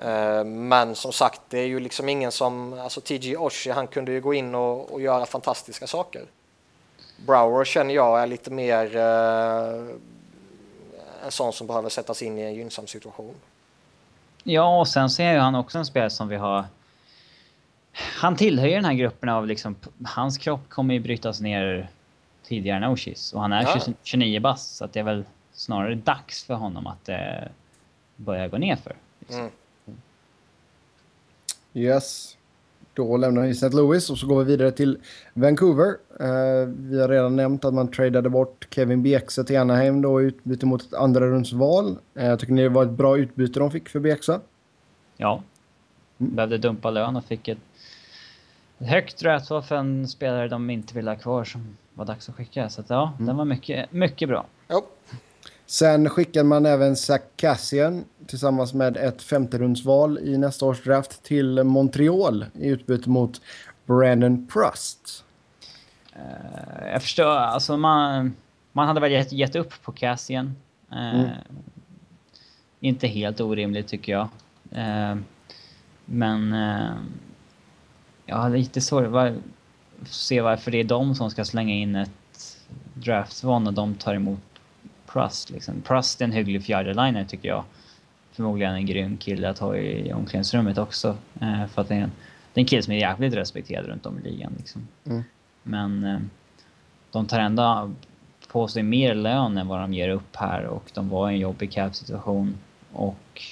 [0.02, 4.12] Eh, Men som sagt, det är ju liksom ingen som, alltså TG Oshie, han kunde
[4.12, 6.22] ju gå in och, och göra fantastiska saker.
[7.26, 9.94] Brower känner jag är lite mer eh,
[11.24, 13.34] en sån som behöver sättas in i en gynnsam situation.
[14.42, 16.64] Ja, och sen så är ju han också en spelare som vi har...
[17.92, 19.76] Han tillhör ju den här gruppen av liksom...
[20.04, 21.90] Hans kropp kommer ju brytas ner
[22.50, 23.32] tidigare än Oshis.
[23.32, 23.80] Och han är Ja.
[23.80, 27.16] 20 29 bast, så att det är väl snarare dags för honom att eh,
[28.16, 28.96] börja gå ner för.
[29.30, 29.50] Mm.
[31.74, 32.36] Yes.
[32.94, 33.68] Då lämnar vi St.
[33.68, 34.98] Louis och så går vi vidare till
[35.34, 35.88] Vancouver.
[36.20, 40.24] Uh, vi har redan nämnt att man tradade bort Kevin Bieksa till Anaheim då i
[40.24, 41.98] utbyte mot ett andra rundsval.
[42.20, 44.40] Uh, tycker ni det var ett bra utbyte de fick för Bieksa?
[45.16, 45.42] Ja.
[46.18, 46.34] Mm.
[46.34, 47.58] Behövde dumpa lön och fick ett
[48.80, 52.68] högt draftval för en spelare de inte ville ha kvar som var dags att skicka.
[52.68, 53.26] Så att, ja, mm.
[53.26, 54.46] den var mycket, mycket bra.
[54.68, 54.82] Ja.
[55.66, 61.64] Sen skickade man även Zach Cassian tillsammans med ett femterumsval i nästa års draft till
[61.64, 63.40] Montreal i utbyte mot
[63.86, 65.24] Brandon Prust.
[66.16, 68.34] Uh, jag förstår, alltså man,
[68.72, 70.56] man hade väl gett, gett upp på Cassian.
[70.92, 71.30] Uh, mm.
[72.80, 74.28] Inte helt orimligt tycker jag.
[74.72, 75.20] Uh,
[76.04, 76.54] men
[78.36, 79.34] har lite svårt att
[80.06, 82.10] se varför det är de som ska slänga in ett
[82.94, 84.40] draftval när de tar emot
[85.06, 85.50] Prust.
[85.50, 85.80] Liksom.
[85.80, 87.64] Prust är en hygglig fjärdeliner tycker jag.
[88.32, 91.16] Förmodligen en grym kille att ha i omklädningsrummet också.
[91.40, 92.12] Eh, för att det är, en,
[92.52, 94.52] det är en kille som är jävligt respekterad runt om i ligan.
[94.58, 94.88] Liksom.
[95.06, 95.22] Mm.
[95.62, 96.18] Men eh,
[97.12, 97.90] de tar ändå
[98.52, 101.40] på sig mer lön än vad de ger upp här och de var i en
[101.40, 102.56] jobbig cap-situation.
[102.92, 103.42] Och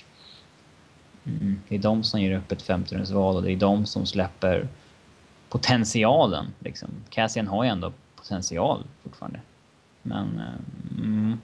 [1.28, 4.68] mm, det är de som ger upp ett femterumsval och det är de som släpper
[5.48, 6.46] potentialen.
[6.58, 6.88] Liksom.
[7.10, 9.40] Cassian har ju ändå potential fortfarande.
[10.02, 10.40] Men...
[10.40, 11.40] Eh, mm,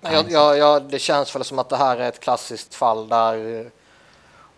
[0.00, 3.60] jag, jag, jag, det känns väl som att det här är ett klassiskt fall där
[3.60, 3.66] eh,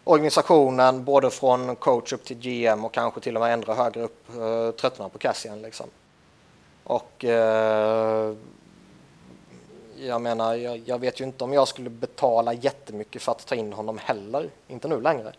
[0.04, 4.28] organisationen, både från coach upp till GM och kanske till och med ändra högre upp,
[4.28, 5.62] eh, tröttnar på Cassian.
[5.62, 5.86] Liksom.
[6.84, 8.34] Och eh,
[10.06, 13.54] jag menar, jag, jag, vet ju inte om jag skulle betala jättemycket för att ta
[13.54, 14.50] in honom heller.
[14.68, 15.32] Inte nu längre.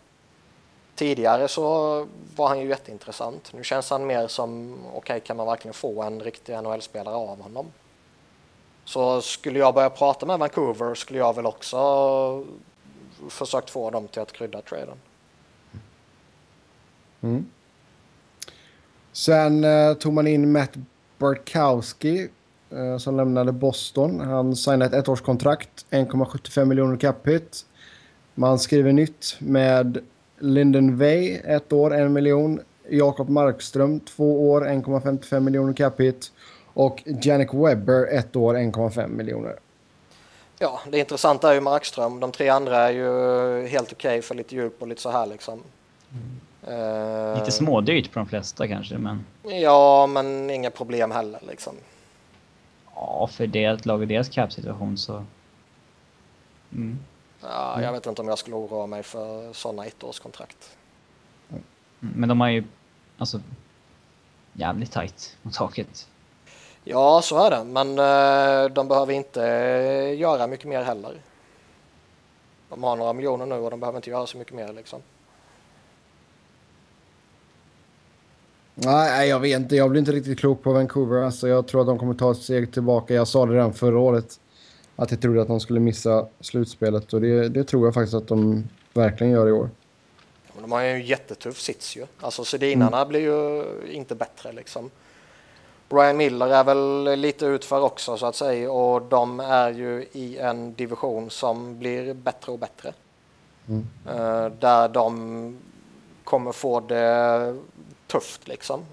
[0.94, 1.62] Tidigare så
[2.36, 3.52] var han ju jätteintressant.
[3.52, 7.42] Nu känns han mer som, okej, okay, kan man verkligen få en riktig NHL-spelare av
[7.42, 7.66] honom?
[8.84, 12.46] Så skulle jag börja prata med Vancouver skulle jag väl också
[13.28, 14.96] försökt få dem till att krydda traden.
[17.20, 17.46] Mm.
[19.12, 20.74] Sen eh, tog man in Matt
[21.18, 22.28] Bartkowski
[22.98, 24.20] som lämnade Boston.
[24.20, 27.56] Han signade ett ettårskontrakt, 1,75 miljoner capita.
[28.34, 29.98] Man skriver nytt med
[30.38, 32.60] Linden Way, ett år, en miljon.
[32.88, 36.26] Jakob Markström, två år, 1,55 miljoner capita.
[36.74, 39.56] Och Janik Webber, ett år, 1,5 miljoner.
[40.58, 42.20] Ja, det intressanta är ju Markström.
[42.20, 45.26] De tre andra är ju helt okej okay för lite djup och lite så här
[45.26, 45.62] liksom.
[46.10, 46.78] Mm.
[46.80, 49.24] Uh, lite smådyrt på de flesta kanske, men...
[49.42, 51.74] Ja, men inga problem heller liksom.
[53.06, 55.24] Ja, för det lag i deras cap-situation så...
[56.72, 56.98] Mm.
[57.40, 60.76] Ja, jag vet inte om jag skulle oroa mig för sådana ettårskontrakt.
[61.50, 61.62] Mm,
[61.98, 62.64] men de har ju
[63.18, 63.40] alltså
[64.52, 66.08] jävligt tajt mot taket.
[66.84, 67.64] Ja, så är det.
[67.64, 69.40] Men uh, de behöver inte
[70.18, 71.20] göra mycket mer heller.
[72.68, 75.02] De har några miljoner nu och de behöver inte göra så mycket mer liksom.
[78.84, 79.76] Nej, jag vet inte.
[79.76, 81.22] Jag blir inte riktigt klok på Vancouver.
[81.22, 83.14] Alltså, jag tror att de kommer ta ett steg tillbaka.
[83.14, 84.40] Jag sa det redan förra året.
[84.96, 87.12] Att jag trodde att de skulle missa slutspelet.
[87.12, 89.70] Och det, det tror jag faktiskt att de verkligen gör i år.
[90.60, 92.06] de har ju en jättetuff sits ju.
[92.20, 93.08] Alltså Sedinarna mm.
[93.08, 94.90] blir ju inte bättre liksom.
[95.88, 100.38] Ryan Miller är väl lite utför också så att säga och de är ju i
[100.38, 102.92] en division som blir bättre och bättre.
[103.68, 103.86] Mm.
[104.08, 105.58] Uh, där de
[106.24, 107.56] kommer få det
[108.12, 108.84] tufft liksom.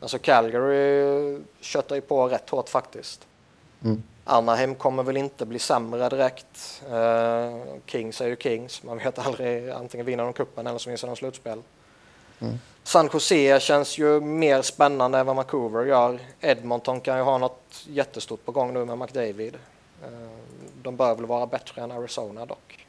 [0.00, 3.26] Alltså Calgary köttar ju på rätt hårt faktiskt.
[3.84, 4.02] Mm.
[4.24, 6.82] Anaheim kommer väl inte bli sämre direkt.
[6.90, 11.08] Uh, Kings är ju Kings, man vet aldrig, antingen vinner de kuppen eller så missar
[11.08, 11.62] de slutspel.
[12.40, 12.58] Mm.
[12.82, 16.18] San Jose känns ju mer spännande än vad Vancouver gör.
[16.40, 19.54] Edmonton kan ju ha något jättestort på gång nu med McDavid.
[20.02, 20.08] Eh,
[20.82, 22.86] de bör väl vara bättre än Arizona dock.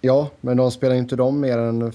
[0.00, 1.92] Ja, men de spelar inte de mer än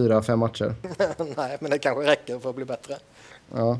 [0.00, 0.74] fyra, fem matcher.
[1.36, 2.96] Nej, men det kanske räcker för att bli bättre.
[3.54, 3.78] Ja.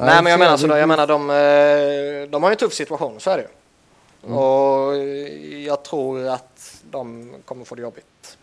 [0.00, 3.20] Nej, men jag menar sådär, jag menar de, eh, de har ju en tuff situation,
[3.20, 3.48] så är det ju.
[4.26, 4.38] Mm.
[4.38, 4.96] Och
[5.66, 8.38] jag tror att de kommer få det jobbigt.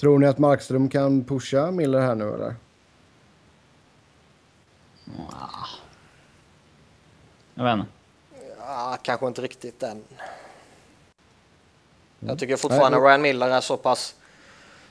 [0.00, 2.54] Tror ni att Markström kan pusha Miller här nu eller?
[7.54, 7.86] Jag vet inte.
[8.58, 10.04] Ja, kanske inte riktigt än.
[12.20, 14.14] Jag tycker fortfarande Nej, Ryan Miller är så pass,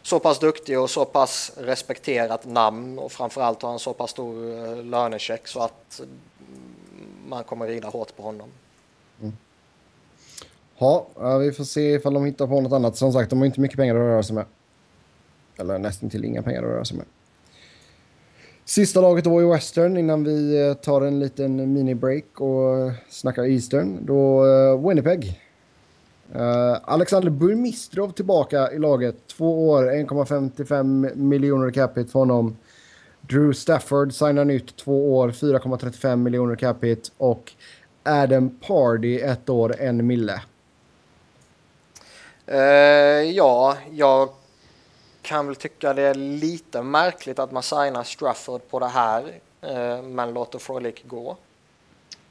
[0.10, 4.68] så pass duktig och så pass respekterat namn och framförallt har han så pass stor
[4.68, 6.10] eh, lönecheck så att mm,
[7.28, 8.50] man kommer rida hårt på honom.
[9.22, 9.34] Mm.
[10.78, 11.08] Ja,
[11.38, 12.98] vi får se ifall de hittar på något annat.
[12.98, 14.46] Som sagt, de har inte mycket pengar att röra sig med.
[15.58, 17.06] Eller nästan till inga pengar att röra sig med.
[18.66, 23.44] Sista laget då i Western innan vi eh, tar en liten mini-break och eh, snackar
[23.44, 24.06] Eastern.
[24.06, 24.44] Då
[24.78, 25.40] Winnipeg.
[26.36, 29.28] Uh, Alexander Burmistrov tillbaka i laget.
[29.28, 32.58] Två år, 1,55 miljoner capita för honom.
[33.22, 37.12] Drew Stafford signar nytt två år, 4,35 miljoner capita.
[37.18, 37.54] Och
[38.04, 40.42] Adam Pardy ett år, en mille.
[42.52, 42.58] Uh,
[43.32, 44.30] ja, jag
[45.22, 49.22] kan väl tycka det är lite märkligt att man signar Strafford på det här,
[49.64, 51.38] uh, men låter Frolic gå.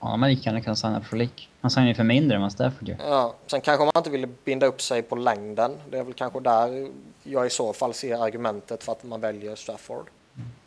[0.00, 1.30] Ja, men lika gärna kan signa Frolic.
[1.60, 2.96] Han signar ju för mindre än vad Stafford gör.
[3.00, 5.76] Ja, sen kanske man inte ville binda upp sig på längden.
[5.90, 6.88] Det är väl kanske där
[7.22, 10.06] jag i så fall ser argumentet för att man väljer Stafford.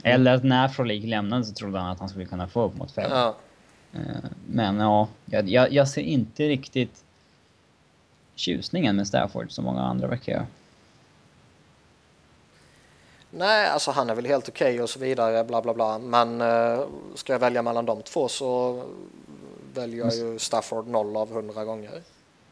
[0.03, 2.91] Eller att när Frolic lämnade så trodde han att han skulle kunna få upp mot
[2.91, 3.11] fem.
[3.11, 3.35] Ja.
[3.93, 3.99] Eh,
[4.47, 7.03] men ja, jag, jag ser inte riktigt
[8.35, 10.45] tjusningen med Stafford som många andra verkar göra.
[13.31, 15.99] Nej, alltså han är väl helt okej okay och så vidare, bla bla bla.
[15.99, 18.83] Men uh, ska jag välja mellan de två så
[19.73, 22.01] väljer jag ju Stafford 0 av 100 gånger.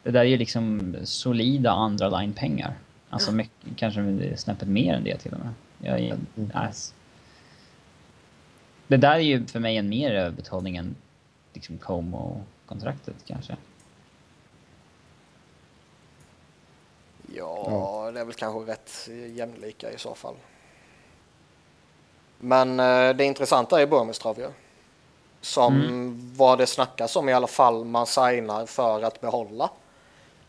[0.02, 2.74] Det där är ju liksom solida andra line-pengar.
[3.10, 5.52] Alltså mycket, kanske snäppet mer än det till och med.
[5.78, 6.50] Jag, mm.
[6.54, 6.94] alltså.
[8.86, 10.94] Det där är ju för mig en mer överbetalning än
[11.52, 13.56] liksom Como-kontraktet kanske.
[17.34, 20.34] Ja, ja, det är väl kanske rätt jämlika i så fall.
[22.40, 24.48] Men eh, det intressanta är Burmistrov ju.
[25.40, 26.32] Som mm.
[26.36, 29.70] vad det snackas om i alla fall man signar för att behålla.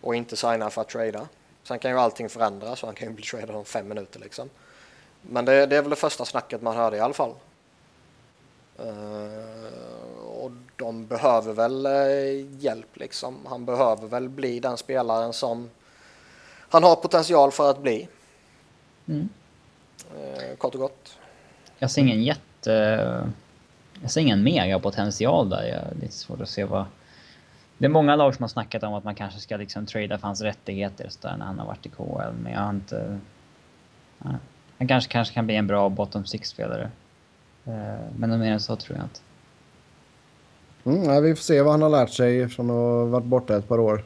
[0.02, 1.28] Och inte signar för att trada.
[1.64, 4.50] Sen kan ju allting förändras så han kan ju bli tradad om fem minuter liksom.
[5.22, 7.34] Men det, det, är väl det första snacket man hörde i alla fall.
[8.80, 13.46] Uh, och de behöver väl uh, hjälp liksom.
[13.46, 15.70] Han behöver väl bli den spelaren som
[16.70, 18.08] han har potential för att bli.
[19.08, 19.30] Mm.
[20.16, 21.18] Uh, kort och gott.
[21.82, 23.28] Jag ser ingen jätte...
[24.02, 25.64] Jag ser ingen megapotential där.
[25.64, 26.86] Jag är lite svårt att se vad...
[27.78, 30.28] Det är många lag som har snackat om att man kanske ska liksom trada för
[30.28, 33.20] hans rättigheter så där när han har varit i KHL, men jag har inte...
[34.24, 34.30] Ja.
[34.78, 36.92] Han kanske, kanske kan bli en bra bottom six-spelare.
[37.66, 39.20] Eh, men mer än så tror jag inte.
[40.84, 43.58] Mm, nej, vi får se vad han har lärt sig från att ha varit borta
[43.58, 44.04] ett par år.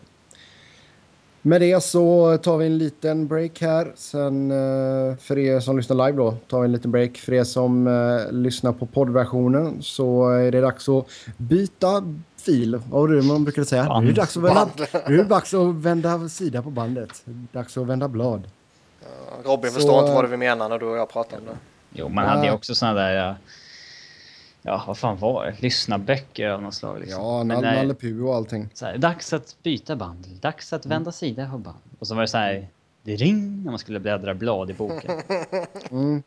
[1.47, 3.91] Med det så tar vi en liten break här.
[3.95, 7.17] Sen eh, för er som lyssnar live då tar vi en liten break.
[7.17, 11.07] För er som uh, lyssnar på poddversionen så är det dags att
[11.37, 12.03] byta
[12.37, 12.81] fil.
[12.89, 13.99] Vad det man brukade säga?
[13.99, 14.67] Nu är det dags att vända,
[15.07, 17.23] nu är det dags att vända sida på bandet.
[17.51, 18.43] Dags att vända blad.
[19.43, 21.57] Robin så, förstår inte vad vi menar när du och jag pratar om det.
[21.93, 23.11] Jo, man hade ju också sådana där...
[23.11, 23.35] Ja,
[24.65, 25.61] ja, vad fan var det?
[25.61, 26.99] Lyssnarböcker av något slag.
[26.99, 27.21] Liksom.
[27.21, 28.69] Ja, Nalle Puh och allting.
[28.73, 30.27] Så här, dags att byta band.
[30.41, 31.11] Dags att vända mm.
[31.11, 31.77] sida på band.
[31.99, 32.67] Och så var det så här...
[33.03, 35.11] Det ring när man skulle bläddra blad i boken.
[35.91, 36.23] Mm.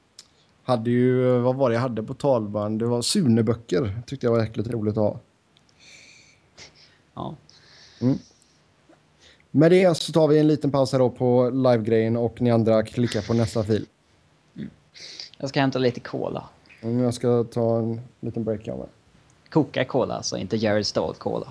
[0.65, 1.39] Hade ju...
[1.39, 2.79] Vad var det jag hade på talband?
[2.79, 4.03] Det var Sune-böcker.
[4.07, 5.21] Tyckte jag var jäkligt roligt att ha.
[7.15, 7.35] Ja.
[8.01, 8.19] Mm.
[9.51, 12.83] Med det så tar vi en liten paus här då på live-grejen och ni andra
[12.83, 13.87] klickar på nästa fil.
[14.57, 14.71] Mm.
[15.39, 16.45] Jag ska hämta lite cola.
[16.81, 18.89] Jag ska ta en liten break av mig.
[19.51, 21.49] Coca-Cola, alltså inte Jared Stall-Cola.